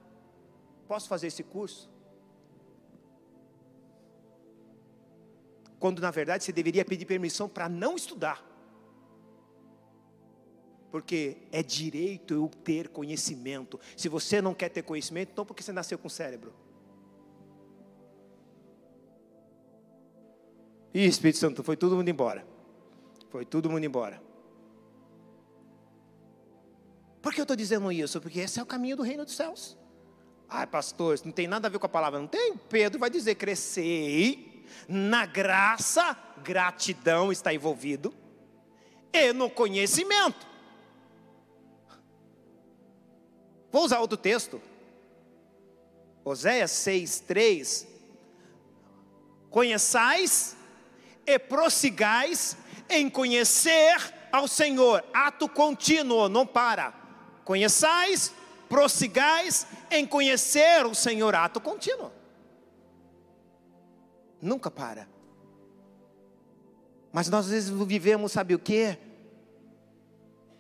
Posso 0.86 1.08
fazer 1.08 1.28
esse 1.28 1.42
curso? 1.42 1.88
Quando 5.78 6.02
na 6.02 6.10
verdade 6.10 6.44
você 6.44 6.52
deveria 6.52 6.84
pedir 6.84 7.06
permissão 7.06 7.48
para 7.48 7.70
não 7.70 7.96
estudar. 7.96 8.46
Porque 10.90 11.38
é 11.50 11.62
direito 11.62 12.34
eu 12.34 12.50
ter 12.62 12.88
conhecimento. 12.88 13.80
Se 13.96 14.10
você 14.10 14.42
não 14.42 14.52
quer 14.52 14.68
ter 14.68 14.82
conhecimento, 14.82 15.30
então 15.32 15.46
porque 15.46 15.62
você 15.62 15.72
nasceu 15.72 15.96
com 15.96 16.08
cérebro. 16.10 16.52
Ih, 20.92 21.06
Espírito 21.06 21.38
Santo, 21.38 21.64
foi 21.64 21.78
todo 21.78 21.96
mundo 21.96 22.10
embora. 22.10 22.46
Foi 23.30 23.46
todo 23.46 23.70
mundo 23.70 23.84
embora. 23.84 24.29
Por 27.22 27.34
que 27.34 27.40
eu 27.40 27.44
estou 27.44 27.56
dizendo 27.56 27.90
isso? 27.92 28.20
Porque 28.20 28.40
esse 28.40 28.58
é 28.58 28.62
o 28.62 28.66
caminho 28.66 28.96
do 28.96 29.02
reino 29.02 29.24
dos 29.24 29.34
céus. 29.34 29.76
Ai, 30.48 30.66
pastor, 30.66 31.14
isso 31.14 31.24
não 31.24 31.32
tem 31.32 31.46
nada 31.46 31.68
a 31.68 31.70
ver 31.70 31.78
com 31.78 31.86
a 31.86 31.88
palavra. 31.88 32.18
Não 32.18 32.26
tem? 32.26 32.56
Pedro 32.56 32.98
vai 32.98 33.10
dizer: 33.10 33.36
crescei 33.36 34.64
na 34.88 35.26
graça, 35.26 36.16
gratidão 36.42 37.30
está 37.30 37.52
envolvido, 37.52 38.14
e 39.12 39.32
no 39.32 39.50
conhecimento. 39.50 40.48
Vou 43.70 43.84
usar 43.84 44.00
outro 44.00 44.16
texto. 44.16 44.60
Oséias 46.24 46.70
6, 46.72 47.20
3. 47.20 47.88
Conheçais 49.48 50.56
e 51.24 51.38
prossigais 51.38 52.56
em 52.88 53.08
conhecer 53.08 53.96
ao 54.32 54.48
Senhor. 54.48 55.04
Ato 55.12 55.48
contínuo, 55.48 56.28
não 56.28 56.44
para. 56.44 56.99
Conheçais, 57.44 58.32
prossigais 58.68 59.66
em 59.90 60.06
conhecer 60.06 60.86
o 60.86 60.94
Senhor. 60.94 61.34
Ato 61.34 61.60
contínuo. 61.60 62.12
Nunca 64.40 64.70
para. 64.70 65.08
Mas 67.12 67.28
nós 67.28 67.46
às 67.46 67.50
vezes 67.50 67.70
vivemos, 67.70 68.32
sabe 68.32 68.54
o 68.54 68.58
que? 68.58 68.96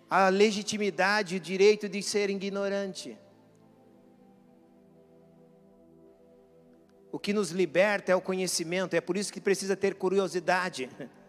A 0.08 0.28
legitimidade, 0.28 1.36
o 1.36 1.40
direito 1.40 1.88
de 1.88 2.02
ser 2.02 2.28
ignorante. 2.28 3.16
O 7.12 7.18
que 7.18 7.32
nos 7.32 7.50
liberta 7.50 8.12
é 8.12 8.16
o 8.16 8.20
conhecimento, 8.20 8.94
é 8.94 9.00
por 9.00 9.16
isso 9.16 9.32
que 9.32 9.40
precisa 9.40 9.76
ter 9.76 9.94
curiosidade. 9.94 10.90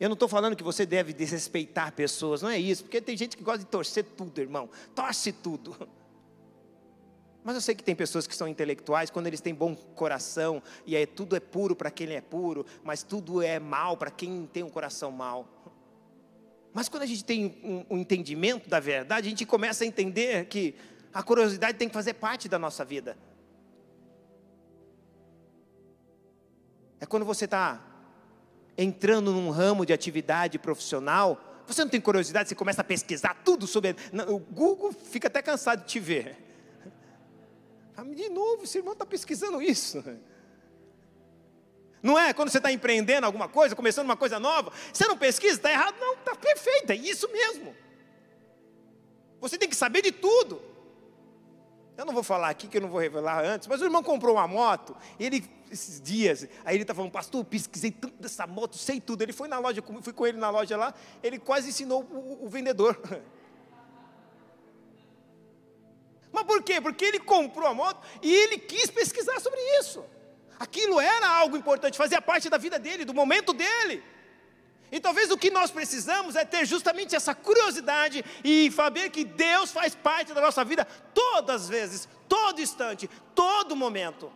Eu 0.00 0.08
não 0.08 0.14
estou 0.14 0.28
falando 0.28 0.54
que 0.54 0.62
você 0.62 0.86
deve 0.86 1.12
desrespeitar 1.12 1.92
pessoas, 1.92 2.40
não 2.40 2.50
é 2.50 2.58
isso, 2.58 2.84
porque 2.84 3.00
tem 3.00 3.16
gente 3.16 3.36
que 3.36 3.42
gosta 3.42 3.60
de 3.60 3.66
torcer 3.66 4.04
tudo, 4.04 4.40
irmão, 4.40 4.68
torce 4.94 5.32
tudo. 5.32 5.76
Mas 7.42 7.54
eu 7.54 7.60
sei 7.60 7.74
que 7.74 7.82
tem 7.82 7.96
pessoas 7.96 8.26
que 8.26 8.36
são 8.36 8.46
intelectuais, 8.46 9.10
quando 9.10 9.26
eles 9.26 9.40
têm 9.40 9.54
bom 9.54 9.74
coração, 9.74 10.62
e 10.86 10.94
aí 10.94 11.06
tudo 11.06 11.34
é 11.34 11.40
puro 11.40 11.74
para 11.74 11.90
quem 11.90 12.12
é 12.12 12.20
puro, 12.20 12.66
mas 12.84 13.02
tudo 13.02 13.40
é 13.40 13.58
mal 13.58 13.96
para 13.96 14.10
quem 14.10 14.46
tem 14.52 14.62
um 14.62 14.68
coração 14.68 15.10
mal. 15.10 15.48
Mas 16.74 16.90
quando 16.90 17.04
a 17.04 17.06
gente 17.06 17.24
tem 17.24 17.58
um, 17.64 17.94
um 17.94 17.98
entendimento 17.98 18.68
da 18.68 18.78
verdade, 18.78 19.26
a 19.26 19.30
gente 19.30 19.46
começa 19.46 19.82
a 19.82 19.86
entender 19.86 20.44
que 20.44 20.74
a 21.12 21.22
curiosidade 21.22 21.78
tem 21.78 21.88
que 21.88 21.94
fazer 21.94 22.12
parte 22.14 22.48
da 22.48 22.58
nossa 22.58 22.84
vida. 22.84 23.16
É 27.00 27.06
quando 27.06 27.24
você 27.24 27.46
está 27.46 27.87
entrando 28.78 29.32
num 29.32 29.50
ramo 29.50 29.84
de 29.84 29.92
atividade 29.92 30.56
profissional, 30.56 31.42
você 31.66 31.82
não 31.82 31.90
tem 31.90 32.00
curiosidade, 32.00 32.48
você 32.48 32.54
começa 32.54 32.80
a 32.80 32.84
pesquisar 32.84 33.34
tudo 33.44 33.66
sobre. 33.66 33.96
O 34.28 34.38
Google 34.38 34.92
fica 34.92 35.26
até 35.26 35.42
cansado 35.42 35.80
de 35.80 35.86
te 35.86 36.00
ver. 36.00 36.36
De 38.14 38.28
novo, 38.28 38.62
esse 38.62 38.78
irmão 38.78 38.92
está 38.92 39.04
pesquisando 39.04 39.60
isso. 39.60 40.02
Não 42.00 42.16
é? 42.16 42.32
Quando 42.32 42.48
você 42.48 42.58
está 42.58 42.70
empreendendo 42.70 43.26
alguma 43.26 43.48
coisa, 43.48 43.74
começando 43.74 44.04
uma 44.04 44.16
coisa 44.16 44.38
nova, 44.38 44.72
você 44.92 45.04
não 45.06 45.18
pesquisa, 45.18 45.56
está 45.56 45.70
errado? 45.70 45.96
Não, 45.98 46.14
está 46.14 46.36
perfeito, 46.36 46.92
é 46.92 46.94
isso 46.94 47.28
mesmo. 47.30 47.74
Você 49.40 49.58
tem 49.58 49.68
que 49.68 49.74
saber 49.74 50.02
de 50.02 50.12
tudo. 50.12 50.62
Eu 51.96 52.06
não 52.06 52.14
vou 52.14 52.22
falar 52.22 52.50
aqui 52.50 52.68
que 52.68 52.76
eu 52.76 52.80
não 52.80 52.88
vou 52.88 53.00
revelar 53.00 53.44
antes, 53.44 53.66
mas 53.66 53.80
o 53.80 53.84
irmão 53.84 54.04
comprou 54.04 54.36
uma 54.36 54.46
moto, 54.46 54.96
ele, 55.18 55.44
esses 55.70 56.00
dias, 56.00 56.48
aí 56.64 56.76
ele 56.76 56.82
está 56.82 56.94
falando, 56.94 57.10
pastor, 57.10 57.44
pesquisei 57.44 57.90
tanto 57.90 58.14
dessa 58.20 58.46
moto, 58.46 58.76
sei 58.76 59.00
tudo. 59.00 59.22
Ele 59.22 59.32
foi 59.32 59.48
na 59.48 59.58
loja, 59.58 59.82
fui 60.02 60.12
com 60.12 60.26
ele 60.26 60.38
na 60.38 60.50
loja 60.50 60.76
lá, 60.76 60.94
ele 61.22 61.38
quase 61.38 61.68
ensinou 61.68 62.02
o, 62.02 62.44
o 62.44 62.48
vendedor. 62.48 63.00
Mas 66.32 66.44
por 66.44 66.62
quê? 66.62 66.80
Porque 66.80 67.04
ele 67.04 67.18
comprou 67.18 67.66
a 67.66 67.74
moto 67.74 68.06
e 68.22 68.32
ele 68.32 68.58
quis 68.58 68.90
pesquisar 68.90 69.40
sobre 69.40 69.60
isso. 69.80 70.04
Aquilo 70.58 71.00
era 71.00 71.28
algo 71.28 71.56
importante, 71.56 71.96
fazia 71.96 72.20
parte 72.20 72.50
da 72.50 72.58
vida 72.58 72.78
dele, 72.78 73.04
do 73.04 73.14
momento 73.14 73.52
dele. 73.52 74.02
E 74.90 74.98
talvez 74.98 75.30
o 75.30 75.36
que 75.36 75.50
nós 75.50 75.70
precisamos 75.70 76.34
é 76.34 76.44
ter 76.44 76.66
justamente 76.66 77.14
essa 77.14 77.34
curiosidade 77.34 78.24
e 78.42 78.70
saber 78.72 79.10
que 79.10 79.24
Deus 79.24 79.70
faz 79.70 79.94
parte 79.94 80.32
da 80.32 80.40
nossa 80.40 80.64
vida 80.64 80.86
todas 81.12 81.62
as 81.62 81.68
vezes, 81.68 82.08
todo 82.28 82.60
instante, 82.60 83.08
todo 83.34 83.76
momento. 83.76 84.32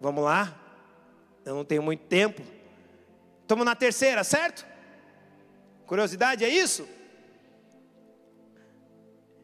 Vamos 0.00 0.24
lá? 0.24 0.58
Eu 1.44 1.54
não 1.54 1.64
tenho 1.64 1.82
muito 1.82 2.04
tempo. 2.04 2.42
Estamos 3.42 3.64
na 3.64 3.74
terceira, 3.74 4.24
certo? 4.24 4.66
Curiosidade 5.86 6.44
é 6.44 6.48
isso? 6.48 6.88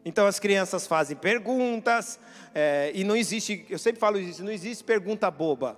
Então 0.03 0.25
as 0.25 0.39
crianças 0.39 0.87
fazem 0.87 1.17
perguntas, 1.17 2.17
é, 2.55 2.91
e 2.95 3.03
não 3.03 3.15
existe, 3.15 3.65
eu 3.69 3.77
sempre 3.77 3.99
falo 3.99 4.17
isso, 4.17 4.43
não 4.43 4.51
existe 4.51 4.83
pergunta 4.83 5.29
boba 5.29 5.77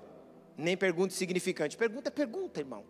nem 0.60 0.76
pergunta 0.76 1.14
insignificante. 1.14 1.78
Pergunta 1.78 2.10
é 2.10 2.12
pergunta, 2.12 2.60
irmão. 2.60 2.84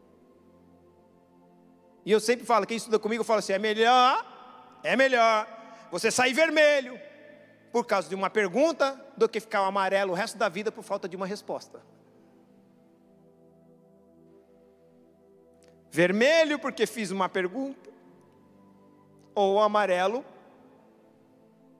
E 2.03 2.11
eu 2.11 2.19
sempre 2.19 2.45
falo, 2.45 2.65
quem 2.65 2.77
estuda 2.77 2.97
comigo, 2.97 3.21
eu 3.21 3.25
falo 3.25 3.39
assim: 3.39 3.53
é 3.53 3.59
melhor, 3.59 4.79
é 4.83 4.95
melhor 4.95 5.47
você 5.91 6.09
sair 6.09 6.33
vermelho 6.33 6.99
por 7.71 7.85
causa 7.85 8.09
de 8.09 8.15
uma 8.15 8.29
pergunta 8.29 8.99
do 9.15 9.29
que 9.29 9.39
ficar 9.39 9.65
amarelo 9.65 10.11
o 10.11 10.15
resto 10.15 10.37
da 10.37 10.49
vida 10.49 10.71
por 10.71 10.83
falta 10.83 11.07
de 11.07 11.15
uma 11.15 11.25
resposta. 11.25 11.81
Vermelho 15.91 16.59
porque 16.59 16.85
fiz 16.85 17.11
uma 17.11 17.27
pergunta, 17.27 17.89
ou 19.33 19.59
amarelo 19.59 20.23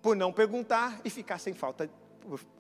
por 0.02 0.16
não 0.16 0.32
perguntar 0.32 1.00
e 1.04 1.10
ficar 1.10 1.40
sem 1.40 1.54
falta 1.54 1.90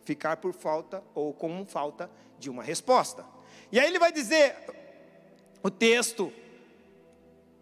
ficar 0.04 0.38
por 0.38 0.54
falta 0.54 1.04
ou 1.14 1.34
com 1.34 1.66
falta 1.66 2.10
de 2.40 2.50
uma 2.50 2.64
resposta. 2.64 3.26
E 3.72 3.80
aí 3.80 3.88
ele 3.88 4.00
vai 4.00 4.12
dizer 4.12 4.56
o 5.62 5.70
texto 5.70 6.32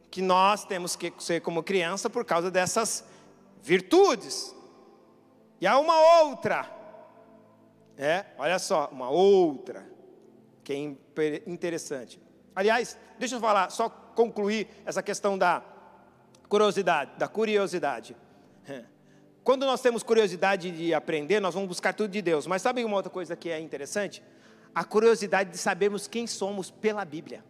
que 0.10 0.22
nós 0.22 0.64
temos 0.64 0.96
que 0.96 1.14
ser 1.20 1.42
como 1.42 1.62
criança 1.64 2.10
por 2.10 2.24
causa 2.24 2.50
dessas 2.50 3.04
virtudes. 3.62 4.56
E 5.60 5.66
há 5.66 5.78
uma 5.80 6.22
outra, 6.22 6.70
é, 7.98 8.26
olha 8.38 8.60
só, 8.60 8.90
uma 8.92 9.10
outra 9.10 9.90
que 10.64 10.74
é 10.74 11.44
interessante. 11.48 12.22
Aliás, 12.56 12.98
deixa 13.18 13.36
eu 13.36 13.40
falar, 13.40 13.70
só 13.72 13.90
concluir 13.90 14.68
essa 14.86 15.02
questão 15.02 15.38
da 15.38 15.64
curiosidade, 16.48 17.12
da 17.18 17.28
curiosidade. 17.28 18.16
Quando 19.44 19.66
nós 19.66 19.82
temos 19.82 20.04
curiosidade 20.04 20.72
de 20.72 20.94
aprender, 20.94 21.40
nós 21.40 21.54
vamos 21.54 21.70
buscar 21.70 21.94
tudo 21.94 22.12
de 22.12 22.22
Deus. 22.22 22.46
Mas 22.46 22.62
sabe 22.62 22.84
uma 22.84 22.98
outra 22.98 23.10
coisa 23.10 23.36
que 23.36 23.50
é 23.50 23.60
interessante? 23.60 24.22
A 24.76 24.84
curiosidade 24.84 25.52
de 25.52 25.58
sabermos 25.58 26.06
quem 26.06 26.28
somos 26.28 26.70
pela 26.70 27.06
Bíblia. 27.06 27.44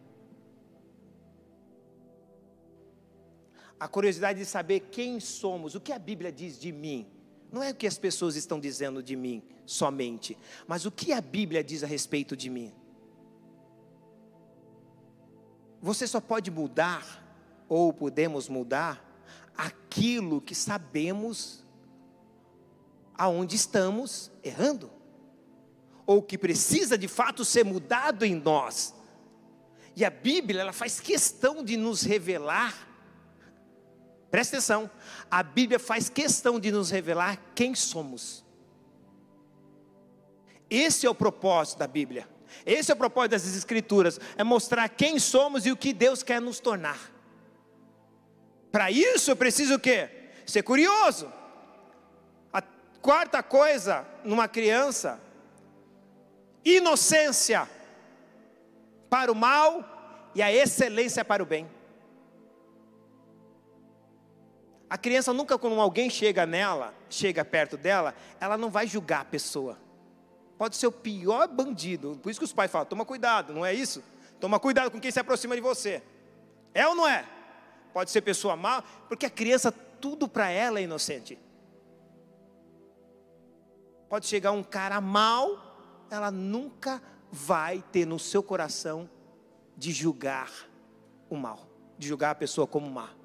A 3.80 3.88
curiosidade 3.88 4.39
de 4.39 4.45
saber 4.45 4.82
quem 4.91 5.20
somos, 5.20 5.74
o 5.74 5.82
que 5.82 5.91
a 5.91 5.97
Bíblia 5.97 6.32
diz 6.32 6.60
de 6.60 6.72
mim. 6.72 7.16
Não 7.52 7.64
é 7.64 7.72
o 7.72 7.76
que 7.76 7.88
as 7.88 7.98
pessoas 7.98 8.36
estão 8.36 8.60
dizendo 8.60 9.02
de 9.02 9.16
mim 9.16 9.41
somente, 9.66 10.38
mas 10.68 10.86
o 10.86 10.91
que 10.91 11.14
a 11.14 11.22
Bíblia 11.22 11.64
diz 11.64 11.84
a 11.84 11.88
respeito 11.88 12.36
de 12.36 12.50
mim. 12.50 12.74
Você 15.82 16.08
só 16.08 16.20
pode 16.20 16.50
mudar, 16.52 17.24
ou 17.70 17.93
podemos 17.93 18.50
mudar, 18.50 19.04
aquilo 19.56 20.41
que 20.41 20.56
sabemos 20.56 21.66
aonde 23.18 23.56
estamos 23.56 24.32
errando, 24.43 24.91
ou 26.06 26.22
que 26.22 26.38
precisa 26.38 26.98
de 26.98 27.08
fato 27.08 27.43
ser 27.43 27.66
mudado 27.66 28.24
em 28.24 28.36
nós. 28.36 28.93
E 29.95 30.06
a 30.06 30.10
Bíblia, 30.10 30.62
ela 30.62 30.74
faz 30.74 31.00
questão 31.00 31.64
de 31.64 31.76
nos 31.76 32.04
revelar, 32.04 32.87
presta 34.30 34.58
atenção, 34.58 34.90
a 35.30 35.42
Bíblia 35.42 35.80
faz 35.80 36.10
questão 36.10 36.60
de 36.60 36.72
nos 36.72 36.90
revelar 36.90 37.40
quem 37.56 37.74
somos. 37.76 38.44
Esse 40.70 41.06
é 41.06 41.10
o 41.10 41.16
propósito 41.16 41.80
da 41.80 41.88
Bíblia. 41.88 42.28
Esse 42.66 42.92
é 42.92 42.94
o 42.94 42.98
propósito 42.98 43.32
das 43.32 43.46
Escrituras, 43.46 44.20
é 44.36 44.44
mostrar 44.44 44.88
quem 44.90 45.20
somos 45.20 45.66
e 45.66 45.72
o 45.72 45.78
que 45.78 45.94
Deus 45.94 46.24
quer 46.24 46.42
nos 46.42 46.60
tornar. 46.60 47.12
Para 48.72 48.92
isso 48.92 49.32
eu 49.32 49.36
preciso 49.36 49.76
o 49.76 49.80
quê? 49.80 50.10
Ser 50.46 50.64
curioso. 50.64 51.32
Quarta 53.02 53.42
coisa 53.42 54.06
numa 54.24 54.48
criança, 54.48 55.20
inocência 56.66 57.70
para 59.10 59.32
o 59.32 59.36
mal 59.36 60.30
e 60.36 60.42
a 60.42 60.52
excelência 60.52 61.24
para 61.24 61.42
o 61.42 61.46
bem. 61.46 61.70
A 64.90 64.98
criança 64.98 65.34
nunca, 65.34 65.58
quando 65.58 65.80
alguém 65.80 66.10
chega 66.10 66.46
nela, 66.46 66.94
chega 67.10 67.44
perto 67.44 67.76
dela, 67.76 68.16
ela 68.40 68.58
não 68.58 68.70
vai 68.70 68.88
julgar 68.88 69.22
a 69.22 69.26
pessoa. 69.26 69.78
Pode 70.58 70.78
ser 70.78 70.88
o 70.88 70.92
pior 70.92 71.48
bandido. 71.48 72.18
Por 72.22 72.30
isso 72.30 72.40
que 72.40 72.46
os 72.46 72.54
pais 72.54 72.72
falam: 72.72 72.88
toma 72.88 73.06
cuidado, 73.06 73.54
não 73.54 73.66
é 73.66 73.74
isso? 73.74 74.04
Toma 74.40 74.60
cuidado 74.60 74.90
com 74.92 75.00
quem 75.00 75.12
se 75.12 75.20
aproxima 75.20 75.56
de 75.56 75.62
você. 75.62 76.02
É 76.74 76.88
ou 76.88 76.96
não 76.96 77.08
é? 77.08 77.26
Pode 77.94 78.12
ser 78.12 78.22
pessoa 78.22 78.56
má, 78.56 78.82
porque 79.10 79.26
a 79.26 79.30
criança, 79.30 79.72
tudo 79.72 80.28
para 80.28 80.50
ela 80.50 80.80
é 80.80 80.84
inocente. 80.84 81.38
Pode 84.08 84.26
chegar 84.28 84.52
um 84.52 84.64
cara 84.64 85.02
mal, 85.02 86.06
ela 86.10 86.32
nunca 86.32 87.02
vai 87.32 87.84
ter 87.92 88.06
no 88.06 88.18
seu 88.18 88.42
coração 88.42 89.10
de 89.76 89.92
julgar 89.92 90.52
o 91.30 91.36
mal, 91.36 91.68
de 91.98 92.08
julgar 92.08 92.32
a 92.32 92.36
pessoa 92.36 92.66
como 92.66 92.90
má. 92.90 93.16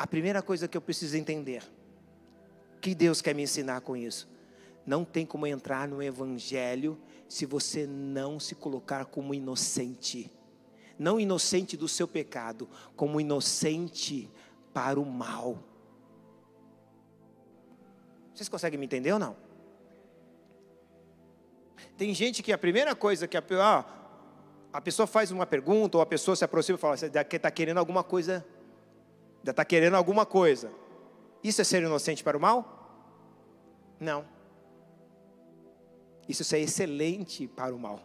A 0.00 0.06
primeira 0.06 0.40
coisa 0.40 0.66
que 0.66 0.78
eu 0.78 0.80
preciso 0.80 1.14
entender, 1.14 1.62
que 2.80 2.94
Deus 2.94 3.20
quer 3.20 3.34
me 3.34 3.42
ensinar 3.42 3.82
com 3.82 3.94
isso, 3.94 4.26
não 4.86 5.04
tem 5.04 5.26
como 5.26 5.46
entrar 5.46 5.86
no 5.86 6.02
Evangelho 6.02 6.98
se 7.28 7.44
você 7.44 7.86
não 7.86 8.40
se 8.40 8.54
colocar 8.54 9.04
como 9.04 9.34
inocente. 9.34 10.32
Não 10.98 11.20
inocente 11.20 11.76
do 11.76 11.86
seu 11.86 12.08
pecado, 12.08 12.66
como 12.96 13.20
inocente 13.20 14.30
para 14.72 14.98
o 14.98 15.04
mal. 15.04 15.62
Vocês 18.32 18.48
conseguem 18.48 18.78
me 18.78 18.86
entender 18.86 19.12
ou 19.12 19.18
não? 19.18 19.36
Tem 21.98 22.14
gente 22.14 22.42
que 22.42 22.54
a 22.54 22.58
primeira 22.58 22.94
coisa 22.94 23.28
que 23.28 23.36
a, 23.36 23.44
ah, 23.60 23.84
a 24.72 24.80
pessoa 24.80 25.06
faz 25.06 25.30
uma 25.30 25.44
pergunta, 25.44 25.98
ou 25.98 26.02
a 26.02 26.06
pessoa 26.06 26.34
se 26.34 26.42
aproxima 26.42 26.78
e 26.78 26.80
fala: 26.80 26.96
Você 26.96 27.04
está 27.04 27.50
querendo 27.50 27.76
alguma 27.76 28.02
coisa? 28.02 28.42
Já 29.42 29.50
está 29.52 29.64
querendo 29.64 29.94
alguma 29.94 30.26
coisa. 30.26 30.70
Isso 31.42 31.60
é 31.60 31.64
ser 31.64 31.82
inocente 31.82 32.22
para 32.22 32.36
o 32.36 32.40
mal? 32.40 32.76
Não. 33.98 34.24
Isso 36.28 36.54
é 36.54 36.60
excelente 36.60 37.48
para 37.48 37.74
o 37.74 37.78
mal. 37.78 38.00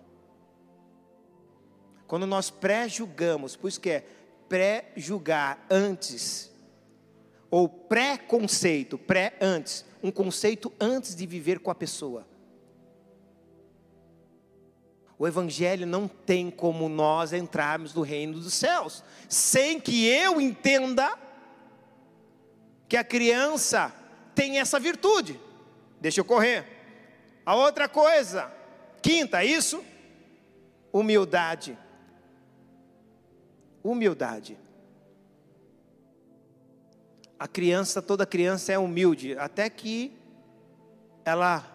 Quando 2.08 2.26
nós 2.26 2.50
pré-julgamos, 2.50 3.56
por 3.56 3.68
isso 3.68 3.80
que 3.80 3.90
é 3.90 4.08
pré-julgar 4.48 5.66
antes, 5.70 6.52
ou 7.50 7.68
pré-conceito, 7.68 8.98
pré-antes, 8.98 9.86
um 10.02 10.12
conceito 10.12 10.72
antes 10.80 11.16
de 11.16 11.26
viver 11.26 11.60
com 11.60 11.72
a 11.72 11.76
pessoa. 11.76 12.28
O 15.18 15.26
Evangelho 15.26 15.88
não 15.88 16.08
tem 16.08 16.52
como 16.52 16.90
nós 16.90 17.32
entrarmos 17.32 17.94
no 17.94 18.02
reino 18.02 18.34
dos 18.34 18.54
céus, 18.54 19.04
sem 19.30 19.80
que 19.80 20.06
eu 20.06 20.42
entenda 20.42 21.18
que 22.96 22.98
a 22.98 23.04
criança 23.04 23.94
tem 24.34 24.58
essa 24.58 24.80
virtude. 24.80 25.38
Deixa 26.00 26.22
eu 26.22 26.24
correr. 26.24 26.66
A 27.46 27.54
outra 27.54 27.90
coisa, 27.90 28.50
quinta, 29.02 29.44
isso? 29.44 29.84
Humildade. 30.94 31.78
Humildade. 33.84 34.58
A 37.38 37.50
criança, 37.50 38.02
toda 38.02 38.26
criança 38.26 38.72
é 38.72 38.80
humilde, 38.80 39.38
até 39.38 39.70
que 39.70 40.18
ela 41.26 41.66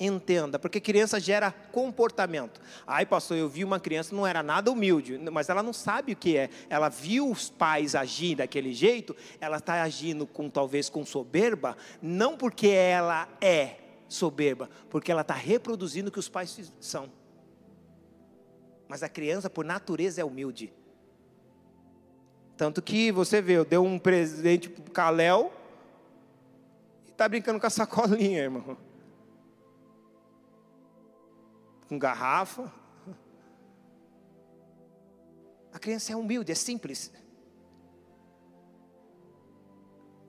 entenda, 0.00 0.58
porque 0.58 0.80
criança 0.80 1.20
gera 1.20 1.52
comportamento. 1.52 2.60
Ai, 2.86 3.04
pastor, 3.04 3.36
eu 3.36 3.48
vi 3.48 3.62
uma 3.62 3.78
criança, 3.78 4.14
não 4.14 4.26
era 4.26 4.42
nada 4.42 4.72
humilde, 4.72 5.18
mas 5.30 5.50
ela 5.50 5.62
não 5.62 5.74
sabe 5.74 6.12
o 6.12 6.16
que 6.16 6.36
é. 6.36 6.48
Ela 6.70 6.88
viu 6.88 7.30
os 7.30 7.50
pais 7.50 7.94
agir 7.94 8.36
daquele 8.36 8.72
jeito, 8.72 9.14
ela 9.38 9.58
está 9.58 9.82
agindo 9.82 10.26
com 10.26 10.48
talvez 10.48 10.88
com 10.88 11.04
soberba, 11.04 11.76
não 12.00 12.36
porque 12.36 12.68
ela 12.68 13.28
é 13.40 13.76
soberba, 14.08 14.70
porque 14.88 15.12
ela 15.12 15.20
está 15.20 15.34
reproduzindo 15.34 16.08
o 16.08 16.12
que 16.12 16.18
os 16.18 16.28
pais 16.28 16.72
são. 16.80 17.12
Mas 18.88 19.02
a 19.02 19.08
criança, 19.08 19.50
por 19.50 19.64
natureza, 19.64 20.20
é 20.20 20.24
humilde. 20.24 20.72
Tanto 22.56 22.82
que 22.82 23.12
você 23.12 23.40
vê, 23.40 23.54
eu 23.54 23.64
dei 23.64 23.78
um 23.78 23.98
presente 23.98 24.68
para 24.68 24.88
o 24.88 24.90
Caléu 24.90 25.52
e 27.06 27.10
está 27.10 27.28
brincando 27.28 27.60
com 27.60 27.66
a 27.66 27.70
sacolinha, 27.70 28.42
irmão. 28.42 28.89
Com 31.90 31.98
garrafa. 31.98 32.72
A 35.72 35.78
criança 35.80 36.12
é 36.12 36.16
humilde, 36.16 36.52
é 36.52 36.54
simples. 36.54 37.12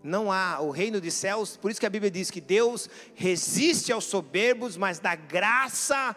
Não 0.03 0.31
há 0.31 0.59
o 0.59 0.71
reino 0.71 0.99
dos 0.99 1.13
céus, 1.13 1.55
por 1.55 1.69
isso 1.69 1.79
que 1.79 1.85
a 1.85 1.89
Bíblia 1.89 2.09
diz 2.09 2.31
que 2.31 2.41
Deus 2.41 2.89
resiste 3.13 3.91
aos 3.93 4.05
soberbos, 4.05 4.75
mas 4.75 4.97
dá 4.97 5.13
graça 5.13 6.15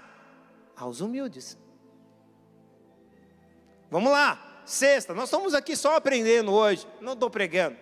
aos 0.75 1.03
humildes. 1.03 1.59
Vamos 3.91 4.11
lá, 4.11 4.63
sexta, 4.65 5.13
nós 5.13 5.25
estamos 5.25 5.53
aqui 5.53 5.77
só 5.77 5.97
aprendendo 5.97 6.55
hoje, 6.55 6.89
não 7.03 7.13
estou 7.13 7.29
pregando, 7.29 7.77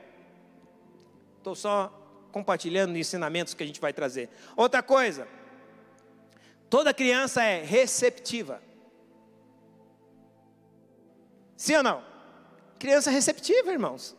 estou 1.38 1.54
só 1.54 1.96
compartilhando 2.32 2.98
ensinamentos 2.98 3.54
que 3.54 3.62
a 3.62 3.66
gente 3.66 3.80
vai 3.80 3.92
trazer. 3.92 4.28
Outra 4.56 4.82
coisa, 4.82 5.28
toda 6.72 6.94
criança 6.94 7.42
é 7.44 7.62
receptiva. 7.62 8.62
Sim 11.54 11.76
ou 11.76 11.82
não? 11.82 12.02
Criança 12.78 13.10
receptiva, 13.10 13.70
irmãos. 13.70 14.16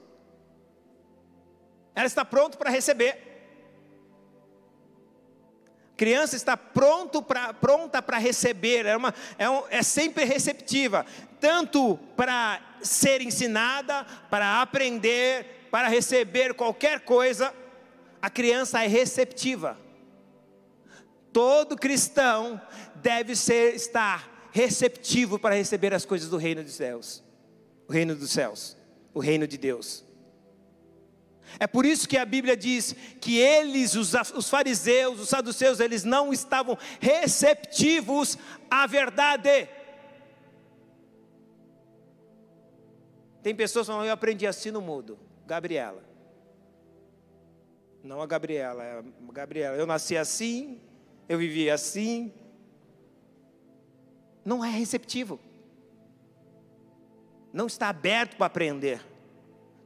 Ela 1.95 2.05
está 2.05 2.23
pronta 2.23 2.55
para 2.55 2.69
receber. 2.69 3.17
Criança 5.97 6.35
está 6.35 6.55
pronto 6.55 7.23
pra, 7.23 7.55
pronta 7.55 8.03
para 8.03 8.19
receber, 8.19 8.85
é, 8.85 8.95
uma, 8.95 9.15
é, 9.39 9.49
um, 9.49 9.63
é 9.71 9.81
sempre 9.81 10.23
receptiva, 10.23 11.07
tanto 11.39 11.97
para 12.15 12.61
ser 12.83 13.19
ensinada, 13.21 14.05
para 14.29 14.61
aprender, 14.61 15.67
para 15.71 15.87
receber 15.87 16.53
qualquer 16.53 16.99
coisa, 16.99 17.51
a 18.21 18.29
criança 18.29 18.83
é 18.83 18.87
receptiva. 18.87 19.82
Todo 21.33 21.75
cristão 21.75 22.61
deve 22.95 23.35
ser, 23.35 23.75
estar 23.75 24.49
receptivo 24.51 25.39
para 25.39 25.55
receber 25.55 25.93
as 25.93 26.05
coisas 26.05 26.29
do 26.29 26.37
reino 26.37 26.63
dos 26.63 26.75
céus, 26.75 27.23
o 27.87 27.91
reino 27.91 28.15
dos 28.15 28.31
céus, 28.31 28.77
o 29.13 29.19
reino 29.19 29.47
de 29.47 29.57
Deus. 29.57 30.05
É 31.59 31.67
por 31.67 31.85
isso 31.85 32.07
que 32.07 32.17
a 32.17 32.25
Bíblia 32.25 32.55
diz 32.55 32.95
que 33.19 33.37
eles, 33.37 33.95
os, 33.95 34.13
os 34.35 34.49
fariseus, 34.49 35.19
os 35.19 35.29
saduceus, 35.29 35.79
eles 35.79 36.03
não 36.03 36.31
estavam 36.31 36.77
receptivos 36.99 38.37
à 38.69 38.87
verdade. 38.87 39.67
Tem 43.41 43.53
pessoas 43.53 43.87
falando, 43.87 44.05
eu 44.05 44.13
aprendi 44.13 44.47
assim 44.47 44.71
no 44.71 44.81
mudo. 44.81 45.19
Gabriela. 45.45 46.03
Não 48.03 48.21
a 48.21 48.25
Gabriela, 48.25 48.83
é 48.83 48.99
a 48.99 49.31
Gabriela. 49.31 49.75
Eu 49.75 49.85
nasci 49.85 50.15
assim, 50.17 50.79
eu 51.27 51.37
vivi 51.37 51.69
assim. 51.69 52.33
Não 54.45 54.63
é 54.63 54.69
receptivo. 54.69 55.39
Não 57.51 57.67
está 57.67 57.89
aberto 57.89 58.35
para 58.35 58.47
aprender 58.47 59.01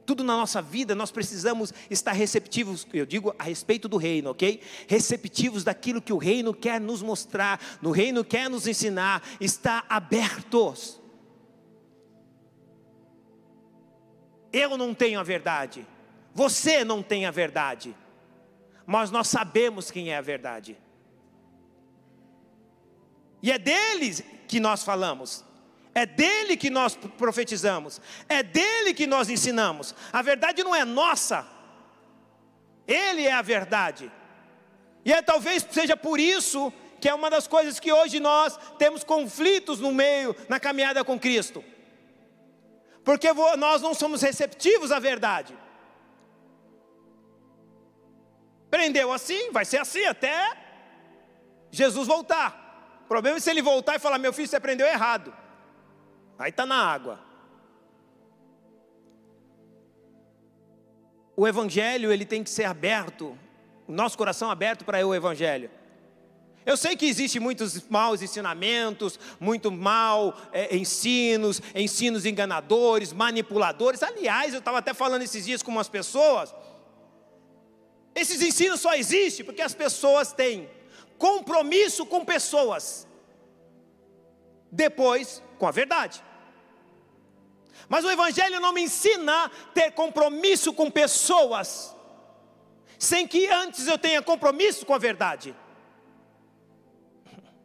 tudo 0.08 0.24
na 0.24 0.34
nossa 0.38 0.62
vida 0.62 0.94
nós 0.94 1.10
precisamos 1.10 1.70
estar 1.90 2.12
receptivos, 2.12 2.86
eu 2.94 3.04
digo 3.04 3.34
a 3.38 3.42
respeito 3.42 3.86
do 3.86 3.98
reino, 3.98 4.30
ok? 4.30 4.62
Receptivos 4.86 5.64
daquilo 5.64 6.00
que 6.00 6.14
o 6.14 6.16
reino 6.16 6.54
quer 6.54 6.80
nos 6.80 7.02
mostrar, 7.02 7.60
no 7.82 7.90
reino 7.90 8.24
quer 8.24 8.48
nos 8.48 8.66
ensinar, 8.66 9.22
está 9.38 9.84
abertos. 9.86 10.98
Eu 14.50 14.78
não 14.78 14.94
tenho 14.94 15.20
a 15.20 15.22
verdade, 15.22 15.86
você 16.34 16.86
não 16.86 17.02
tem 17.02 17.26
a 17.26 17.30
verdade, 17.30 17.94
mas 18.86 19.10
nós 19.10 19.28
sabemos 19.28 19.90
quem 19.90 20.10
é 20.10 20.16
a 20.16 20.22
verdade. 20.22 20.78
E 23.42 23.52
é 23.52 23.58
deles 23.58 24.22
que 24.46 24.58
nós 24.58 24.82
falamos. 24.82 25.44
É 25.94 26.06
dele 26.06 26.56
que 26.56 26.70
nós 26.70 26.94
profetizamos, 26.94 28.00
é 28.28 28.40
dele 28.40 28.94
que 28.94 29.04
nós 29.04 29.28
ensinamos. 29.28 29.92
A 30.12 30.22
verdade 30.22 30.62
não 30.62 30.72
é 30.72 30.84
nossa, 30.84 31.44
ele 32.86 33.26
é 33.26 33.32
a 33.32 33.42
verdade. 33.42 34.08
E 35.04 35.12
é 35.12 35.20
talvez 35.20 35.66
seja 35.70 35.96
por 35.96 36.20
isso 36.20 36.72
que 37.00 37.08
é 37.08 37.14
uma 37.14 37.28
das 37.28 37.48
coisas 37.48 37.80
que 37.80 37.92
hoje 37.92 38.20
nós 38.20 38.56
temos 38.78 39.02
conflitos 39.02 39.80
no 39.80 39.92
meio, 39.92 40.36
na 40.48 40.60
caminhada 40.60 41.04
com 41.04 41.18
Cristo. 41.18 41.64
Porque 43.04 43.32
nós 43.56 43.82
não 43.82 43.94
somos 43.94 44.22
receptivos 44.22 44.92
à 44.92 44.98
verdade. 44.98 45.56
Prendeu 48.70 49.12
assim, 49.12 49.50
vai 49.50 49.64
ser 49.64 49.78
assim 49.78 50.04
até 50.04 50.56
Jesus 51.70 52.06
voltar. 52.06 52.67
O 53.08 53.14
problema 53.16 53.38
é 53.38 53.40
se 53.40 53.48
ele 53.48 53.62
voltar 53.62 53.96
e 53.96 53.98
falar: 53.98 54.18
Meu 54.18 54.34
filho, 54.34 54.46
você 54.46 54.56
aprendeu 54.56 54.86
errado. 54.86 55.32
Aí 56.38 56.50
está 56.50 56.66
na 56.66 56.76
água. 56.76 57.18
O 61.34 61.48
evangelho 61.48 62.12
ele 62.12 62.26
tem 62.26 62.44
que 62.44 62.50
ser 62.50 62.64
aberto, 62.64 63.34
o 63.86 63.92
nosso 63.92 64.18
coração 64.18 64.50
aberto 64.50 64.84
para 64.84 65.06
o 65.06 65.14
evangelho. 65.14 65.70
Eu 66.66 66.76
sei 66.76 66.96
que 66.96 67.06
existem 67.06 67.40
muitos 67.40 67.82
maus 67.88 68.20
ensinamentos, 68.20 69.18
muito 69.40 69.72
mal 69.72 70.38
é, 70.52 70.76
ensinos, 70.76 71.62
ensinos 71.74 72.26
enganadores, 72.26 73.10
manipuladores. 73.14 74.02
Aliás, 74.02 74.52
eu 74.52 74.58
estava 74.58 74.76
até 74.76 74.92
falando 74.92 75.22
esses 75.22 75.46
dias 75.46 75.62
com 75.62 75.70
umas 75.70 75.88
pessoas. 75.88 76.54
Esses 78.14 78.42
ensinos 78.42 78.82
só 78.82 78.94
existem 78.94 79.46
porque 79.46 79.62
as 79.62 79.74
pessoas 79.74 80.30
têm 80.30 80.68
compromisso 81.18 82.06
com 82.06 82.24
pessoas, 82.24 83.06
depois 84.70 85.42
com 85.58 85.66
a 85.66 85.70
verdade. 85.70 86.22
Mas 87.88 88.04
o 88.04 88.10
Evangelho 88.10 88.60
não 88.60 88.72
me 88.72 88.82
ensina 88.82 89.46
a 89.46 89.48
ter 89.72 89.90
compromisso 89.92 90.72
com 90.72 90.90
pessoas, 90.90 91.96
sem 92.98 93.26
que 93.26 93.46
antes 93.48 93.86
eu 93.86 93.98
tenha 93.98 94.22
compromisso 94.22 94.86
com 94.86 94.94
a 94.94 94.98
verdade. 94.98 95.54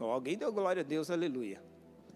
Oh, 0.00 0.10
alguém 0.10 0.36
deu 0.36 0.52
glória 0.52 0.80
a 0.80 0.84
Deus, 0.84 1.08
aleluia. 1.08 1.62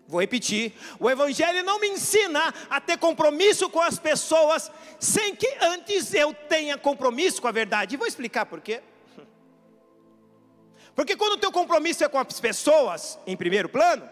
Vou 0.06 0.20
repetir: 0.20 0.74
o 0.98 1.08
Evangelho 1.08 1.62
não 1.62 1.78
me 1.78 1.88
ensina 1.88 2.52
a 2.68 2.80
ter 2.80 2.98
compromisso 2.98 3.70
com 3.70 3.80
as 3.80 3.98
pessoas, 3.98 4.70
sem 4.98 5.34
que 5.34 5.46
antes 5.60 6.12
eu 6.12 6.34
tenha 6.34 6.76
compromisso 6.76 7.40
com 7.40 7.48
a 7.48 7.52
verdade. 7.52 7.94
E 7.94 7.96
vou 7.96 8.06
explicar 8.06 8.44
por 8.44 8.60
quê. 8.60 8.82
Porque 10.98 11.16
quando 11.16 11.34
o 11.34 11.38
teu 11.38 11.52
compromisso 11.52 12.02
é 12.02 12.08
com 12.08 12.18
as 12.18 12.40
pessoas, 12.40 13.20
em 13.24 13.36
primeiro 13.36 13.68
plano, 13.68 14.10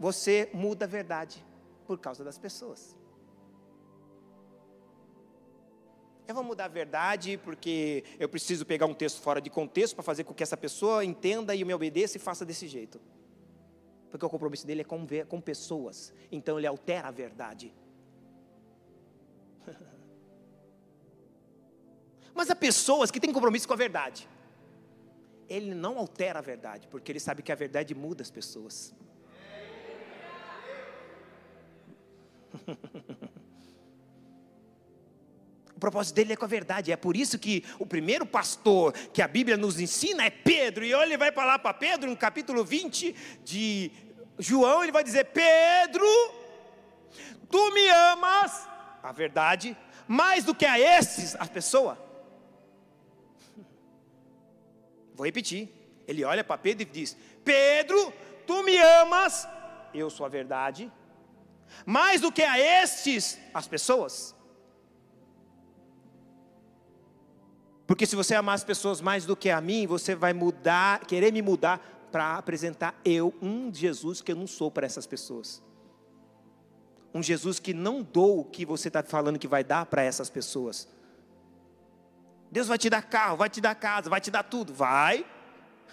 você 0.00 0.50
muda 0.52 0.84
a 0.84 0.88
verdade 0.88 1.40
por 1.86 1.96
causa 1.96 2.24
das 2.24 2.36
pessoas. 2.36 2.96
Eu 6.26 6.34
vou 6.34 6.42
mudar 6.42 6.64
a 6.64 6.68
verdade 6.68 7.38
porque 7.44 8.02
eu 8.18 8.28
preciso 8.28 8.66
pegar 8.66 8.86
um 8.86 8.94
texto 8.94 9.20
fora 9.20 9.40
de 9.40 9.48
contexto 9.48 9.94
para 9.94 10.02
fazer 10.02 10.24
com 10.24 10.34
que 10.34 10.42
essa 10.42 10.56
pessoa 10.56 11.04
entenda 11.04 11.54
e 11.54 11.64
me 11.64 11.72
obedeça 11.72 12.16
e 12.16 12.20
faça 12.20 12.44
desse 12.44 12.66
jeito. 12.66 13.00
Porque 14.10 14.26
o 14.26 14.28
compromisso 14.28 14.66
dele 14.66 14.80
é 14.80 14.84
com, 14.84 15.06
com 15.28 15.40
pessoas, 15.40 16.12
então 16.32 16.58
ele 16.58 16.66
altera 16.66 17.06
a 17.06 17.12
verdade. 17.12 17.72
Mas 22.34 22.50
há 22.50 22.56
pessoas 22.56 23.08
que 23.12 23.20
têm 23.20 23.32
compromisso 23.32 23.68
com 23.68 23.74
a 23.74 23.76
verdade. 23.76 24.28
Ele 25.48 25.74
não 25.74 25.98
altera 25.98 26.38
a 26.38 26.42
verdade, 26.42 26.86
porque 26.88 27.12
ele 27.12 27.20
sabe 27.20 27.42
que 27.42 27.52
a 27.52 27.54
verdade 27.54 27.94
muda 27.94 28.22
as 28.22 28.30
pessoas. 28.30 28.94
O 35.74 35.80
propósito 35.82 36.14
dele 36.14 36.34
é 36.34 36.36
com 36.36 36.44
a 36.44 36.48
verdade. 36.48 36.92
É 36.92 36.96
por 36.96 37.16
isso 37.16 37.36
que 37.36 37.64
o 37.76 37.84
primeiro 37.84 38.24
pastor 38.24 38.92
que 39.12 39.20
a 39.20 39.26
Bíblia 39.26 39.56
nos 39.56 39.80
ensina 39.80 40.24
é 40.24 40.30
Pedro. 40.30 40.84
E 40.84 40.92
ele 40.92 41.16
vai 41.16 41.32
falar 41.32 41.58
para 41.58 41.74
Pedro, 41.74 42.08
no 42.08 42.16
capítulo 42.16 42.64
20 42.64 43.12
de 43.42 43.90
João, 44.38 44.84
ele 44.84 44.92
vai 44.92 45.02
dizer: 45.02 45.24
Pedro, 45.24 46.06
tu 47.50 47.72
me 47.72 47.88
amas, 47.88 48.68
a 49.02 49.10
verdade, 49.10 49.76
mais 50.06 50.44
do 50.44 50.54
que 50.54 50.64
a 50.64 50.78
esses, 50.78 51.34
a 51.34 51.46
pessoa. 51.46 51.98
Vou 55.14 55.26
repetir. 55.26 55.68
Ele 56.06 56.24
olha 56.24 56.42
para 56.42 56.58
Pedro 56.58 56.82
e 56.82 56.86
diz: 56.86 57.16
Pedro, 57.44 58.12
tu 58.46 58.62
me 58.62 58.76
amas, 58.76 59.46
eu 59.94 60.10
sou 60.10 60.26
a 60.26 60.28
verdade 60.28 60.90
mais 61.84 62.20
do 62.20 62.30
que 62.30 62.42
a 62.42 62.58
estes, 62.58 63.38
as 63.52 63.66
pessoas. 63.66 64.34
Porque 67.86 68.06
se 68.06 68.16
você 68.16 68.34
amar 68.34 68.54
as 68.54 68.64
pessoas 68.64 69.00
mais 69.00 69.26
do 69.26 69.36
que 69.36 69.50
a 69.50 69.60
mim, 69.60 69.86
você 69.86 70.14
vai 70.14 70.32
mudar, 70.32 71.00
querer 71.00 71.32
me 71.32 71.42
mudar 71.42 72.08
para 72.10 72.36
apresentar 72.36 72.98
eu, 73.04 73.34
um 73.42 73.72
Jesus 73.72 74.20
que 74.20 74.32
eu 74.32 74.36
não 74.36 74.46
sou 74.46 74.70
para 74.70 74.86
essas 74.86 75.06
pessoas. 75.06 75.62
Um 77.14 77.22
Jesus 77.22 77.58
que 77.58 77.74
não 77.74 78.02
dou 78.02 78.40
o 78.40 78.44
que 78.44 78.64
você 78.64 78.88
está 78.88 79.02
falando 79.02 79.38
que 79.38 79.48
vai 79.48 79.62
dar 79.62 79.84
para 79.86 80.02
essas 80.02 80.30
pessoas. 80.30 80.88
Deus 82.52 82.68
vai 82.68 82.76
te 82.76 82.90
dar 82.90 83.02
carro, 83.02 83.38
vai 83.38 83.48
te 83.48 83.62
dar 83.62 83.74
casa, 83.74 84.10
vai 84.10 84.20
te 84.20 84.30
dar 84.30 84.42
tudo. 84.42 84.74
Vai, 84.74 85.24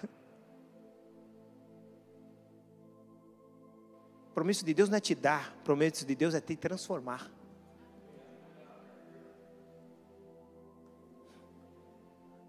Promisso 4.35 4.65
de 4.65 4.73
Deus 4.73 4.89
não 4.89 4.97
é 4.97 4.99
te 4.99 5.15
dar, 5.15 5.55
promisso 5.63 6.05
de 6.05 6.13
Deus 6.13 6.35
é 6.35 6.41
te 6.41 6.57
transformar. 6.57 7.31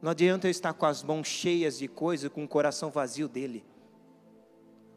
Não 0.02 0.10
adianta 0.10 0.48
eu 0.48 0.50
estar 0.50 0.72
com 0.72 0.86
as 0.86 1.04
mãos 1.04 1.28
cheias 1.28 1.78
de 1.78 1.86
coisas, 1.86 2.32
com 2.32 2.42
o 2.42 2.48
coração 2.48 2.90
vazio 2.90 3.28
dele. 3.28 3.64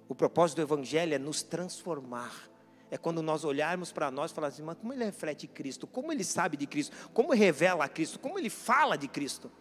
O 0.09 0.15
propósito 0.15 0.55
do 0.55 0.63
Evangelho 0.63 1.13
é 1.13 1.19
nos 1.19 1.43
transformar. 1.43 2.49
É 2.93 2.97
quando 2.99 3.23
nós 3.23 3.43
olharmos 3.43 3.91
para 3.91 4.11
nós 4.11 4.29
e 4.29 4.35
falarmos 4.35 4.53
assim, 4.53 4.61
mas 4.61 4.77
como 4.77 4.93
ele 4.93 5.03
reflete 5.03 5.47
Cristo? 5.47 5.87
Como 5.87 6.11
ele 6.11 6.23
sabe 6.23 6.55
de 6.55 6.67
Cristo? 6.67 6.95
Como 7.11 7.33
revela 7.33 7.85
a 7.85 7.89
Cristo? 7.89 8.19
Como 8.19 8.37
ele 8.37 8.51
fala 8.51 8.95
de 8.95 9.07
Cristo? 9.07 9.51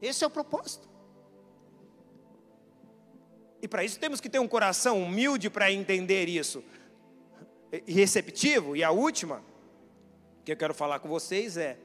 Esse 0.00 0.24
é 0.24 0.26
o 0.26 0.30
propósito. 0.30 0.88
E 3.60 3.68
para 3.68 3.84
isso 3.84 4.00
temos 4.00 4.22
que 4.22 4.30
ter 4.30 4.38
um 4.38 4.48
coração 4.48 5.02
humilde 5.02 5.50
para 5.50 5.70
entender 5.70 6.30
isso. 6.30 6.64
E 7.86 7.92
receptivo. 7.92 8.74
E 8.74 8.82
a 8.82 8.90
última 8.90 9.44
que 10.46 10.52
eu 10.52 10.56
quero 10.56 10.72
falar 10.72 10.98
com 11.00 11.10
vocês 11.10 11.58
é 11.58 11.78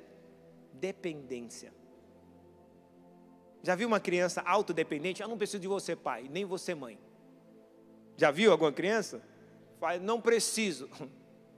dependência. 0.71 1.73
Já 3.61 3.75
viu 3.75 3.89
uma 3.89 3.99
criança 3.99 4.41
autodependente? 4.45 5.21
Eu 5.21 5.27
não 5.27 5.37
preciso 5.37 5.59
de 5.59 5.67
você, 5.67 5.97
pai, 5.97 6.29
nem 6.31 6.45
você, 6.45 6.73
mãe. 6.73 6.97
Já 8.21 8.29
viu 8.29 8.51
alguma 8.51 8.71
criança? 8.71 9.19
Fala, 9.79 9.97
não 9.97 10.21
preciso. 10.21 10.87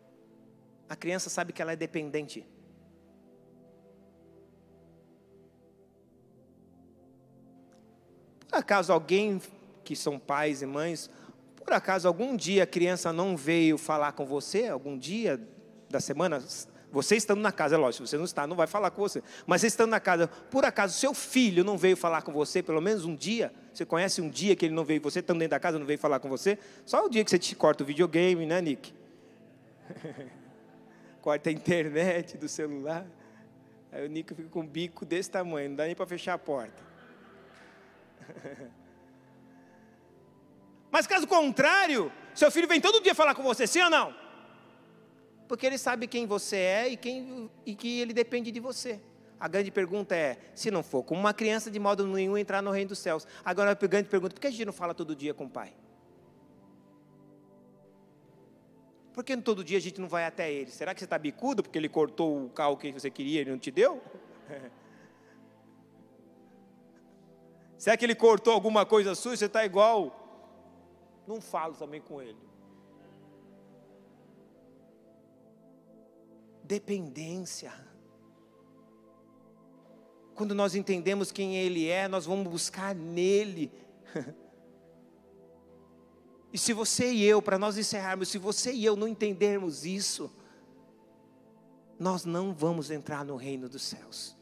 A 0.88 0.96
criança 0.96 1.30
sabe 1.30 1.52
que 1.52 1.62
ela 1.62 1.74
é 1.74 1.76
dependente. 1.76 2.48
Por 8.48 8.58
acaso 8.58 8.94
alguém 8.94 9.42
que 9.84 9.94
são 9.94 10.18
pais 10.18 10.62
e 10.62 10.66
mães, 10.66 11.12
por 11.58 11.74
acaso 11.74 12.08
algum 12.08 12.34
dia 12.34 12.64
a 12.64 12.68
criança 12.68 13.12
não 13.12 13.36
veio 13.36 13.78
falar 13.78 14.14
com 14.14 14.26
você, 14.26 14.70
algum 14.70 14.98
dia 14.98 15.46
da 15.90 16.00
semana, 16.00 16.42
você 16.94 17.16
estando 17.16 17.42
na 17.42 17.52
casa, 17.52 17.74
é 17.74 17.78
lógico, 17.78 18.06
se 18.06 18.12
você 18.12 18.18
não 18.18 18.26
está, 18.26 18.46
não 18.46 18.56
vai 18.56 18.68
falar 18.68 18.92
com 18.92 19.02
você. 19.02 19.24
Mas 19.48 19.62
você 19.62 19.68
estando 19.68 19.90
na 19.90 20.00
casa, 20.00 20.28
por 20.28 20.64
acaso 20.64 20.96
seu 20.96 21.12
filho 21.12 21.64
não 21.64 21.76
veio 21.76 21.98
falar 21.98 22.22
com 22.22 22.32
você 22.32 22.62
pelo 22.62 22.80
menos 22.80 23.04
um 23.04 23.16
dia? 23.16 23.52
Você 23.74 23.84
conhece 23.84 24.22
um 24.22 24.30
dia 24.30 24.56
que 24.56 24.68
ele 24.68 24.76
não 24.76 24.86
veio, 24.86 25.02
você 25.02 25.20
estando 25.20 25.40
dentro 25.40 25.50
da 25.50 25.60
casa, 25.60 25.80
não 25.80 25.88
veio 25.88 25.98
falar 25.98 26.20
com 26.20 26.30
você? 26.30 26.60
Só 26.86 27.04
o 27.04 27.10
dia 27.10 27.24
que 27.24 27.32
você 27.32 27.40
te 27.40 27.56
corta 27.56 27.84
o 27.84 27.88
videogame, 27.88 28.46
né, 28.46 28.62
Nick? 28.62 28.94
corta 31.20 31.50
a 31.50 31.52
internet 31.52 32.38
do 32.38 32.48
celular. 32.48 33.08
Aí 33.92 34.06
o 34.06 34.10
Nick 34.10 34.36
fica 34.36 34.50
com 34.50 34.60
um 34.60 34.68
bico 34.68 35.04
desse 35.04 35.32
tamanho, 35.32 35.70
não 35.70 35.78
dá 35.78 35.86
nem 35.86 35.96
para 35.96 36.06
fechar 36.06 36.36
a 36.36 36.38
porta. 36.38 36.84
Mas 40.92 41.08
caso 41.08 41.26
contrário, 41.26 42.12
seu 42.36 42.52
filho 42.52 42.68
vem 42.68 42.80
todo 42.80 43.02
dia 43.02 43.16
falar 43.16 43.34
com 43.34 43.42
você, 43.42 43.66
sim 43.66 43.82
ou 43.82 43.90
não? 43.90 44.23
Porque 45.54 45.68
ele 45.68 45.78
sabe 45.78 46.08
quem 46.08 46.26
você 46.26 46.56
é 46.56 46.90
e, 46.90 46.98
quem, 46.98 47.48
e 47.64 47.76
que 47.76 48.00
ele 48.00 48.12
depende 48.12 48.52
de 48.52 48.60
você. 48.60 49.00
A 49.40 49.48
grande 49.48 49.70
pergunta 49.70 50.16
é: 50.16 50.40
se 50.56 50.72
não 50.72 50.82
for 50.82 51.04
como 51.04 51.20
uma 51.20 51.32
criança, 51.32 51.70
de 51.70 51.78
modo 51.78 52.08
nenhum 52.08 52.36
entrar 52.36 52.60
no 52.60 52.72
reino 52.72 52.90
dos 52.90 52.98
céus. 52.98 53.28
Agora 53.46 53.70
a 53.70 53.76
grande 53.76 54.10
pergunta: 54.10 54.34
por 54.34 54.42
que 54.42 54.48
a 54.48 54.50
gente 54.50 54.66
não 54.66 54.74
fala 54.74 54.96
todo 54.96 55.16
dia 55.16 55.32
com 55.32 55.46
o 55.46 55.50
pai? 55.52 55.72
Por 59.14 59.24
que 59.24 59.38
todo 59.38 59.64
dia 59.64 59.78
a 59.78 59.80
gente 59.80 60.02
não 60.02 60.10
vai 60.10 60.26
até 60.26 60.52
ele? 60.52 60.72
Será 60.72 60.92
que 60.92 61.00
você 61.00 61.06
está 61.06 61.20
bicudo 61.20 61.62
porque 61.62 61.78
ele 61.78 61.88
cortou 61.88 62.46
o 62.46 62.50
carro 62.50 62.76
que 62.76 62.92
você 62.92 63.12
queria 63.12 63.38
e 63.38 63.42
ele 63.42 63.52
não 63.52 63.60
te 63.60 63.70
deu? 63.70 64.02
Será 67.78 67.96
que 67.96 68.04
ele 68.04 68.16
cortou 68.16 68.56
alguma 68.56 68.88
coisa 68.88 69.14
sua 69.14 69.36
e 69.36 69.38
você 69.38 69.46
está 69.46 69.64
igual 69.64 70.20
não 71.28 71.40
falo 71.40 71.76
também 71.76 72.02
com 72.02 72.20
ele. 72.20 72.53
Dependência. 76.74 77.72
Quando 80.34 80.56
nós 80.56 80.74
entendemos 80.74 81.32
quem 81.32 81.56
Ele 81.56 81.88
é, 81.88 82.08
nós 82.08 82.26
vamos 82.26 82.48
buscar 82.48 82.96
nele. 82.96 83.72
E 86.52 86.58
se 86.58 86.72
você 86.72 87.12
e 87.12 87.24
eu, 87.24 87.42
para 87.42 87.58
nós 87.58 87.80
encerrarmos, 87.80 88.30
se 88.30 88.38
você 88.38 88.72
e 88.72 88.86
eu 88.86 88.96
não 88.96 89.08
entendermos 89.08 89.88
isso, 89.88 90.32
nós 91.98 92.26
não 92.26 92.54
vamos 92.54 92.92
entrar 92.92 93.26
no 93.26 93.36
reino 93.36 93.68
dos 93.68 93.82
céus. 93.82 94.38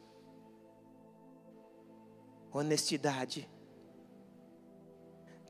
Honestidade, 2.52 3.50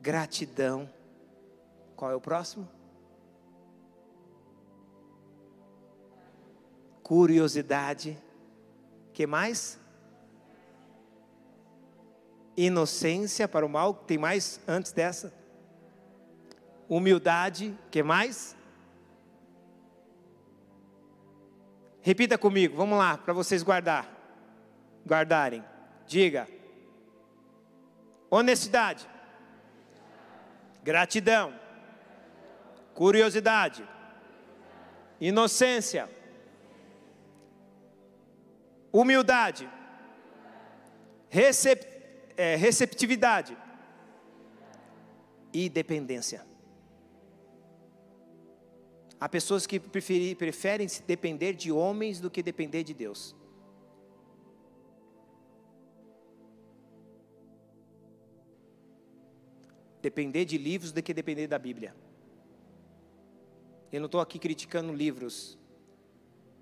gratidão, 0.00 0.88
qual 1.96 2.12
é 2.12 2.14
o 2.14 2.20
próximo? 2.20 2.68
Curiosidade. 7.02 8.16
Que 9.12 9.26
mais? 9.26 9.78
Inocência 12.56 13.48
para 13.48 13.64
o 13.64 13.68
mal. 13.68 13.94
Tem 13.94 14.18
mais 14.18 14.60
antes 14.66 14.92
dessa? 14.92 15.32
Humildade. 16.88 17.76
que 17.90 18.02
mais? 18.02 18.56
Repita 22.02 22.36
comigo, 22.36 22.76
vamos 22.76 22.98
lá, 22.98 23.16
para 23.16 23.32
vocês 23.32 23.62
guardar. 23.62 24.08
Guardarem. 25.06 25.64
Diga. 26.04 26.48
Honestidade. 28.28 29.08
Gratidão. 30.82 31.54
Curiosidade. 32.92 33.88
Inocência. 35.20 36.10
Humildade. 38.92 39.68
Recep, 41.30 41.86
é, 42.36 42.56
receptividade. 42.56 43.56
E 45.52 45.68
dependência. 45.68 46.44
Há 49.22 49.28
pessoas 49.28 49.66
que 49.66 49.78
preferem, 49.78 50.34
preferem 50.34 50.88
se 50.88 51.02
depender 51.02 51.52
de 51.52 51.70
homens 51.70 52.18
do 52.18 52.28
que 52.28 52.42
depender 52.42 52.82
de 52.82 52.92
Deus. 52.92 53.36
Depender 60.02 60.44
de 60.44 60.58
livros 60.58 60.90
do 60.90 61.00
que 61.00 61.14
depender 61.14 61.46
da 61.46 61.56
Bíblia. 61.56 61.94
Eu 63.92 64.00
não 64.00 64.06
estou 64.06 64.20
aqui 64.20 64.38
criticando 64.38 64.92
livros, 64.92 65.56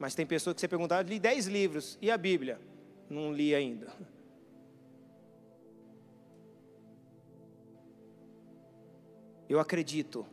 mas 0.01 0.16
tem 0.16 0.26
pessoas 0.26 0.55
que 0.55 0.61
você 0.61 0.66
perguntar, 0.66 0.98
ah, 0.98 1.03
li 1.03 1.20
10 1.20 1.46
livros, 1.46 1.96
e 2.03 2.11
a 2.11 2.18
Bíblia? 2.18 2.61
Não 3.09 3.32
li 3.32 3.55
ainda. 3.55 3.92
Eu 9.48 9.61
acredito 9.61 10.26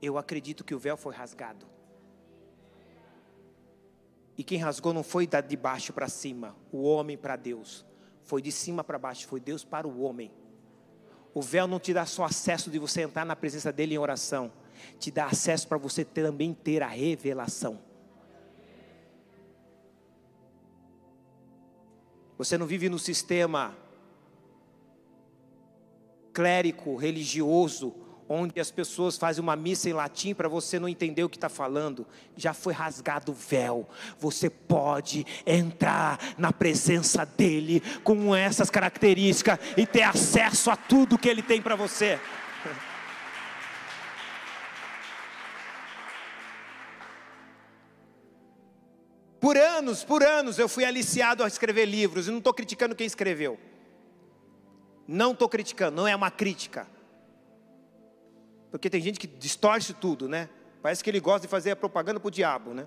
eu 0.00 0.16
acredito 0.16 0.64
que 0.64 0.74
o 0.74 0.78
véu 0.78 0.96
foi 0.96 1.14
rasgado. 1.14 1.66
E 4.36 4.44
quem 4.44 4.58
rasgou 4.58 4.92
não 4.92 5.02
foi 5.02 5.26
de 5.26 5.56
baixo 5.56 5.92
para 5.92 6.08
cima, 6.08 6.54
o 6.70 6.82
homem 6.82 7.16
para 7.16 7.34
Deus. 7.34 7.84
Foi 8.22 8.40
de 8.40 8.52
cima 8.52 8.84
para 8.84 8.98
baixo, 8.98 9.26
foi 9.26 9.40
Deus 9.40 9.64
para 9.64 9.88
o 9.88 10.02
homem. 10.02 10.30
O 11.34 11.42
véu 11.42 11.66
não 11.66 11.80
te 11.80 11.92
dá 11.92 12.06
só 12.06 12.24
acesso 12.24 12.70
de 12.70 12.78
você 12.78 13.02
entrar 13.02 13.24
na 13.24 13.34
presença 13.34 13.72
dele 13.72 13.94
em 13.94 13.98
oração, 13.98 14.52
te 14.98 15.10
dá 15.10 15.26
acesso 15.26 15.66
para 15.66 15.78
você 15.78 16.04
também 16.04 16.54
ter 16.54 16.82
a 16.82 16.88
revelação. 16.88 17.80
Você 22.38 22.56
não 22.56 22.66
vive 22.66 22.88
no 22.88 23.00
sistema 23.00 23.76
clérico, 26.32 26.94
religioso, 26.94 27.92
onde 28.28 28.60
as 28.60 28.70
pessoas 28.70 29.16
fazem 29.16 29.42
uma 29.42 29.56
missa 29.56 29.90
em 29.90 29.92
latim 29.92 30.34
para 30.34 30.48
você 30.48 30.78
não 30.78 30.88
entender 30.88 31.24
o 31.24 31.28
que 31.28 31.36
está 31.36 31.48
falando, 31.48 32.06
já 32.36 32.54
foi 32.54 32.72
rasgado 32.72 33.32
o 33.32 33.34
véu. 33.34 33.88
Você 34.20 34.48
pode 34.48 35.26
entrar 35.44 36.34
na 36.38 36.52
presença 36.52 37.24
dEle 37.24 37.82
com 38.04 38.36
essas 38.36 38.70
características 38.70 39.58
e 39.76 39.84
ter 39.84 40.02
acesso 40.02 40.70
a 40.70 40.76
tudo 40.76 41.18
que 41.18 41.28
Ele 41.28 41.42
tem 41.42 41.60
para 41.60 41.74
você. 41.74 42.20
Por 49.40 49.56
anos, 49.56 50.02
por 50.04 50.22
anos 50.22 50.58
eu 50.58 50.68
fui 50.68 50.84
aliciado 50.84 51.44
a 51.44 51.46
escrever 51.46 51.84
livros 51.84 52.26
e 52.26 52.30
não 52.30 52.38
estou 52.38 52.52
criticando 52.52 52.94
quem 52.94 53.06
escreveu. 53.06 53.58
Não 55.06 55.32
estou 55.32 55.48
criticando, 55.48 55.96
não 55.96 56.06
é 56.08 56.14
uma 56.14 56.30
crítica 56.30 56.86
porque 58.70 58.90
tem 58.90 59.00
gente 59.00 59.18
que 59.18 59.26
distorce 59.26 59.94
tudo, 59.94 60.28
né? 60.28 60.48
Parece 60.82 61.02
que 61.02 61.10
ele 61.10 61.20
gosta 61.20 61.46
de 61.46 61.48
fazer 61.48 61.70
a 61.70 61.76
propaganda 61.76 62.20
para 62.20 62.28
o 62.28 62.30
diabo, 62.30 62.74
né? 62.74 62.86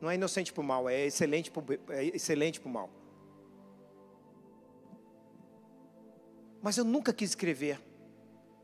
Não 0.00 0.10
é 0.10 0.14
inocente 0.14 0.52
para 0.52 0.62
o 0.62 0.64
mal, 0.64 0.88
é 0.88 1.06
excelente 1.06 1.50
para 1.50 1.62
é 1.90 2.04
excelente 2.06 2.60
o 2.64 2.68
mal. 2.68 2.88
Mas 6.62 6.76
eu 6.76 6.84
nunca 6.84 7.12
quis 7.12 7.30
escrever, 7.30 7.80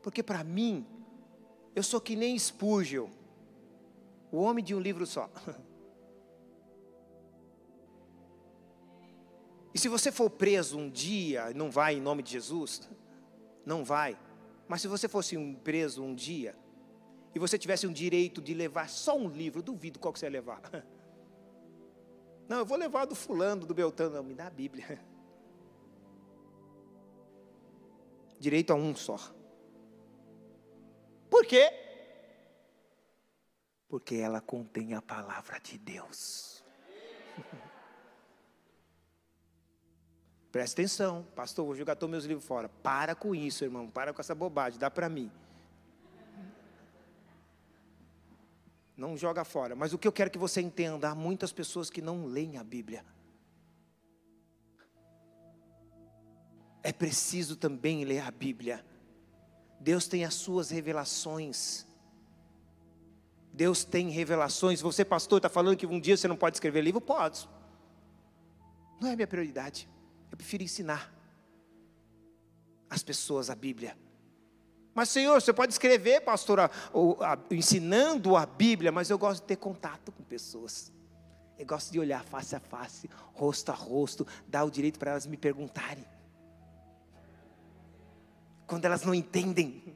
porque 0.01 0.23
para 0.23 0.43
mim, 0.43 0.85
eu 1.77 1.83
sou 1.83 2.01
que 2.01 2.15
nem 2.15 2.35
Spurgeon, 2.39 3.07
o 4.31 4.37
homem 4.37 4.65
de 4.65 4.73
um 4.73 4.79
livro 4.79 5.05
só. 5.05 5.29
E 9.75 9.79
se 9.79 9.87
você 9.87 10.11
for 10.11 10.27
preso 10.27 10.75
um 10.75 10.89
dia, 10.89 11.53
não 11.53 11.69
vai 11.69 11.97
em 11.97 12.01
nome 12.01 12.23
de 12.23 12.31
Jesus, 12.31 12.89
não 13.63 13.85
vai. 13.85 14.17
Mas 14.67 14.81
se 14.81 14.87
você 14.87 15.07
fosse 15.07 15.37
um 15.37 15.53
preso 15.53 16.01
um 16.01 16.15
dia, 16.15 16.57
e 17.35 17.37
você 17.37 17.59
tivesse 17.59 17.85
um 17.85 17.93
direito 17.93 18.41
de 18.41 18.55
levar 18.55 18.89
só 18.89 19.15
um 19.15 19.29
livro, 19.29 19.61
duvido 19.61 19.99
qual 19.99 20.11
que 20.11 20.17
você 20.17 20.25
ia 20.25 20.31
levar. 20.31 20.59
Não, 22.49 22.57
eu 22.57 22.65
vou 22.65 22.75
levar 22.75 23.05
do 23.05 23.13
fulano, 23.13 23.67
do 23.67 23.75
Beltano, 23.75 24.15
não, 24.15 24.23
me 24.23 24.33
dá 24.33 24.47
a 24.47 24.49
Bíblia. 24.49 24.99
Direito 28.39 28.71
a 28.71 28.75
um 28.75 28.95
só. 28.95 29.36
Quê? 31.47 31.71
Porque 33.87 34.15
ela 34.15 34.41
contém 34.41 34.93
a 34.93 35.01
palavra 35.01 35.59
de 35.59 35.77
Deus. 35.77 36.63
Presta 40.51 40.81
atenção, 40.81 41.25
pastor, 41.35 41.65
vou 41.65 41.75
jogar 41.75 41.95
todos 41.95 42.11
meus 42.11 42.25
livros 42.25 42.45
fora. 42.45 42.67
Para 42.67 43.15
com 43.15 43.33
isso, 43.33 43.63
irmão, 43.63 43.89
para 43.89 44.13
com 44.13 44.19
essa 44.19 44.35
bobagem, 44.35 44.79
dá 44.79 44.91
para 44.91 45.07
mim. 45.07 45.31
Não 48.95 49.15
joga 49.15 49.45
fora. 49.45 49.75
Mas 49.75 49.93
o 49.93 49.97
que 49.97 50.07
eu 50.07 50.11
quero 50.11 50.31
que 50.31 50.37
você 50.37 50.59
entenda, 50.59 51.09
há 51.09 51.15
muitas 51.15 51.53
pessoas 51.53 51.89
que 51.89 52.01
não 52.01 52.25
leem 52.25 52.57
a 52.57 52.63
Bíblia. 52.63 53.05
É 56.81 56.91
preciso 56.91 57.55
também 57.55 58.03
ler 58.03 58.21
a 58.21 58.31
Bíblia. 58.31 58.83
Deus 59.79 60.07
tem 60.07 60.25
as 60.25 60.33
suas 60.33 60.69
revelações. 60.69 61.85
Deus 63.53 63.83
tem 63.83 64.09
revelações. 64.09 64.81
Você, 64.81 65.03
pastor, 65.03 65.37
está 65.37 65.49
falando 65.49 65.77
que 65.77 65.85
um 65.85 65.99
dia 65.99 66.15
você 66.15 66.27
não 66.27 66.35
pode 66.35 66.57
escrever 66.57 66.81
livro? 66.81 67.01
Pode. 67.01 67.49
Não 68.99 69.09
é 69.09 69.15
minha 69.15 69.27
prioridade. 69.27 69.87
Eu 70.31 70.37
prefiro 70.37 70.63
ensinar 70.63 71.13
as 72.89 73.03
pessoas 73.03 73.49
a 73.49 73.55
Bíblia. 73.55 73.97
Mas, 74.93 75.09
Senhor, 75.09 75.39
você 75.39 75.53
pode 75.53 75.73
escrever, 75.73 76.21
pastor, 76.21 76.71
ensinando 77.51 78.35
a 78.35 78.45
Bíblia, 78.45 78.91
mas 78.91 79.09
eu 79.09 79.17
gosto 79.17 79.41
de 79.41 79.47
ter 79.47 79.57
contato 79.57 80.11
com 80.11 80.23
pessoas. 80.23 80.91
Eu 81.57 81.65
gosto 81.65 81.91
de 81.91 81.99
olhar 81.99 82.23
face 82.23 82.55
a 82.55 82.59
face, 82.59 83.09
rosto 83.33 83.71
a 83.71 83.75
rosto, 83.75 84.25
dar 84.47 84.63
o 84.63 84.71
direito 84.71 84.97
para 84.97 85.11
elas 85.11 85.25
me 85.27 85.37
perguntarem. 85.37 86.05
Quando 88.67 88.85
elas 88.85 89.03
não 89.03 89.15
entendem, 89.15 89.95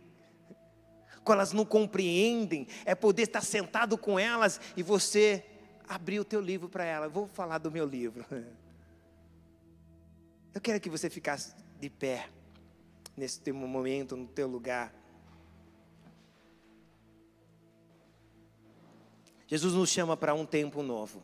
quando 1.24 1.40
elas 1.40 1.54
não 1.54 1.66
compreendem, 1.66 2.68
é 2.86 2.96
poder 2.96 3.24
estar 3.24 3.42
sentado 3.42 3.98
com 3.98 4.18
elas 4.18 4.60
e 4.76 4.82
você 4.82 5.46
abrir 5.88 6.20
o 6.20 6.26
teu 6.26 6.42
livro 6.42 6.70
para 6.70 6.86
elas. 6.86 7.12
Vou 7.12 7.28
falar 7.28 7.58
do 7.58 7.70
meu 7.70 7.86
livro. 7.86 8.26
Eu 10.54 10.60
quero 10.60 10.80
que 10.80 10.90
você 10.90 11.10
ficasse 11.10 11.54
de 11.80 11.90
pé 11.90 12.30
nesse 13.16 13.40
teu 13.40 13.54
momento, 13.54 14.18
no 14.18 14.28
teu 14.28 14.48
lugar. 14.48 14.94
Jesus 19.48 19.74
nos 19.74 19.90
chama 19.90 20.16
para 20.16 20.34
um 20.34 20.46
tempo 20.46 20.82
novo. 20.82 21.22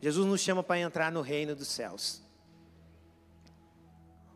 Jesus 0.00 0.26
nos 0.26 0.40
chama 0.40 0.62
para 0.62 0.78
entrar 0.78 1.10
no 1.10 1.20
reino 1.20 1.54
dos 1.56 1.68
céus. 1.68 2.22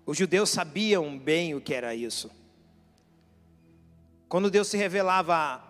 Os 0.04 0.16
judeus 0.16 0.50
sabiam 0.50 1.18
bem 1.18 1.54
o 1.54 1.60
que 1.60 1.74
era 1.74 1.94
isso. 1.94 2.30
Quando 4.28 4.50
Deus 4.50 4.68
se 4.68 4.76
revelava 4.76 5.62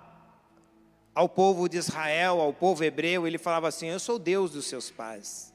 ao 1.14 1.28
povo 1.28 1.68
de 1.68 1.76
Israel, 1.76 2.40
ao 2.40 2.52
povo 2.52 2.82
hebreu, 2.84 3.26
ele 3.26 3.38
falava 3.38 3.68
assim: 3.68 3.88
Eu 3.88 4.00
sou 4.00 4.18
Deus 4.18 4.52
dos 4.52 4.66
seus 4.66 4.90
pais 4.90 5.52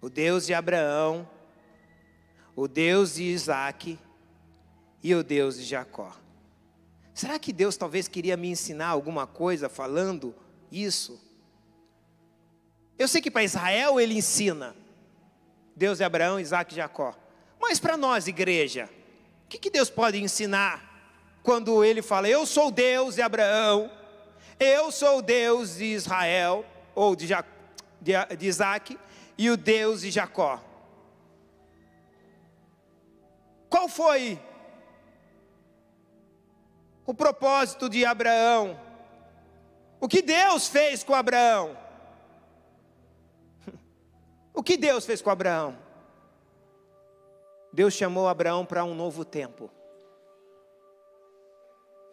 o 0.00 0.08
Deus 0.08 0.46
de 0.46 0.54
Abraão, 0.54 1.28
o 2.54 2.68
Deus 2.68 3.14
de 3.14 3.24
Isaac 3.24 3.98
e 5.02 5.14
o 5.14 5.22
Deus 5.22 5.56
de 5.56 5.64
Jacó. 5.64 6.16
Será 7.12 7.38
que 7.38 7.52
Deus 7.52 7.76
talvez 7.76 8.06
queria 8.06 8.36
me 8.36 8.48
ensinar 8.48 8.88
alguma 8.88 9.26
coisa 9.26 9.68
falando 9.68 10.34
isso? 10.70 11.20
Eu 12.96 13.08
sei 13.08 13.20
que 13.20 13.30
para 13.30 13.44
Israel 13.44 13.98
ele 13.98 14.16
ensina 14.16 14.74
Deus 15.74 15.98
de 15.98 16.04
Abraão, 16.04 16.38
Isaac 16.38 16.72
e 16.72 16.76
Jacó. 16.76 17.16
Mas 17.60 17.80
para 17.80 17.96
nós, 17.96 18.26
igreja, 18.26 18.88
o 19.44 19.48
que, 19.48 19.58
que 19.58 19.70
Deus 19.70 19.90
pode 19.90 20.22
ensinar 20.22 20.88
quando 21.42 21.84
ele 21.84 22.02
fala: 22.02 22.28
Eu 22.28 22.46
sou 22.46 22.70
Deus 22.70 23.16
de 23.16 23.22
Abraão, 23.22 23.90
eu 24.60 24.90
sou 24.92 25.20
Deus 25.20 25.76
de 25.76 25.86
Israel, 25.86 26.64
ou 26.94 27.16
de, 27.16 27.26
ja, 27.26 27.44
de, 28.00 28.12
de 28.36 28.46
Isaac, 28.46 28.98
e 29.36 29.50
o 29.50 29.56
Deus 29.56 30.02
de 30.02 30.10
Jacó. 30.10 30.62
Qual 33.68 33.88
foi 33.88 34.40
o 37.06 37.14
propósito 37.14 37.88
de 37.88 38.04
Abraão? 38.04 38.78
O 40.00 40.08
que 40.08 40.22
Deus 40.22 40.68
fez 40.68 41.02
com 41.02 41.14
Abraão? 41.14 41.76
O 44.54 44.62
que 44.62 44.76
Deus 44.76 45.06
fez 45.06 45.22
com 45.22 45.30
Abraão? 45.30 45.87
Deus 47.72 47.94
chamou 47.94 48.28
Abraão 48.28 48.64
para 48.64 48.84
um 48.84 48.94
novo 48.94 49.24
tempo. 49.24 49.68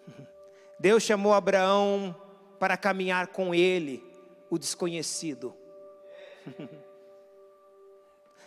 Deus 0.80 1.04
chamou 1.04 1.34
Abraão 1.34 2.16
para 2.60 2.78
caminhar 2.78 3.28
com 3.28 3.54
ele, 3.54 4.04
o 4.50 4.58
desconhecido. 4.58 5.54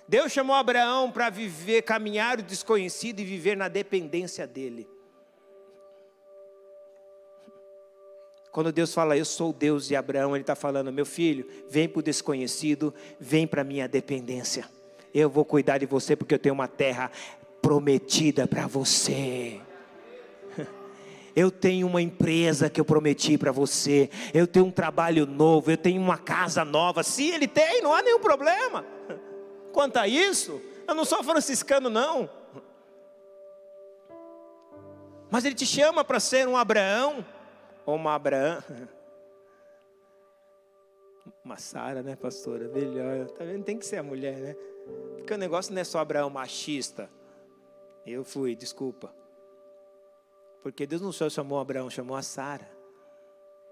Deus 0.07 0.33
chamou 0.33 0.57
Abraão 0.57 1.11
para 1.11 1.29
viver, 1.29 1.83
caminhar 1.83 2.39
o 2.39 2.43
desconhecido 2.43 3.21
e 3.21 3.25
viver 3.25 3.57
na 3.57 3.69
dependência 3.69 4.47
dele. 4.47 4.89
Quando 8.51 8.73
Deus 8.73 8.95
fala, 8.95 9.19
eu 9.19 9.25
sou 9.25 9.53
Deus 9.53 9.87
de 9.87 9.95
Abraão, 9.95 10.35
Ele 10.35 10.43
está 10.43 10.57
falando, 10.57 10.91
meu 10.91 11.05
filho, 11.05 11.47
vem 11.69 11.89
para 11.89 12.01
o 12.01 12.03
desconhecido, 12.03 12.95
vem 13.21 13.47
para 13.47 13.61
a 13.61 13.65
minha 13.65 13.87
dependência. 13.87 14.69
Eu 15.15 15.31
vou 15.31 15.45
cuidar 15.45 15.79
de 15.79 15.87
você 15.87 16.15
porque 16.15 16.35
eu 16.35 16.39
tenho 16.39 16.55
uma 16.55 16.69
terra 16.69 17.11
prometida 17.63 18.47
para 18.47 18.67
você. 18.67 19.61
Eu 21.37 21.53
tenho 21.53 21.87
uma 21.87 22.03
empresa 22.03 22.69
que 22.69 22.81
eu 22.81 22.85
prometi 22.85 23.39
para 23.39 23.53
você. 23.53 24.11
Eu 24.35 24.45
tenho 24.45 24.67
um 24.67 24.73
trabalho 24.73 25.25
novo. 25.25 25.71
Eu 25.71 25.77
tenho 25.77 26.03
uma 26.03 26.19
casa 26.19 26.65
nova. 26.65 27.05
Se 27.05 27.29
ele 27.29 27.47
tem, 27.47 27.81
não 27.81 27.95
há 27.95 28.03
nenhum 28.03 28.19
problema. 28.19 28.85
Quanto 29.73 29.99
a 29.99 30.09
isso, 30.09 30.61
eu 30.89 30.97
não 30.97 31.05
sou 31.05 31.23
franciscano, 31.23 31.89
não. 31.89 32.29
Mas 35.31 35.45
ele 35.45 35.55
te 35.55 35.67
chama 35.67 36.03
para 36.03 36.19
ser 36.19 36.49
um 36.49 36.57
Abraão 36.57 37.25
ou 37.87 37.95
uma 37.95 38.15
Abraão. 38.15 38.63
Uma 41.45 41.57
Sara, 41.57 42.03
né, 42.03 42.15
pastora? 42.15 42.69
Melhor. 42.69 43.27
Tá 43.31 43.43
vendo? 43.43 43.65
Tem 43.65 43.79
que 43.79 43.87
ser 43.87 43.97
a 43.97 44.03
mulher, 44.03 44.37
né? 44.37 44.57
Porque 45.17 45.35
o 45.35 45.39
negócio 45.39 45.73
não 45.75 45.81
é 45.81 45.85
só 45.85 45.99
Abraão 45.99 46.31
machista. 46.31 47.11
Eu 48.07 48.25
fui, 48.25 48.57
desculpa. 48.57 49.13
Porque 50.63 50.87
Deus 50.87 51.03
não 51.03 51.13
só 51.13 51.29
chamou 51.29 51.59
Abraão, 51.59 51.91
chamou 51.91 52.17
a 52.17 52.23
Sara. 52.23 52.69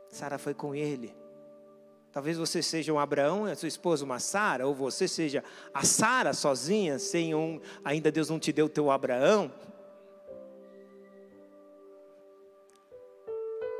Sara 0.09 0.39
foi 0.39 0.55
com 0.55 0.75
ele. 0.75 1.15
Talvez 2.13 2.39
você 2.39 2.63
seja 2.63 2.93
um 2.93 2.99
Abraão 2.99 3.47
e 3.47 3.53
a 3.53 3.57
sua 3.57 3.69
esposa 3.69 4.05
uma 4.05 4.19
Sara, 4.19 4.67
ou 4.67 4.75
você 4.75 5.07
seja 5.07 5.45
a 5.75 5.85
Sara 5.85 6.33
sozinha, 6.33 6.99
sem 6.99 7.35
um, 7.35 7.61
ainda 7.85 8.11
Deus 8.11 8.31
não 8.31 8.39
te 8.39 8.53
deu 8.53 8.67
o 8.67 8.71
teu 8.71 8.91
Abraão. 8.91 9.53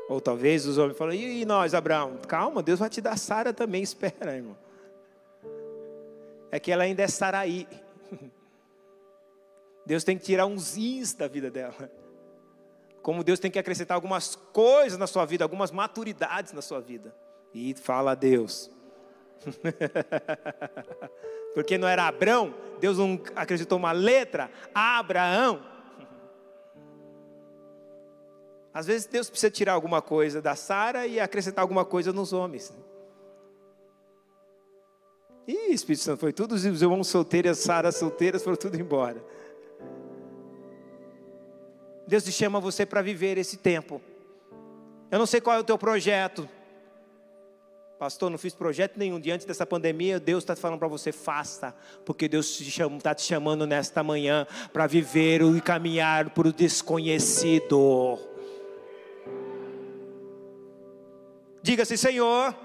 Ou 0.07 0.21
talvez 0.21 0.65
os 0.65 0.77
homens 0.77 0.97
falam, 0.97 1.13
e 1.13 1.43
nós, 1.45 1.73
Abraão? 1.73 2.17
Calma, 2.27 2.63
Deus 2.63 2.79
vai 2.79 2.89
te 2.89 3.01
dar 3.01 3.17
Sara 3.17 3.51
também, 3.51 3.81
espera, 3.83 4.35
irmão. 4.35 4.55
É 6.51 6.59
que 6.59 6.71
ela 6.71 6.83
ainda 6.83 7.03
é 7.03 7.07
Saraí. 7.07 7.67
Deus 9.85 10.03
tem 10.03 10.17
que 10.17 10.25
tirar 10.25 10.45
uns 10.45 10.77
ins 10.77 11.13
da 11.13 11.27
vida 11.27 11.49
dela. 11.49 11.91
Como 13.01 13.23
Deus 13.23 13.39
tem 13.39 13.49
que 13.49 13.59
acrescentar 13.59 13.95
algumas 13.95 14.35
coisas 14.35 14.97
na 14.97 15.07
sua 15.07 15.25
vida, 15.25 15.43
algumas 15.43 15.71
maturidades 15.71 16.51
na 16.51 16.61
sua 16.61 16.81
vida. 16.81 17.15
E 17.53 17.73
fala 17.73 18.11
a 18.11 18.15
Deus. 18.15 18.69
Porque 21.53 21.77
não 21.77 21.87
era 21.87 22.07
Abraão, 22.07 22.53
Deus 22.79 22.97
não 22.97 23.19
acrescentou 23.35 23.77
uma 23.77 23.91
letra, 23.91 24.51
Abraão. 24.75 25.63
Às 28.73 28.85
vezes 28.85 29.07
Deus 29.07 29.29
precisa 29.29 29.49
tirar 29.49 29.73
alguma 29.73 30.01
coisa 30.01 30.39
da 30.39 30.55
Sara 30.55 31.07
e 31.07 31.19
acrescentar 31.19 31.63
alguma 31.63 31.83
coisa 31.83 32.13
nos 32.13 32.31
homens. 32.31 32.71
Ih, 35.47 35.71
Espírito 35.71 36.03
Santo, 36.03 36.19
foi 36.19 36.33
tudo 36.33 36.55
os 36.55 36.65
irmãos 36.65 37.07
solteiros, 37.07 37.59
Sara 37.59 37.91
solteiras, 37.91 38.43
foram 38.43 38.57
tudo 38.57 38.75
embora. 38.75 39.23
Deus 42.05 42.23
te 42.23 42.31
chama 42.31 42.59
você 42.59 42.85
para 42.85 43.01
viver 43.01 43.37
esse 43.37 43.57
tempo. 43.57 44.01
Eu 45.09 45.19
não 45.19 45.25
sei 45.25 45.39
qual 45.39 45.55
é 45.55 45.59
o 45.59 45.63
teu 45.63 45.77
projeto. 45.77 46.47
Pastor, 47.97 48.29
não 48.29 48.37
fiz 48.37 48.53
projeto 48.53 48.97
nenhum. 48.97 49.19
Diante 49.19 49.47
dessa 49.47 49.65
pandemia, 49.65 50.19
Deus 50.19 50.43
está 50.43 50.55
falando 50.55 50.79
para 50.79 50.87
você, 50.87 51.11
faça. 51.11 51.73
Porque 52.05 52.27
Deus 52.27 52.59
está 52.59 53.15
te 53.15 53.23
chamando 53.23 53.65
nesta 53.65 54.03
manhã 54.03 54.45
para 54.71 54.85
viver 54.85 55.41
e 55.41 55.61
caminhar 55.61 56.29
por 56.29 56.45
o 56.45 56.53
desconhecido. 56.53 58.19
Diga 61.61 61.83
assim, 61.83 61.97
Senhor, 61.97 62.55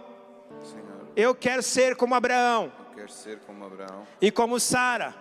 eu 1.16 1.34
quero 1.34 1.62
ser 1.62 1.96
como 1.96 2.14
Abraão. 2.14 2.72
Eu 2.90 2.94
quero 2.94 3.12
ser 3.12 3.38
como 3.40 3.64
Abraão. 3.64 4.06
E 4.20 4.30
como 4.30 4.58
Sara. 4.60 5.14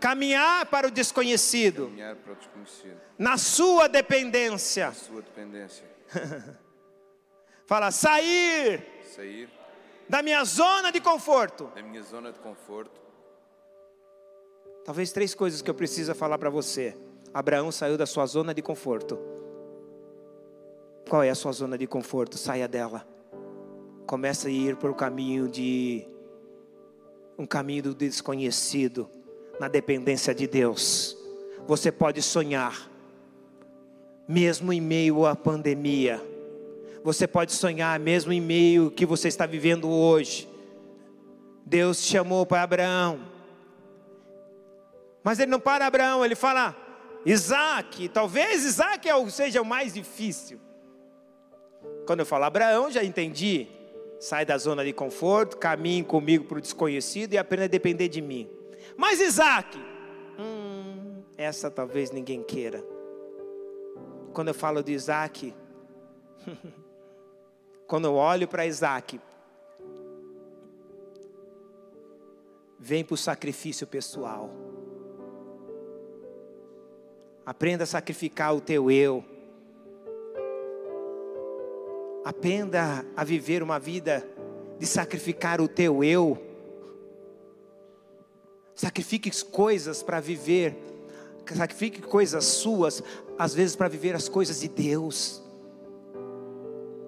Caminhar 0.00 0.66
para 0.66 0.88
o 0.88 0.90
desconhecido. 0.90 1.90
Para 2.24 2.32
o 2.32 2.36
desconhecido. 2.36 3.00
Na 3.16 3.36
sua 3.36 3.88
dependência. 3.88 4.86
Na 4.86 4.92
sua 4.92 5.22
dependência. 5.22 5.84
Fala, 7.66 7.90
sair. 7.90 8.84
Sair. 9.14 9.48
Da 10.08 10.22
minha 10.22 10.42
zona 10.44 10.90
de 10.90 11.00
conforto. 11.00 11.70
Da 11.74 11.82
minha 11.82 12.02
zona 12.02 12.32
de 12.32 12.38
conforto. 12.38 13.00
Talvez 14.84 15.12
três 15.12 15.34
coisas 15.34 15.60
que 15.60 15.70
eu 15.70 15.74
preciso 15.74 16.14
falar 16.14 16.38
para 16.38 16.48
você. 16.48 16.96
Abraão 17.32 17.70
saiu 17.70 17.98
da 17.98 18.06
sua 18.06 18.24
zona 18.26 18.54
de 18.54 18.62
conforto. 18.62 19.18
Qual 21.08 21.22
é 21.22 21.30
a 21.30 21.34
sua 21.34 21.52
zona 21.52 21.76
de 21.76 21.86
conforto? 21.86 22.38
Saia 22.38 22.66
dela. 22.66 23.06
Comece 24.08 24.48
a 24.48 24.50
ir 24.50 24.76
para 24.76 24.90
o 24.90 24.94
caminho 24.94 25.46
de 25.50 26.08
um 27.38 27.44
caminho 27.44 27.82
do 27.82 27.94
desconhecido, 27.94 29.06
na 29.60 29.68
dependência 29.68 30.34
de 30.34 30.46
Deus. 30.46 31.14
Você 31.66 31.92
pode 31.92 32.22
sonhar, 32.22 32.90
mesmo 34.26 34.72
em 34.72 34.80
meio 34.80 35.26
à 35.26 35.36
pandemia. 35.36 36.22
Você 37.04 37.26
pode 37.26 37.52
sonhar, 37.52 38.00
mesmo 38.00 38.32
em 38.32 38.40
meio 38.40 38.90
que 38.90 39.04
você 39.04 39.28
está 39.28 39.44
vivendo 39.44 39.90
hoje. 39.90 40.48
Deus 41.66 42.02
chamou 42.02 42.46
para 42.46 42.62
Abraão. 42.62 43.20
Mas 45.22 45.38
ele 45.38 45.50
não 45.50 45.60
para 45.60 45.86
Abraão, 45.86 46.24
ele 46.24 46.34
fala 46.34 46.74
Isaac. 47.26 48.08
Talvez 48.08 48.64
Isaac 48.64 49.06
é 49.06 49.30
seja 49.30 49.60
o 49.60 49.66
mais 49.66 49.92
difícil. 49.92 50.58
Quando 52.06 52.20
eu 52.20 52.26
falo 52.26 52.44
Abraão, 52.44 52.90
já 52.90 53.04
entendi. 53.04 53.76
Sai 54.20 54.44
da 54.44 54.58
zona 54.58 54.84
de 54.84 54.92
conforto, 54.92 55.56
caminhe 55.56 56.02
comigo 56.02 56.44
para 56.44 56.58
o 56.58 56.60
desconhecido 56.60 57.34
e 57.34 57.38
aprenda 57.38 57.64
a 57.64 57.68
depender 57.68 58.08
de 58.08 58.20
mim. 58.20 58.50
Mas 58.96 59.20
Isaac, 59.20 59.78
hum, 60.38 61.22
essa 61.36 61.70
talvez 61.70 62.10
ninguém 62.10 62.42
queira. 62.42 62.84
Quando 64.32 64.48
eu 64.48 64.54
falo 64.54 64.82
de 64.82 64.92
Isaac, 64.92 65.54
quando 67.86 68.06
eu 68.06 68.14
olho 68.14 68.48
para 68.48 68.66
Isaac, 68.66 69.20
vem 72.78 73.04
para 73.04 73.14
o 73.14 73.16
sacrifício 73.16 73.86
pessoal. 73.86 74.50
Aprenda 77.46 77.84
a 77.84 77.86
sacrificar 77.86 78.54
o 78.54 78.60
teu 78.60 78.90
eu 78.90 79.24
Aprenda 82.28 83.06
a 83.16 83.24
viver 83.24 83.62
uma 83.62 83.78
vida 83.78 84.22
de 84.78 84.84
sacrificar 84.86 85.62
o 85.62 85.66
teu 85.66 86.04
eu. 86.04 86.36
Sacrifique 88.74 89.30
coisas 89.46 90.02
para 90.02 90.20
viver, 90.20 90.76
sacrifique 91.56 92.02
coisas 92.02 92.44
suas, 92.44 93.02
às 93.38 93.54
vezes 93.54 93.74
para 93.74 93.88
viver 93.88 94.14
as 94.14 94.28
coisas 94.28 94.60
de 94.60 94.68
Deus. 94.68 95.42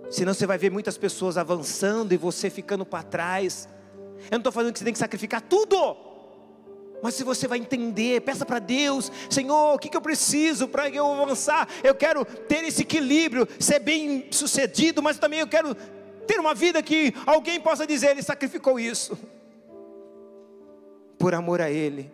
Senão 0.09 0.33
você 0.33 0.47
vai 0.47 0.57
ver 0.57 0.71
muitas 0.71 0.97
pessoas 0.97 1.37
avançando 1.37 2.13
e 2.13 2.17
você 2.17 2.49
ficando 2.49 2.87
para 2.87 3.03
trás. 3.03 3.69
Eu 4.23 4.31
não 4.31 4.39
estou 4.39 4.51
falando 4.51 4.73
que 4.73 4.79
você 4.79 4.87
tem 4.87 4.95
que 4.95 4.99
sacrificar 4.99 5.43
tudo. 5.43 5.99
Mas 7.03 7.15
se 7.15 7.25
você 7.25 7.49
vai 7.49 7.59
entender, 7.59 8.21
peça 8.21 8.45
para 8.45 8.59
Deus, 8.59 9.11
Senhor, 9.31 9.75
o 9.75 9.79
que, 9.79 9.89
que 9.89 9.97
eu 9.97 10.03
preciso 10.03 10.69
para 10.69 10.89
eu 10.89 11.07
avançar? 11.07 11.69
Eu 11.83 11.95
quero 11.95 12.25
ter 12.25 12.65
esse 12.65 12.83
equilíbrio, 12.83 13.49
ser 13.59 13.79
bem 13.79 14.27
sucedido, 14.31 15.03
mas 15.03 15.19
também 15.19 15.41
eu 15.41 15.49
quero 15.49 15.75
ter 16.27 16.39
uma 16.39 16.55
vida 16.55 16.83
que 16.83 17.15
alguém 17.27 17.61
possa 17.61 17.87
dizer, 17.87 18.11
Ele 18.11 18.23
sacrificou 18.23 18.79
isso, 18.79 19.19
por 21.19 21.35
amor 21.35 21.61
a 21.61 21.71
Ele. 21.71 22.11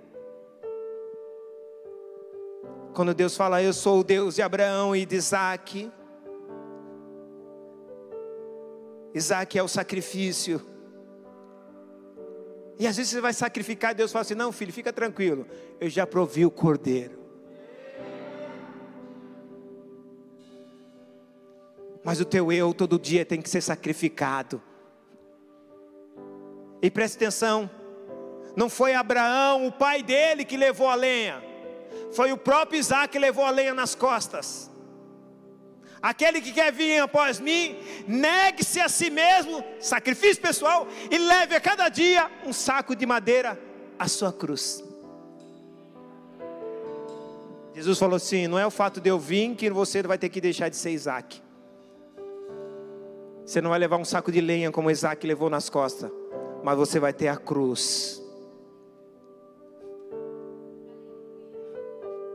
Quando 2.95 3.13
Deus 3.13 3.37
fala, 3.37 3.63
Eu 3.63 3.73
sou 3.73 4.01
o 4.01 4.05
Deus 4.05 4.37
de 4.37 4.43
Abraão 4.43 4.97
e 4.97 5.05
de 5.05 5.17
Isaac, 5.17 5.91
Isaac 9.17 9.59
é 9.59 9.63
o 9.63 9.69
sacrifício, 9.69 10.61
E 12.79 12.87
às 12.87 12.97
vezes 12.97 13.13
você 13.13 13.21
vai 13.21 13.33
sacrificar, 13.33 13.95
Deus 13.95 14.13
fala 14.13 14.23
assim: 14.23 14.35
não, 14.35 14.53
filho, 14.53 14.73
fica 14.73 14.93
tranquilo, 14.93 15.47
eu 15.81 15.89
já 15.89 16.07
provi 16.07 16.45
o 16.45 16.51
cordeiro. 16.51 17.25
Mas 22.05 22.21
o 22.21 22.25
teu 22.25 22.53
eu 22.53 22.73
todo 22.73 22.99
dia 22.99 23.25
tem 23.25 23.43
que 23.43 23.51
ser 23.51 23.61
sacrificado. 23.61 24.63
E 26.81 26.91
preste 26.91 27.17
atenção, 27.17 27.69
não 28.55 28.69
foi 28.69 28.95
Abraão, 28.95 29.67
o 29.67 29.73
pai 29.73 30.03
dele, 30.03 30.45
que 30.45 30.57
levou 30.57 30.89
a 30.89 30.95
lenha, 30.95 31.43
foi 32.13 32.31
o 32.31 32.37
próprio 32.37 32.79
Isaac 32.79 33.13
que 33.13 33.19
levou 33.19 33.45
a 33.45 33.51
lenha 33.51 33.75
nas 33.75 33.95
costas. 33.95 34.71
Aquele 36.07 36.41
que 36.41 36.53
quer 36.53 36.73
vir 36.73 37.01
após 37.01 37.41
mim, 37.41 37.77
negue-se 38.07 38.79
a 38.79 38.89
si 38.89 39.11
mesmo, 39.11 39.65
sacrifício 39.81 40.41
pessoal, 40.41 40.87
e 41.11 41.19
leve 41.19 41.57
a 41.57 41.61
cada 41.61 41.89
dia 41.89 42.31
um 42.45 42.53
saco 42.53 42.95
de 42.95 43.05
madeira 43.05 43.61
à 43.99 44.07
sua 44.07 44.33
cruz. 44.33 44.85
Jesus 47.75 47.99
falou 47.99 48.15
assim: 48.15 48.47
não 48.47 48.57
é 48.57 48.65
o 48.65 48.71
fato 48.71 49.01
de 49.01 49.11
eu 49.11 49.19
vir 49.19 49.57
que 49.57 49.69
você 49.69 50.01
vai 50.05 50.17
ter 50.17 50.29
que 50.29 50.41
deixar 50.41 50.69
de 50.69 50.77
ser 50.77 50.93
Isaac. 50.93 51.43
Você 53.45 53.61
não 53.61 53.71
vai 53.71 53.79
levar 53.81 53.97
um 53.97 54.05
saco 54.05 54.31
de 54.31 54.41
lenha 54.41 54.71
como 54.71 54.89
Isaac 54.89 55.27
levou 55.27 55.51
nas 55.51 55.69
costas, 55.69 56.09
mas 56.63 56.79
você 56.79 57.01
vai 57.01 57.13
ter 57.13 57.27
a 57.27 57.37
cruz. 57.37 58.23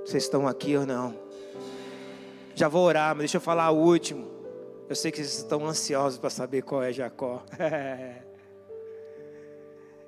Vocês 0.03 0.23
estão 0.23 0.45
aqui 0.45 0.75
ou 0.75 0.85
não? 0.85 1.30
Já 2.55 2.67
vou 2.67 2.83
orar, 2.85 3.09
mas 3.09 3.19
deixa 3.19 3.37
eu 3.37 3.41
falar 3.41 3.71
o 3.71 3.77
último. 3.77 4.29
Eu 4.89 4.95
sei 4.95 5.11
que 5.11 5.17
vocês 5.17 5.37
estão 5.37 5.65
ansiosos 5.65 6.19
para 6.19 6.29
saber 6.29 6.63
qual 6.63 6.83
é 6.83 6.91
Jacó. 6.91 7.43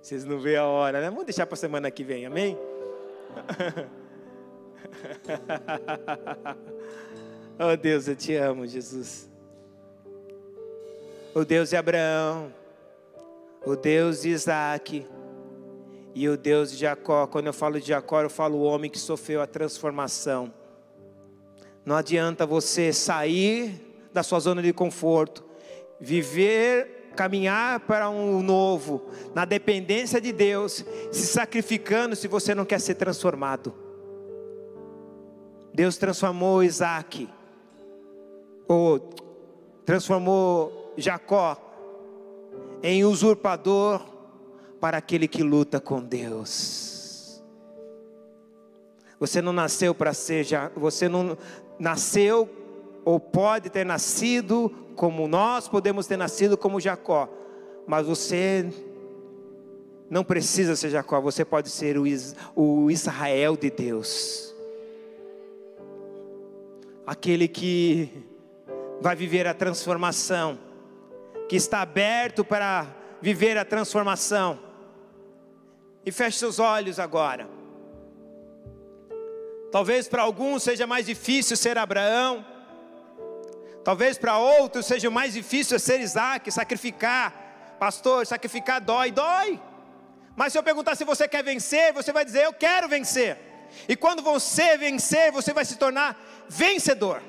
vocês 0.01 0.25
não 0.25 0.39
veem 0.39 0.57
a 0.57 0.65
hora, 0.65 0.99
né? 0.99 1.09
Vamos 1.09 1.23
deixar 1.25 1.45
para 1.45 1.53
a 1.53 1.57
semana 1.57 1.89
que 1.89 2.03
vem, 2.03 2.25
amém? 2.25 2.57
oh 7.57 7.77
Deus, 7.77 8.07
eu 8.07 8.15
te 8.15 8.35
amo, 8.35 8.67
Jesus. 8.67 9.31
O 11.33 11.45
Deus 11.45 11.69
de 11.69 11.77
Abraão, 11.77 12.53
o 13.65 13.75
Deus 13.75 14.21
de 14.23 14.29
Isaac 14.29 15.07
e 16.13 16.27
o 16.27 16.35
Deus 16.37 16.71
de 16.71 16.77
Jacó. 16.77 17.25
Quando 17.25 17.47
eu 17.47 17.53
falo 17.53 17.79
de 17.79 17.87
Jacó, 17.87 18.21
eu 18.21 18.29
falo 18.29 18.57
o 18.57 18.63
homem 18.63 18.91
que 18.91 18.99
sofreu 18.99 19.41
a 19.41 19.47
transformação 19.47 20.53
não 21.85 21.95
adianta 21.95 22.45
você 22.45 22.93
sair 22.93 23.93
da 24.13 24.23
sua 24.23 24.39
zona 24.39 24.61
de 24.61 24.71
conforto, 24.71 25.43
viver, 25.99 27.11
caminhar 27.15 27.81
para 27.81 28.09
um 28.09 28.41
novo, 28.41 29.09
na 29.33 29.45
dependência 29.45 30.19
de 30.21 30.31
Deus, 30.31 30.85
se 31.11 31.25
sacrificando 31.27 32.15
se 32.15 32.27
você 32.27 32.55
não 32.55 32.65
quer 32.65 32.79
ser 32.79 32.95
transformado. 32.95 33.73
Deus 35.73 35.97
transformou 35.97 36.63
Isaac, 36.63 37.27
ou 38.67 38.99
transformou 39.85 40.93
Jacó 40.95 41.57
em 42.81 43.03
usurpador 43.03 44.01
para 44.79 44.97
aquele 44.97 45.27
que 45.27 45.41
luta 45.41 45.79
com 45.79 46.01
Deus. 46.01 47.41
Você 49.19 49.41
não 49.41 49.53
nasceu 49.53 49.95
para 49.95 50.13
ser, 50.13 50.45
você 50.75 51.07
não, 51.07 51.37
nasceu 51.79 52.49
ou 53.05 53.19
pode 53.19 53.69
ter 53.69 53.85
nascido 53.85 54.71
como 54.95 55.27
nós 55.27 55.67
podemos 55.67 56.07
ter 56.07 56.17
nascido 56.17 56.57
como 56.57 56.79
Jacó, 56.79 57.29
mas 57.87 58.05
você 58.05 58.71
não 60.09 60.23
precisa 60.23 60.75
ser 60.75 60.89
Jacó, 60.89 61.19
você 61.19 61.43
pode 61.43 61.69
ser 61.69 61.97
o 62.55 62.91
Israel 62.91 63.57
de 63.57 63.69
Deus, 63.69 64.53
aquele 67.05 67.47
que 67.47 68.09
vai 69.01 69.15
viver 69.15 69.47
a 69.47 69.53
transformação, 69.53 70.57
que 71.49 71.55
está 71.55 71.81
aberto 71.81 72.45
para 72.45 72.87
viver 73.21 73.57
a 73.57 73.65
transformação. 73.65 74.59
E 76.05 76.11
feche 76.11 76.37
seus 76.37 76.59
olhos 76.59 76.99
agora. 76.99 77.47
Talvez 79.73 80.07
para 80.07 80.21
alguns 80.21 80.61
seja 80.61 80.85
mais 80.85 81.07
difícil 81.07 81.57
ser 81.57 81.79
Abraão. 81.79 82.45
Talvez 83.83 84.19
para 84.19 84.37
outros 84.37 84.85
seja 84.85 85.09
mais 85.09 85.33
difícil 85.33 85.79
ser 85.79 85.99
Isaac, 85.99 86.51
sacrificar. 86.51 87.33
Pastor, 87.79 88.23
sacrificar 88.27 88.79
dói, 88.79 89.11
dói. 89.11 89.59
Mas 90.35 90.53
se 90.53 90.59
eu 90.59 90.63
perguntar 90.63 90.93
se 90.95 91.03
você 91.03 91.27
quer 91.27 91.43
vencer, 91.43 91.91
você 91.91 92.13
vai 92.13 92.23
dizer: 92.23 92.43
Eu 92.43 92.53
quero 92.53 92.87
vencer. 92.87 93.35
E 93.89 93.95
quando 93.95 94.21
você 94.21 94.77
vencer, 94.77 95.31
você 95.31 95.51
vai 95.51 95.65
se 95.65 95.75
tornar 95.75 96.23
vencedor. 96.47 97.23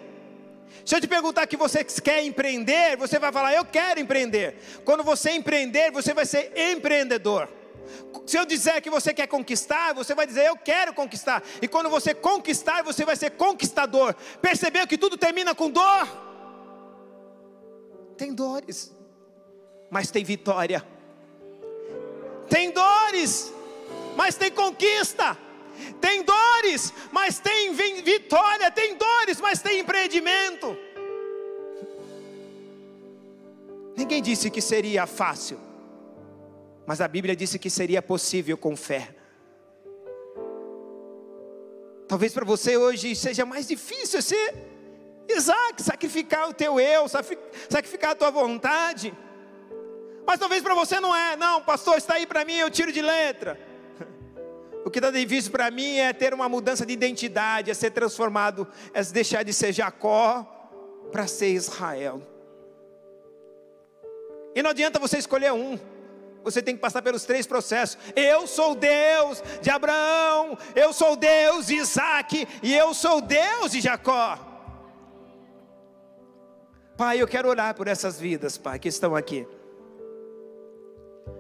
Se 0.85 0.95
eu 0.95 1.01
te 1.01 1.09
perguntar 1.09 1.47
que 1.47 1.57
você 1.57 1.83
quer 1.83 2.27
empreender, 2.27 2.99
você 2.99 3.19
vai 3.19 3.33
falar: 3.33 3.55
Eu 3.55 3.65
quero 3.65 4.01
empreender. 4.01 4.83
Quando 4.85 5.03
você 5.03 5.31
empreender, 5.31 5.91
você 5.91 6.13
vai 6.13 6.27
ser 6.27 6.53
empreendedor. 6.55 7.49
Se 8.27 8.39
eu 8.39 8.45
disser 8.45 8.81
que 8.83 8.91
você 8.91 9.13
quer 9.13 9.27
conquistar, 9.27 9.93
você 9.93 10.15
vai 10.15 10.27
dizer 10.27 10.47
eu 10.47 10.57
quero 10.57 10.95
conquistar. 10.95 11.43
E 11.61 11.69
quando 11.69 11.91
você 11.91 12.15
conquistar, 12.15 12.83
você 12.83 13.05
vai 13.05 13.17
ser 13.17 13.31
conquistador. 13.33 14.15
Percebeu 14.41 14.87
que 14.87 14.99
tudo 14.99 15.17
termina 15.17 15.55
com 15.55 15.71
dor? 15.71 16.09
Tem 18.17 18.33
dores, 18.33 18.95
mas 19.91 20.11
tem 20.11 20.25
vitória. 20.25 20.85
Tem 22.49 22.71
dores, 22.71 23.53
mas 24.17 24.37
tem 24.37 24.51
conquista. 24.51 25.37
Tem 26.01 26.23
dores, 26.23 26.93
mas 27.11 27.39
tem 27.39 27.73
vitória. 27.73 28.71
Tem 28.71 28.97
dores, 28.97 29.41
mas 29.41 29.61
tem 29.61 29.81
empreendimento. 29.81 30.77
Ninguém 33.97 34.23
disse 34.23 34.51
que 34.51 34.61
seria 34.61 35.07
fácil. 35.07 35.74
Mas 36.87 37.01
a 37.01 37.09
Bíblia 37.09 37.35
disse 37.35 37.59
que 37.59 37.71
seria 37.71 38.03
possível 38.03 38.57
com 38.57 38.77
fé. 38.77 39.15
Talvez 42.07 42.33
para 42.33 42.45
você 42.45 42.77
hoje 42.77 43.17
seja 43.17 43.47
mais 43.47 43.67
difícil 43.67 44.21
ser 44.21 44.55
Isaac, 45.29 45.83
sacrificar 45.83 46.49
o 46.49 46.53
teu 46.53 46.79
eu, 46.79 47.09
sacrificar 47.09 48.11
a 48.11 48.15
tua 48.15 48.31
vontade. 48.31 49.15
Mas 50.27 50.39
talvez 50.39 50.63
para 50.63 50.75
você 50.75 51.01
não 51.01 51.15
é, 51.15 51.37
não, 51.37 51.63
pastor, 51.63 51.97
está 51.97 52.15
aí 52.15 52.27
para 52.27 52.45
mim, 52.45 52.57
eu 52.57 52.71
tiro 52.71 52.93
de 52.93 53.03
letra. 53.03 53.59
O 54.85 54.91
que 54.91 54.99
está 54.99 55.11
difícil 55.11 55.51
para 55.51 55.71
mim 55.71 55.97
é 55.97 56.13
ter 56.13 56.35
uma 56.35 56.47
mudança 56.47 56.85
de 56.85 56.93
identidade, 56.93 57.71
é 57.71 57.75
ser 57.75 57.91
transformado, 57.91 58.69
é 58.93 59.03
deixar 59.03 59.43
de 59.43 59.51
ser 59.51 59.73
Jacó 59.73 60.43
para 61.11 61.27
ser 61.27 61.49
Israel. 61.55 62.21
E 64.55 64.63
não 64.63 64.71
adianta 64.71 64.99
você 64.99 65.17
escolher 65.17 65.55
um 65.55 65.79
você 66.45 66.63
tem 66.63 66.77
que 66.77 66.81
passar 66.83 67.01
pelos 67.01 67.25
três 67.25 67.47
processos. 67.47 67.97
Eu 68.15 68.47
sou 68.47 68.75
Deus 68.75 69.43
de 69.63 69.71
Abraão, 69.71 70.59
eu 70.77 70.93
sou 70.93 71.17
Deus 71.17 71.67
de 71.67 71.77
Isaac 71.77 72.47
e 72.63 72.75
eu 72.75 72.93
sou 72.93 73.23
Deus 73.23 73.73
de 73.73 73.81
Jacó. 73.81 74.39
Pai, 76.97 77.21
eu 77.21 77.27
quero 77.27 77.49
orar 77.49 77.75
por 77.75 77.89
essas 77.89 78.21
vidas, 78.21 78.59
Pai, 78.59 78.79
que 78.79 78.89
estão 78.89 79.17
aqui. 79.17 79.49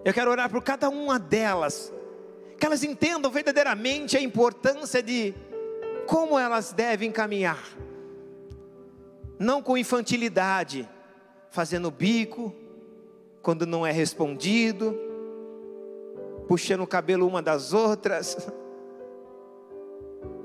Eu 0.04 0.12
quero 0.14 0.30
orar 0.30 0.50
por 0.50 0.62
cada 0.62 0.88
uma 0.88 1.18
delas, 1.18 1.92
que 2.58 2.64
elas 2.64 2.82
entendam 2.82 3.30
verdadeiramente 3.30 4.16
a 4.16 4.20
importância 4.20 5.02
de 5.02 5.34
como 6.06 6.38
elas 6.38 6.72
devem 6.72 7.12
caminhar, 7.12 7.62
não 9.38 9.62
com 9.62 9.78
infantilidade, 9.78 10.88
fazendo 11.50 11.90
bico, 11.90 12.54
quando 13.44 13.66
não 13.66 13.86
é 13.86 13.92
respondido, 13.92 14.98
puxando 16.48 16.80
o 16.80 16.86
cabelo 16.86 17.28
uma 17.28 17.42
das 17.42 17.74
outras. 17.74 18.38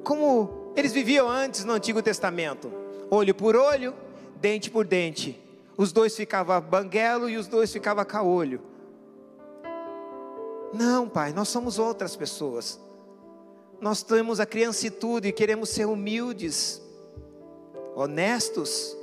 Como 0.04 0.74
eles 0.76 0.92
viviam 0.92 1.30
antes 1.30 1.64
no 1.64 1.72
Antigo 1.72 2.04
Testamento: 2.04 2.70
olho 3.10 3.34
por 3.34 3.56
olho, 3.56 3.96
dente 4.36 4.70
por 4.70 4.86
dente. 4.86 5.42
Os 5.78 5.94
dois 5.94 6.14
ficavam 6.14 6.60
banguelo 6.60 7.30
e 7.30 7.38
os 7.38 7.48
dois 7.48 7.72
ficavam 7.72 8.04
caolho. 8.04 8.62
Não, 10.74 11.08
Pai, 11.08 11.32
nós 11.32 11.48
somos 11.48 11.80
outras 11.80 12.18
pessoas. 12.18 12.78
Nós 13.80 14.04
temos 14.04 14.42
a 14.42 14.46
criancitude 14.46 15.30
e 15.30 15.32
queremos 15.32 15.70
ser 15.70 15.86
humildes, 15.86 16.82
honestos, 17.96 18.96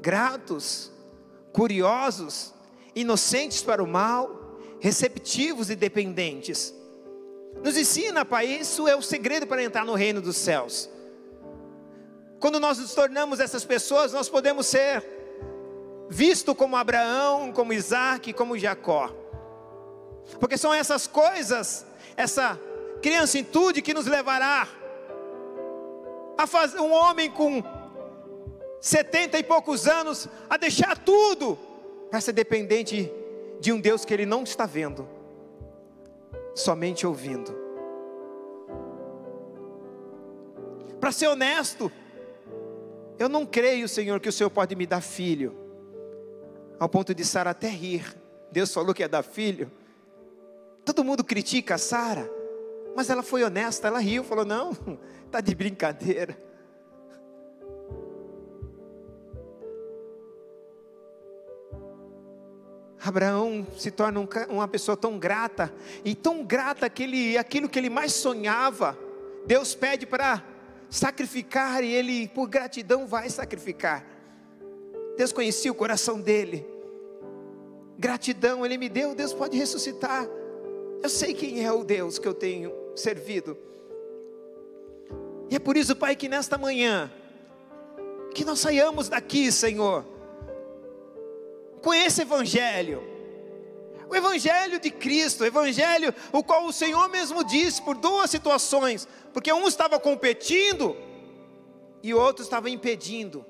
gratos, 0.00 0.90
curiosos 1.52 2.57
inocentes 3.00 3.62
para 3.62 3.82
o 3.82 3.86
mal, 3.86 4.58
receptivos 4.80 5.70
e 5.70 5.76
dependentes. 5.76 6.74
Nos 7.62 7.76
ensina, 7.76 8.24
Pai, 8.24 8.46
isso 8.46 8.86
é 8.86 8.94
o 8.94 9.02
segredo 9.02 9.46
para 9.46 9.62
entrar 9.62 9.84
no 9.84 9.94
reino 9.94 10.20
dos 10.20 10.36
céus. 10.36 10.88
Quando 12.38 12.60
nós 12.60 12.78
nos 12.78 12.94
tornamos 12.94 13.40
essas 13.40 13.64
pessoas, 13.64 14.12
nós 14.12 14.28
podemos 14.28 14.66
ser 14.66 15.04
visto 16.08 16.54
como 16.54 16.76
Abraão, 16.76 17.52
como 17.52 17.72
Isaac, 17.72 18.32
como 18.32 18.56
Jacó. 18.56 19.12
Porque 20.38 20.56
são 20.56 20.72
essas 20.72 21.06
coisas, 21.06 21.84
essa 22.16 22.58
criançitude 23.02 23.82
que 23.82 23.94
nos 23.94 24.06
levará 24.06 24.68
a 26.36 26.46
fazer 26.46 26.80
um 26.80 26.92
homem 26.92 27.30
com 27.30 27.62
setenta 28.80 29.36
e 29.38 29.42
poucos 29.42 29.88
anos 29.88 30.28
a 30.48 30.56
deixar 30.56 30.96
tudo 30.96 31.58
para 32.10 32.20
ser 32.20 32.32
dependente 32.32 33.12
de 33.60 33.72
um 33.72 33.80
Deus 33.80 34.04
que 34.04 34.14
ele 34.14 34.26
não 34.26 34.42
está 34.42 34.66
vendo, 34.66 35.08
somente 36.54 37.06
ouvindo. 37.06 37.54
Para 41.00 41.12
ser 41.12 41.28
honesto, 41.28 41.90
eu 43.18 43.28
não 43.28 43.44
creio, 43.44 43.88
Senhor, 43.88 44.20
que 44.20 44.28
o 44.28 44.32
Senhor 44.32 44.50
pode 44.50 44.74
me 44.74 44.86
dar 44.86 45.00
filho, 45.00 45.56
ao 46.78 46.88
ponto 46.88 47.14
de 47.14 47.24
Sara 47.24 47.50
até 47.50 47.68
rir. 47.68 48.16
Deus 48.50 48.72
falou 48.72 48.94
que 48.94 49.02
ia 49.02 49.08
dar 49.08 49.22
filho. 49.22 49.70
Todo 50.84 51.04
mundo 51.04 51.22
critica 51.22 51.74
a 51.74 51.78
Sara, 51.78 52.30
mas 52.96 53.10
ela 53.10 53.22
foi 53.22 53.44
honesta, 53.44 53.88
ela 53.88 53.98
riu, 53.98 54.24
falou: 54.24 54.44
Não, 54.44 54.70
está 55.26 55.40
de 55.42 55.54
brincadeira. 55.54 56.47
Abraão 63.02 63.66
se 63.76 63.90
torna 63.90 64.20
um, 64.20 64.28
uma 64.48 64.66
pessoa 64.66 64.96
tão 64.96 65.18
grata, 65.18 65.72
e 66.04 66.14
tão 66.14 66.44
grata 66.44 66.90
que 66.90 67.04
ele, 67.04 67.38
aquilo 67.38 67.68
que 67.68 67.78
ele 67.78 67.90
mais 67.90 68.12
sonhava, 68.12 68.98
Deus 69.46 69.74
pede 69.74 70.06
para 70.06 70.42
sacrificar, 70.90 71.82
e 71.84 71.92
ele, 71.92 72.28
por 72.28 72.48
gratidão, 72.48 73.06
vai 73.06 73.30
sacrificar. 73.30 74.04
Deus 75.16 75.32
conhecia 75.32 75.70
o 75.70 75.74
coração 75.74 76.20
dele, 76.20 76.66
gratidão, 77.98 78.64
ele 78.64 78.78
me 78.78 78.88
deu, 78.88 79.14
Deus 79.14 79.32
pode 79.32 79.56
ressuscitar. 79.56 80.26
Eu 81.02 81.08
sei 81.08 81.34
quem 81.34 81.64
é 81.64 81.72
o 81.72 81.84
Deus 81.84 82.18
que 82.18 82.26
eu 82.26 82.34
tenho 82.34 82.72
servido. 82.96 83.56
E 85.50 85.56
é 85.56 85.58
por 85.58 85.76
isso, 85.76 85.94
Pai, 85.96 86.14
que 86.14 86.28
nesta 86.28 86.58
manhã, 86.58 87.10
que 88.34 88.44
nós 88.44 88.58
saiamos 88.58 89.08
daqui, 89.08 89.50
Senhor, 89.50 90.04
com 91.82 91.92
esse 91.94 92.22
Evangelho, 92.22 93.02
o 94.08 94.16
Evangelho 94.16 94.80
de 94.80 94.90
Cristo, 94.90 95.42
o 95.42 95.46
Evangelho 95.46 96.14
o 96.32 96.42
qual 96.42 96.64
o 96.64 96.72
Senhor 96.72 97.08
mesmo 97.08 97.44
disse 97.44 97.82
por 97.82 97.94
duas 97.94 98.30
situações, 98.30 99.06
porque 99.32 99.52
um 99.52 99.68
estava 99.68 100.00
competindo 100.00 100.96
e 102.02 102.14
o 102.14 102.18
outro 102.18 102.42
estava 102.42 102.70
impedindo. 102.70 103.44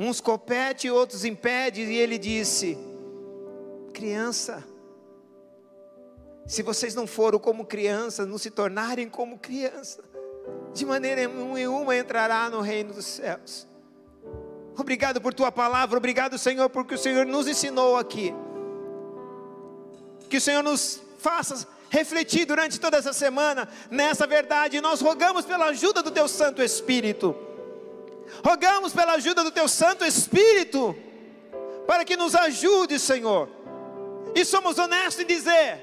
Uns 0.00 0.20
compete 0.20 0.86
e 0.86 0.90
outros 0.90 1.24
impede, 1.24 1.82
e 1.82 1.96
ele 1.96 2.18
disse: 2.18 2.78
Criança, 3.92 4.64
se 6.46 6.62
vocês 6.62 6.94
não 6.94 7.06
foram 7.06 7.38
como 7.38 7.66
criança, 7.66 8.24
não 8.24 8.38
se 8.38 8.50
tornarem 8.50 9.08
como 9.08 9.38
criança, 9.38 10.02
de 10.72 10.86
maneira 10.86 11.28
nenhuma 11.28 11.96
entrará 11.96 12.48
no 12.48 12.60
reino 12.60 12.94
dos 12.94 13.04
céus. 13.04 13.67
Obrigado 14.78 15.20
por 15.20 15.34
tua 15.34 15.50
palavra, 15.50 15.98
obrigado, 15.98 16.38
Senhor, 16.38 16.70
porque 16.70 16.94
o 16.94 16.98
Senhor 16.98 17.26
nos 17.26 17.48
ensinou 17.48 17.96
aqui. 17.96 18.32
Que 20.30 20.36
o 20.36 20.40
Senhor 20.40 20.62
nos 20.62 21.02
faça 21.18 21.66
refletir 21.90 22.44
durante 22.44 22.78
toda 22.78 22.96
essa 22.96 23.12
semana 23.12 23.68
nessa 23.90 24.24
verdade. 24.24 24.80
Nós 24.80 25.00
rogamos 25.00 25.44
pela 25.44 25.66
ajuda 25.66 26.00
do 26.00 26.12
teu 26.12 26.28
Santo 26.28 26.62
Espírito. 26.62 27.34
Rogamos 28.44 28.92
pela 28.92 29.14
ajuda 29.14 29.42
do 29.42 29.50
teu 29.50 29.66
Santo 29.66 30.04
Espírito 30.04 30.94
para 31.84 32.04
que 32.04 32.16
nos 32.16 32.36
ajude, 32.36 33.00
Senhor. 33.00 33.48
E 34.32 34.44
somos 34.44 34.78
honestos 34.78 35.24
em 35.24 35.26
dizer: 35.26 35.80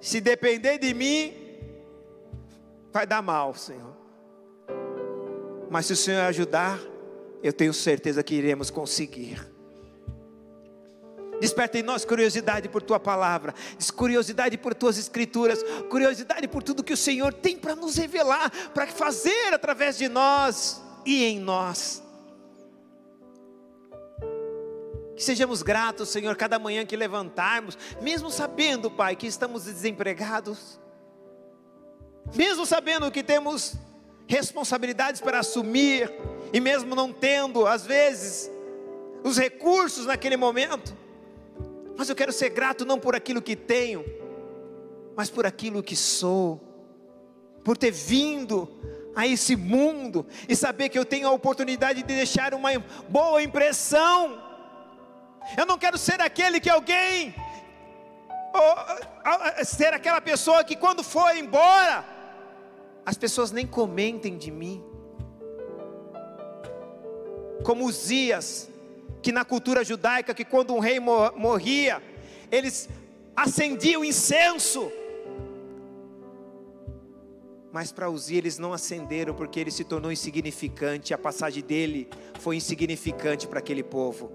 se 0.00 0.18
depender 0.18 0.78
de 0.78 0.94
mim, 0.94 1.34
vai 2.90 3.06
dar 3.06 3.20
mal, 3.20 3.54
Senhor. 3.54 3.94
Mas 5.68 5.84
se 5.84 5.92
o 5.92 5.96
Senhor 5.96 6.22
ajudar, 6.22 6.78
eu 7.42 7.52
tenho 7.52 7.72
certeza 7.72 8.22
que 8.22 8.34
iremos 8.34 8.70
conseguir. 8.70 9.58
Desperta 11.40 11.78
em 11.78 11.82
nós 11.82 12.04
curiosidade 12.04 12.68
por 12.68 12.82
tua 12.82 12.98
palavra, 12.98 13.54
curiosidade 13.94 14.58
por 14.58 14.74
tuas 14.74 14.98
escrituras, 14.98 15.62
curiosidade 15.88 16.48
por 16.48 16.62
tudo 16.62 16.82
que 16.82 16.92
o 16.92 16.96
Senhor 16.96 17.32
tem 17.32 17.56
para 17.56 17.76
nos 17.76 17.96
revelar, 17.96 18.50
para 18.74 18.88
fazer 18.88 19.54
através 19.54 19.96
de 19.96 20.08
nós 20.08 20.82
e 21.06 21.24
em 21.24 21.38
nós. 21.38 22.02
Que 25.14 25.22
sejamos 25.22 25.62
gratos, 25.62 26.08
Senhor, 26.08 26.36
cada 26.36 26.58
manhã 26.58 26.84
que 26.84 26.96
levantarmos, 26.96 27.78
mesmo 28.00 28.30
sabendo, 28.30 28.90
Pai, 28.90 29.14
que 29.14 29.26
estamos 29.26 29.64
desempregados, 29.64 30.80
mesmo 32.34 32.66
sabendo 32.66 33.10
que 33.10 33.22
temos 33.22 33.74
responsabilidades 34.26 35.20
para 35.20 35.38
assumir, 35.38 36.12
e 36.52 36.60
mesmo 36.60 36.94
não 36.94 37.12
tendo, 37.12 37.66
às 37.66 37.84
vezes, 37.84 38.50
os 39.22 39.38
recursos 39.38 40.06
naquele 40.06 40.36
momento, 40.36 40.96
mas 41.96 42.08
eu 42.08 42.16
quero 42.16 42.32
ser 42.32 42.50
grato 42.50 42.84
não 42.84 42.98
por 42.98 43.14
aquilo 43.14 43.42
que 43.42 43.56
tenho, 43.56 44.04
mas 45.16 45.28
por 45.28 45.44
aquilo 45.44 45.82
que 45.82 45.96
sou, 45.96 46.60
por 47.64 47.76
ter 47.76 47.90
vindo 47.90 48.68
a 49.14 49.26
esse 49.26 49.56
mundo 49.56 50.24
e 50.48 50.54
saber 50.54 50.88
que 50.88 50.98
eu 50.98 51.04
tenho 51.04 51.26
a 51.26 51.32
oportunidade 51.32 52.02
de 52.02 52.14
deixar 52.14 52.54
uma 52.54 52.70
boa 53.08 53.42
impressão. 53.42 54.40
Eu 55.56 55.66
não 55.66 55.76
quero 55.76 55.98
ser 55.98 56.20
aquele 56.20 56.60
que 56.60 56.70
alguém, 56.70 57.34
ou, 58.54 59.64
ser 59.64 59.92
aquela 59.92 60.20
pessoa 60.20 60.62
que 60.62 60.76
quando 60.76 61.02
for 61.02 61.36
embora, 61.36 62.04
as 63.04 63.16
pessoas 63.16 63.50
nem 63.50 63.66
comentem 63.66 64.38
de 64.38 64.50
mim 64.50 64.87
como 67.64 67.84
Uzias, 67.84 68.68
que 69.22 69.32
na 69.32 69.44
cultura 69.44 69.84
judaica, 69.84 70.34
que 70.34 70.44
quando 70.44 70.74
um 70.74 70.78
rei 70.78 71.00
morria, 71.00 72.02
eles 72.50 72.88
acendiam 73.36 74.04
incenso. 74.04 74.90
Mas 77.72 77.92
para 77.92 78.08
Uzias 78.08 78.38
eles 78.38 78.58
não 78.58 78.72
acenderam 78.72 79.34
porque 79.34 79.60
ele 79.60 79.70
se 79.70 79.84
tornou 79.84 80.10
insignificante, 80.10 81.12
a 81.12 81.18
passagem 81.18 81.62
dele 81.62 82.08
foi 82.38 82.56
insignificante 82.56 83.46
para 83.46 83.58
aquele 83.58 83.82
povo. 83.82 84.32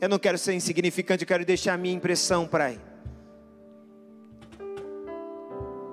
Eu 0.00 0.08
não 0.08 0.18
quero 0.18 0.38
ser 0.38 0.54
insignificante, 0.54 1.24
eu 1.24 1.28
quero 1.28 1.44
deixar 1.44 1.74
a 1.74 1.76
minha 1.76 1.94
impressão, 1.94 2.48
Pai. 2.48 2.80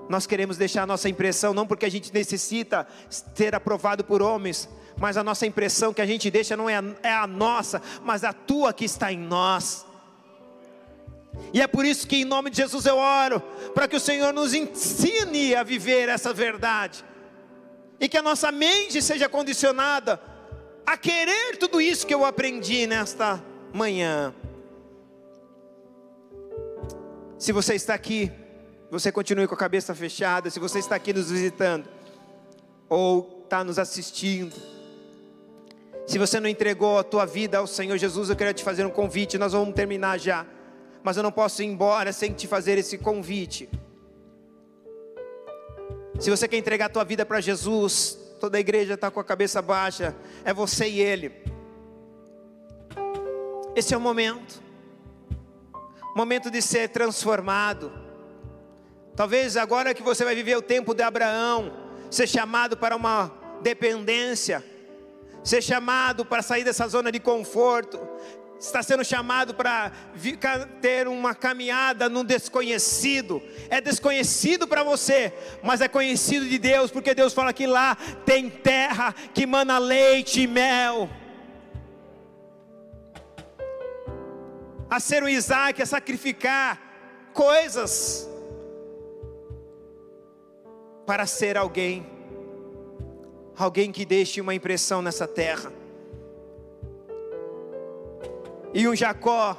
Nós 0.09 0.25
queremos 0.25 0.55
deixar 0.55 0.83
a 0.83 0.87
nossa 0.87 1.09
impressão 1.09 1.53
não 1.53 1.67
porque 1.67 1.85
a 1.85 1.91
gente 1.91 2.13
necessita 2.13 2.87
ser 3.09 3.53
aprovado 3.53 4.05
por 4.05 4.21
homens, 4.21 4.69
mas 4.97 5.17
a 5.17 5.23
nossa 5.23 5.45
impressão 5.45 5.93
que 5.93 6.01
a 6.01 6.05
gente 6.05 6.29
deixa 6.31 6.57
não 6.57 6.69
é 6.69 6.77
a, 6.77 6.83
é 7.03 7.13
a 7.13 7.27
nossa, 7.27 7.81
mas 8.03 8.23
a 8.23 8.33
tua 8.33 8.73
que 8.73 8.85
está 8.85 9.11
em 9.11 9.19
nós. 9.19 9.85
E 11.53 11.61
é 11.61 11.67
por 11.67 11.85
isso 11.85 12.07
que 12.07 12.17
em 12.17 12.25
nome 12.25 12.49
de 12.49 12.57
Jesus 12.57 12.85
eu 12.85 12.97
oro, 12.97 13.39
para 13.73 13.87
que 13.87 13.95
o 13.95 13.99
Senhor 13.99 14.33
nos 14.33 14.53
ensine 14.53 15.55
a 15.55 15.63
viver 15.63 16.09
essa 16.09 16.33
verdade, 16.33 17.05
e 17.99 18.09
que 18.09 18.17
a 18.17 18.23
nossa 18.23 18.51
mente 18.51 19.01
seja 19.01 19.29
condicionada 19.29 20.19
a 20.85 20.97
querer 20.97 21.57
tudo 21.57 21.79
isso 21.81 22.07
que 22.07 22.13
eu 22.13 22.25
aprendi 22.25 22.87
nesta 22.87 23.43
manhã. 23.73 24.33
Se 27.37 27.51
você 27.51 27.75
está 27.75 27.93
aqui, 27.93 28.31
você 28.89 29.11
continue 29.11 29.47
com 29.47 29.53
a 29.53 29.57
cabeça 29.57 29.93
fechada, 29.93 30.49
se 30.49 30.59
você 30.59 30.79
está 30.79 30.95
aqui 30.95 31.13
nos 31.13 31.29
visitando, 31.29 31.87
ou 32.89 33.41
está 33.43 33.63
nos 33.63 33.77
assistindo, 33.77 34.55
se 36.07 36.17
você 36.17 36.39
não 36.39 36.47
entregou 36.47 36.97
a 36.97 37.03
tua 37.03 37.25
vida 37.25 37.57
ao 37.57 37.67
Senhor 37.67 37.97
Jesus, 37.97 38.29
eu 38.29 38.35
quero 38.37 38.53
te 38.53 38.63
fazer 38.63 38.85
um 38.85 38.89
convite. 38.89 39.37
Nós 39.37 39.51
vamos 39.51 39.75
terminar 39.75 40.17
já, 40.17 40.45
mas 41.03 41.17
eu 41.17 41.21
não 41.21 41.33
posso 41.33 41.61
ir 41.61 41.65
embora 41.65 42.13
sem 42.13 42.31
te 42.31 42.47
fazer 42.47 42.77
esse 42.77 42.97
convite. 42.97 43.69
Se 46.17 46.29
você 46.29 46.47
quer 46.47 46.55
entregar 46.55 46.85
a 46.85 46.89
tua 46.89 47.03
vida 47.03 47.25
para 47.25 47.41
Jesus, 47.41 48.17
toda 48.39 48.55
a 48.55 48.59
igreja 48.61 48.93
está 48.93 49.11
com 49.11 49.19
a 49.19 49.23
cabeça 49.23 49.61
baixa, 49.61 50.15
é 50.45 50.53
você 50.53 50.87
e 50.87 51.01
Ele. 51.01 51.29
Esse 53.75 53.93
é 53.93 53.97
o 53.97 54.01
momento, 54.01 54.63
momento 56.15 56.49
de 56.49 56.61
ser 56.61 56.87
transformado. 56.87 57.91
Talvez 59.13 59.57
agora 59.57 59.93
que 59.93 60.01
você 60.01 60.23
vai 60.23 60.33
viver 60.33 60.55
o 60.55 60.61
tempo 60.61 60.93
de 60.93 61.03
Abraão, 61.03 61.73
ser 62.09 62.27
chamado 62.27 62.77
para 62.77 62.95
uma 62.95 63.29
dependência 63.61 64.63
ser 65.43 65.61
chamado 65.61 66.25
para 66.25 66.41
sair 66.41 66.63
dessa 66.63 66.87
zona 66.87 67.11
de 67.11 67.19
conforto, 67.19 67.99
está 68.59 68.81
sendo 68.81 69.05
chamado 69.05 69.53
para 69.53 69.91
ter 70.81 71.07
uma 71.07 71.35
caminhada 71.35 72.09
no 72.09 72.23
desconhecido. 72.23 73.41
É 73.69 73.79
desconhecido 73.79 74.67
para 74.67 74.83
você, 74.83 75.33
mas 75.63 75.81
é 75.81 75.87
conhecido 75.87 76.47
de 76.47 76.57
Deus, 76.57 76.91
porque 76.91 77.13
Deus 77.13 77.33
fala 77.33 77.53
que 77.53 77.67
lá 77.67 77.95
tem 78.25 78.49
terra 78.49 79.13
que 79.33 79.45
mana 79.45 79.77
leite 79.77 80.41
e 80.41 80.47
mel. 80.47 81.09
a 84.89 84.99
ser 84.99 85.23
um 85.23 85.27
Isaac, 85.27 85.81
a 85.81 85.85
sacrificar 85.85 86.81
coisas 87.33 88.27
para 91.05 91.25
ser 91.25 91.57
alguém, 91.57 92.05
alguém 93.57 93.91
que 93.91 94.05
deixe 94.05 94.39
uma 94.39 94.53
impressão 94.53 95.01
nessa 95.01 95.27
terra. 95.27 95.71
E 98.73 98.87
um 98.87 98.95
Jacó 98.95 99.57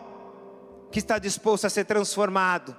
que 0.90 0.98
está 0.98 1.18
disposto 1.18 1.66
a 1.66 1.70
ser 1.70 1.84
transformado. 1.84 2.76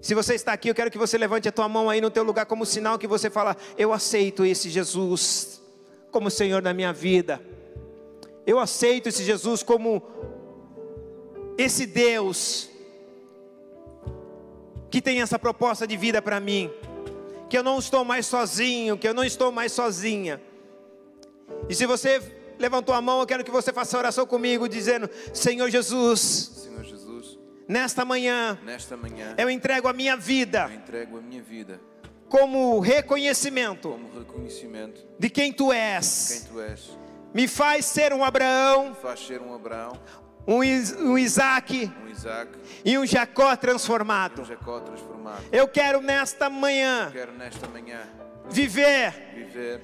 Se 0.00 0.14
você 0.14 0.34
está 0.34 0.52
aqui, 0.52 0.68
eu 0.68 0.74
quero 0.74 0.90
que 0.90 0.98
você 0.98 1.16
levante 1.16 1.48
a 1.48 1.52
tua 1.52 1.68
mão 1.68 1.88
aí 1.88 2.00
no 2.00 2.10
teu 2.10 2.22
lugar 2.22 2.46
como 2.46 2.66
sinal 2.66 2.98
que 2.98 3.06
você 3.06 3.30
fala: 3.30 3.56
eu 3.78 3.92
aceito 3.92 4.44
esse 4.44 4.68
Jesus 4.68 5.62
como 6.10 6.30
Senhor 6.30 6.62
da 6.62 6.72
minha 6.74 6.92
vida. 6.92 7.40
Eu 8.46 8.58
aceito 8.58 9.08
esse 9.08 9.24
Jesus 9.24 9.62
como 9.62 10.02
esse 11.58 11.86
Deus 11.86 12.70
que 14.90 15.02
tem 15.02 15.20
essa 15.20 15.38
proposta 15.38 15.86
de 15.86 15.96
vida 15.96 16.22
para 16.22 16.38
mim, 16.38 16.70
que 17.48 17.56
eu 17.56 17.62
não 17.62 17.78
estou 17.78 18.04
mais 18.04 18.26
sozinho, 18.26 18.96
que 18.96 19.08
eu 19.08 19.14
não 19.14 19.24
estou 19.24 19.52
mais 19.52 19.72
sozinha. 19.72 20.40
E 21.68 21.74
se 21.74 21.86
você 21.86 22.20
levantou 22.58 22.94
a 22.94 23.00
mão, 23.00 23.20
eu 23.20 23.26
quero 23.26 23.44
que 23.44 23.50
você 23.50 23.72
faça 23.72 23.96
oração 23.96 24.26
comigo, 24.26 24.68
dizendo: 24.68 25.08
Senhor 25.32 25.70
Jesus, 25.70 26.20
Senhor 26.64 26.84
Jesus, 26.84 27.38
nesta 27.68 28.04
manhã, 28.04 28.58
nesta 28.64 28.96
manhã 28.96 29.34
eu 29.38 29.50
entrego 29.50 29.88
a 29.88 29.92
minha 29.92 30.16
vida 30.16 30.70
eu 30.70 31.18
a 31.18 31.20
minha 31.20 31.42
vida 31.42 31.80
como 32.28 32.80
reconhecimento 32.80 33.90
como 33.90 34.18
reconhecimento 34.18 35.04
de 35.18 35.30
quem 35.30 35.52
tu 35.52 35.68
de 35.68 35.74
quem 35.74 35.80
és. 35.80 36.46
tu 36.50 36.60
és. 36.60 36.98
Me 37.32 37.46
faz 37.46 37.84
ser 37.84 38.12
um 38.12 38.24
Abraão, 38.24 38.96
um 39.42 39.54
Abraão, 39.54 40.00
um 40.46 41.18
Isaac 41.18 41.92
um 42.02 42.05
Isaac, 42.16 42.50
e 42.84 42.98
um 42.98 43.06
Jacó 43.06 43.52
um 43.52 43.56
transformado. 43.56 44.44
Jacó 44.44 44.80
transformado. 44.80 45.44
Eu 45.52 45.68
quero 45.68 46.00
nesta 46.00 46.48
manhã 46.48 47.10
Quero 47.12 47.32
nesta 47.32 47.66
manhã 47.68 48.00
viver 48.48 49.12
viver 49.34 49.80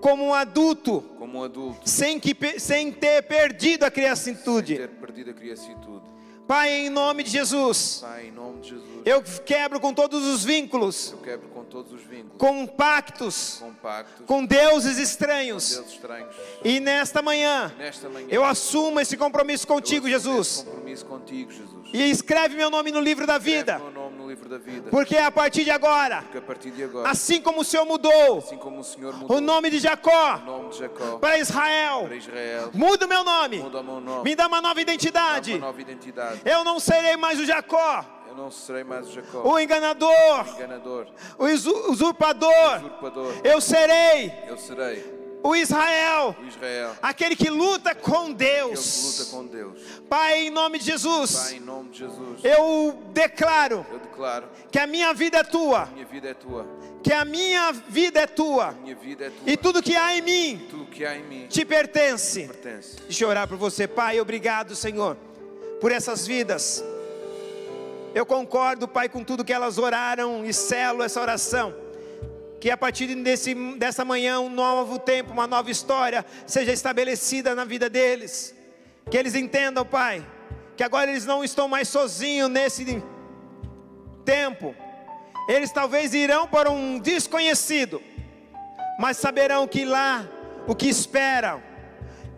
como 0.00 0.24
um 0.26 0.34
adulto, 0.34 1.02
como 1.18 1.40
um 1.40 1.44
adulto, 1.44 1.88
sem, 1.88 2.20
que, 2.20 2.34
sem 2.58 2.92
ter 2.92 3.22
perdido 3.22 3.84
a 3.84 3.86
sem 3.86 3.94
criancitude. 3.94 4.76
ter 4.76 4.88
perdido 4.90 5.30
a 5.30 5.34
criancitude. 5.34 6.06
Pai, 6.46 6.70
em 6.70 6.88
nome 6.88 7.22
de 7.22 7.30
Jesus, 7.30 7.98
Pai, 8.00 8.28
em 8.28 8.32
nome 8.32 8.60
de 8.60 8.70
Jesus, 8.70 8.87
eu 9.08 9.22
quebro 9.44 9.80
com 9.80 9.92
todos 9.94 10.24
os 10.26 10.44
vínculos, 10.44 11.12
eu 11.12 11.18
quebro 11.18 11.48
com 11.48 11.64
todos 11.64 11.92
os 11.92 12.02
vínculos, 12.02 12.36
com 12.38 12.66
pactos, 12.66 13.58
com 13.60 13.72
pactos, 13.74 14.26
com 14.26 14.44
deuses 14.44 14.98
estranhos. 14.98 15.70
deuses 15.74 15.92
estranhos. 15.94 16.34
E 16.64 16.80
nesta 16.80 17.22
manhã, 17.22 17.72
Nesta 17.78 18.08
manhã, 18.08 18.26
eu 18.30 18.44
assumo 18.44 19.00
esse 19.00 19.16
compromisso 19.16 19.66
contigo, 19.66 20.08
Jesus. 20.08 20.64
compromisso 20.66 21.06
contigo, 21.06 21.50
Jesus. 21.50 21.88
E 21.92 22.10
escreve 22.10 22.54
meu 22.54 22.68
nome 22.70 22.90
no 22.92 23.00
livro 23.00 23.26
da 23.26 23.38
vida, 23.38 23.72
Escreve 23.76 23.92
meu 23.92 24.02
nome 24.02 24.16
no 24.18 24.28
livro 24.28 24.48
da 24.48 24.58
vida. 24.58 24.90
porque 24.90 25.16
a 25.16 25.30
partir 25.30 25.64
de 25.64 25.70
agora, 25.70 26.18
a 26.36 26.40
partir 26.40 26.70
de 26.70 26.82
agora, 26.84 27.08
assim 27.08 27.40
como 27.40 27.60
o 27.62 27.64
Senhor 27.64 27.86
mudou 27.86 28.38
assim 28.38 28.58
como 28.58 28.80
o 28.80 28.84
Senhor 28.84 29.14
mudou 29.16 29.36
o 29.36 29.40
nome 29.40 29.70
de 29.70 29.78
Jacó 29.78 30.38
nome 30.44 30.68
de 30.70 30.78
Jacó 30.78 31.18
para 31.18 31.38
Israel, 31.38 32.02
para 32.06 32.16
Israel, 32.16 32.70
muda 32.74 33.06
o 33.06 33.08
meu 33.08 33.24
nome, 33.24 33.58
muda 33.58 33.82
meu 33.82 34.00
nome, 34.00 34.24
me 34.24 34.36
dá 34.36 34.46
uma 34.46 34.60
nova 34.60 34.74
dá 34.74 34.80
identidade. 34.82 35.52
uma 35.52 35.66
nova 35.66 35.80
identidade. 35.80 36.40
Eu 36.44 36.62
não 36.62 36.78
serei 36.78 37.16
mais 37.16 37.38
o 37.40 37.46
Jacó, 37.46 38.04
não 38.38 38.50
serei 38.50 38.84
mais 38.84 39.08
o 39.08 39.12
Jacó, 39.12 39.42
o 39.46 39.58
enganador, 39.58 40.10
enganador, 40.56 41.06
o 41.38 41.44
usu- 41.46 41.90
usurpador. 41.90 42.76
usurpador. 42.78 43.34
Eu 43.44 43.60
serei 43.60 44.32
Eu 44.46 44.56
serei 44.56 45.18
o 45.42 45.54
Israel, 45.54 46.34
o 46.42 46.46
Israel, 46.46 46.96
aquele 47.00 47.36
que 47.36 47.48
luta 47.48 47.94
com 47.94 48.24
que 48.24 48.30
luta 48.32 48.34
Deus. 48.44 49.28
com 49.30 49.46
Deus. 49.46 49.80
Pai, 50.08 50.46
em 50.46 50.50
nome 50.50 50.78
de 50.78 50.84
Pai, 50.86 50.92
Jesus, 50.92 51.52
em 51.52 51.60
nome 51.60 51.90
de 51.90 51.98
Jesus, 51.98 52.44
eu 52.44 52.98
declaro 53.12 53.86
eu 53.92 53.98
declaro: 54.00 54.48
que 54.70 54.78
a 54.80 54.86
minha 54.86 55.12
vida 55.14 55.38
é 55.38 55.44
tua, 55.44 55.86
minha 55.86 56.06
vida 56.06 56.28
é 56.30 56.34
tua, 56.34 56.66
que 57.04 57.12
a 57.12 57.24
minha 57.24 57.70
vida 57.72 58.20
é 58.20 58.26
tua, 58.26 58.72
vida 58.96 59.26
é 59.26 59.30
tua. 59.30 59.42
e 59.52 59.56
tudo 59.56 59.80
que 59.82 59.94
há 59.94 60.16
em 60.16 60.22
mim 60.22 60.66
há 61.04 61.16
em 61.16 61.22
mim 61.22 61.46
te 61.48 61.64
pertence. 61.64 62.46
pertence. 62.46 62.96
Deixa 63.02 63.24
eu 63.24 63.28
orar 63.28 63.46
por 63.46 63.56
você, 63.56 63.86
Pai. 63.86 64.20
Obrigado, 64.20 64.74
Senhor, 64.74 65.16
por 65.80 65.92
essas 65.92 66.26
vidas. 66.26 66.82
Eu 68.14 68.24
concordo, 68.24 68.88
Pai, 68.88 69.08
com 69.08 69.22
tudo 69.22 69.44
que 69.44 69.52
elas 69.52 69.78
oraram 69.78 70.44
e 70.44 70.52
selo 70.52 71.02
essa 71.02 71.20
oração. 71.20 71.74
Que 72.60 72.70
a 72.70 72.76
partir 72.76 73.14
desse, 73.14 73.54
dessa 73.76 74.04
manhã, 74.04 74.40
um 74.40 74.50
novo 74.50 74.98
tempo, 74.98 75.32
uma 75.32 75.46
nova 75.46 75.70
história 75.70 76.24
seja 76.46 76.72
estabelecida 76.72 77.54
na 77.54 77.64
vida 77.64 77.88
deles. 77.88 78.54
Que 79.10 79.16
eles 79.16 79.34
entendam, 79.34 79.84
Pai, 79.84 80.26
que 80.76 80.82
agora 80.82 81.10
eles 81.10 81.24
não 81.24 81.44
estão 81.44 81.68
mais 81.68 81.88
sozinhos 81.88 82.50
nesse 82.50 83.02
tempo. 84.24 84.74
Eles 85.48 85.70
talvez 85.70 86.12
irão 86.12 86.46
para 86.46 86.70
um 86.70 86.98
desconhecido, 86.98 88.02
mas 88.98 89.16
saberão 89.16 89.66
que 89.66 89.84
lá 89.84 90.28
o 90.66 90.74
que 90.74 90.88
esperam 90.88 91.62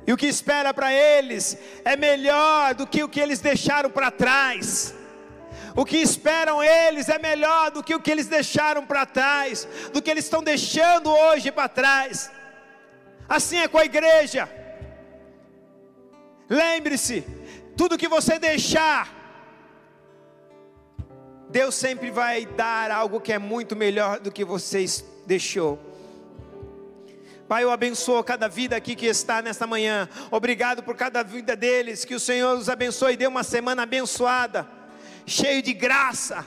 e 0.07 0.13
o 0.13 0.17
que 0.17 0.27
espera 0.27 0.73
para 0.73 0.93
eles 0.93 1.57
é 1.85 1.97
melhor 1.97 2.75
do 2.75 2.87
que 2.87 3.03
o 3.03 3.09
que 3.09 3.21
eles 3.21 3.41
deixaram 3.41 3.91
para 3.91 4.11
trás. 4.11 4.95
O 5.81 5.85
que 5.87 5.97
esperam 5.97 6.63
eles 6.63 7.09
é 7.09 7.19
melhor 7.19 7.71
do 7.71 7.83
que 7.83 7.95
o 7.95 8.01
que 8.01 8.11
eles 8.11 8.27
deixaram 8.27 8.85
para 8.85 9.07
trás, 9.07 9.67
do 9.95 10.03
que 10.03 10.11
eles 10.11 10.25
estão 10.25 10.43
deixando 10.43 11.11
hoje 11.11 11.51
para 11.51 11.71
trás. 11.71 12.31
Assim 13.27 13.57
é 13.57 13.67
com 13.67 13.79
a 13.79 13.85
igreja. 13.87 14.47
Lembre-se, 16.51 17.25
tudo 17.79 17.97
que 17.97 18.09
você 18.09 18.39
deixar, 18.39 19.09
Deus 21.49 21.75
sempre 21.77 22.11
vai 22.11 22.45
dar 22.45 22.91
algo 22.91 23.19
que 23.19 23.33
é 23.33 23.39
muito 23.39 23.75
melhor 23.75 24.21
do 24.21 24.31
que 24.31 24.45
você 24.45 24.85
deixou. 25.25 25.79
Pai, 27.49 27.65
eu 27.65 27.71
abençoo 27.71 28.23
cada 28.23 28.49
vida 28.49 28.77
aqui 28.77 28.95
que 28.95 29.07
está 29.07 29.41
nesta 29.41 29.67
manhã. 29.67 30.11
Obrigado 30.31 30.83
por 30.83 30.95
cada 30.95 31.23
vida 31.23 31.57
deles. 31.57 32.05
Que 32.05 32.15
o 32.15 32.21
Senhor 32.21 32.59
os 32.59 32.69
abençoe 32.69 33.15
e 33.15 33.17
dê 33.17 33.27
uma 33.27 33.43
semana 33.43 33.85
abençoada, 33.85 34.69
cheio 35.31 35.63
de 35.63 35.73
graça, 35.73 36.45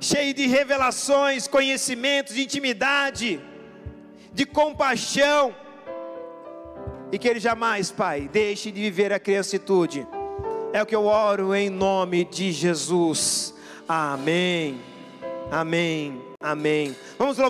cheio 0.00 0.32
de 0.32 0.46
revelações, 0.46 1.48
conhecimentos, 1.48 2.36
de 2.36 2.42
intimidade, 2.42 3.40
de 4.32 4.46
compaixão. 4.46 5.54
E 7.10 7.18
que 7.18 7.26
ele 7.28 7.40
jamais, 7.40 7.90
Pai, 7.90 8.30
deixe 8.32 8.70
de 8.70 8.80
viver 8.80 9.12
a 9.12 9.18
criancitude. 9.18 10.06
É 10.72 10.80
o 10.80 10.86
que 10.86 10.94
eu 10.94 11.04
oro 11.04 11.52
em 11.52 11.68
nome 11.68 12.24
de 12.24 12.52
Jesus. 12.52 13.52
Amém. 13.88 14.80
Amém. 15.50 16.22
Amém. 16.40 16.96
Vamos 17.18 17.38
louvar. 17.38 17.40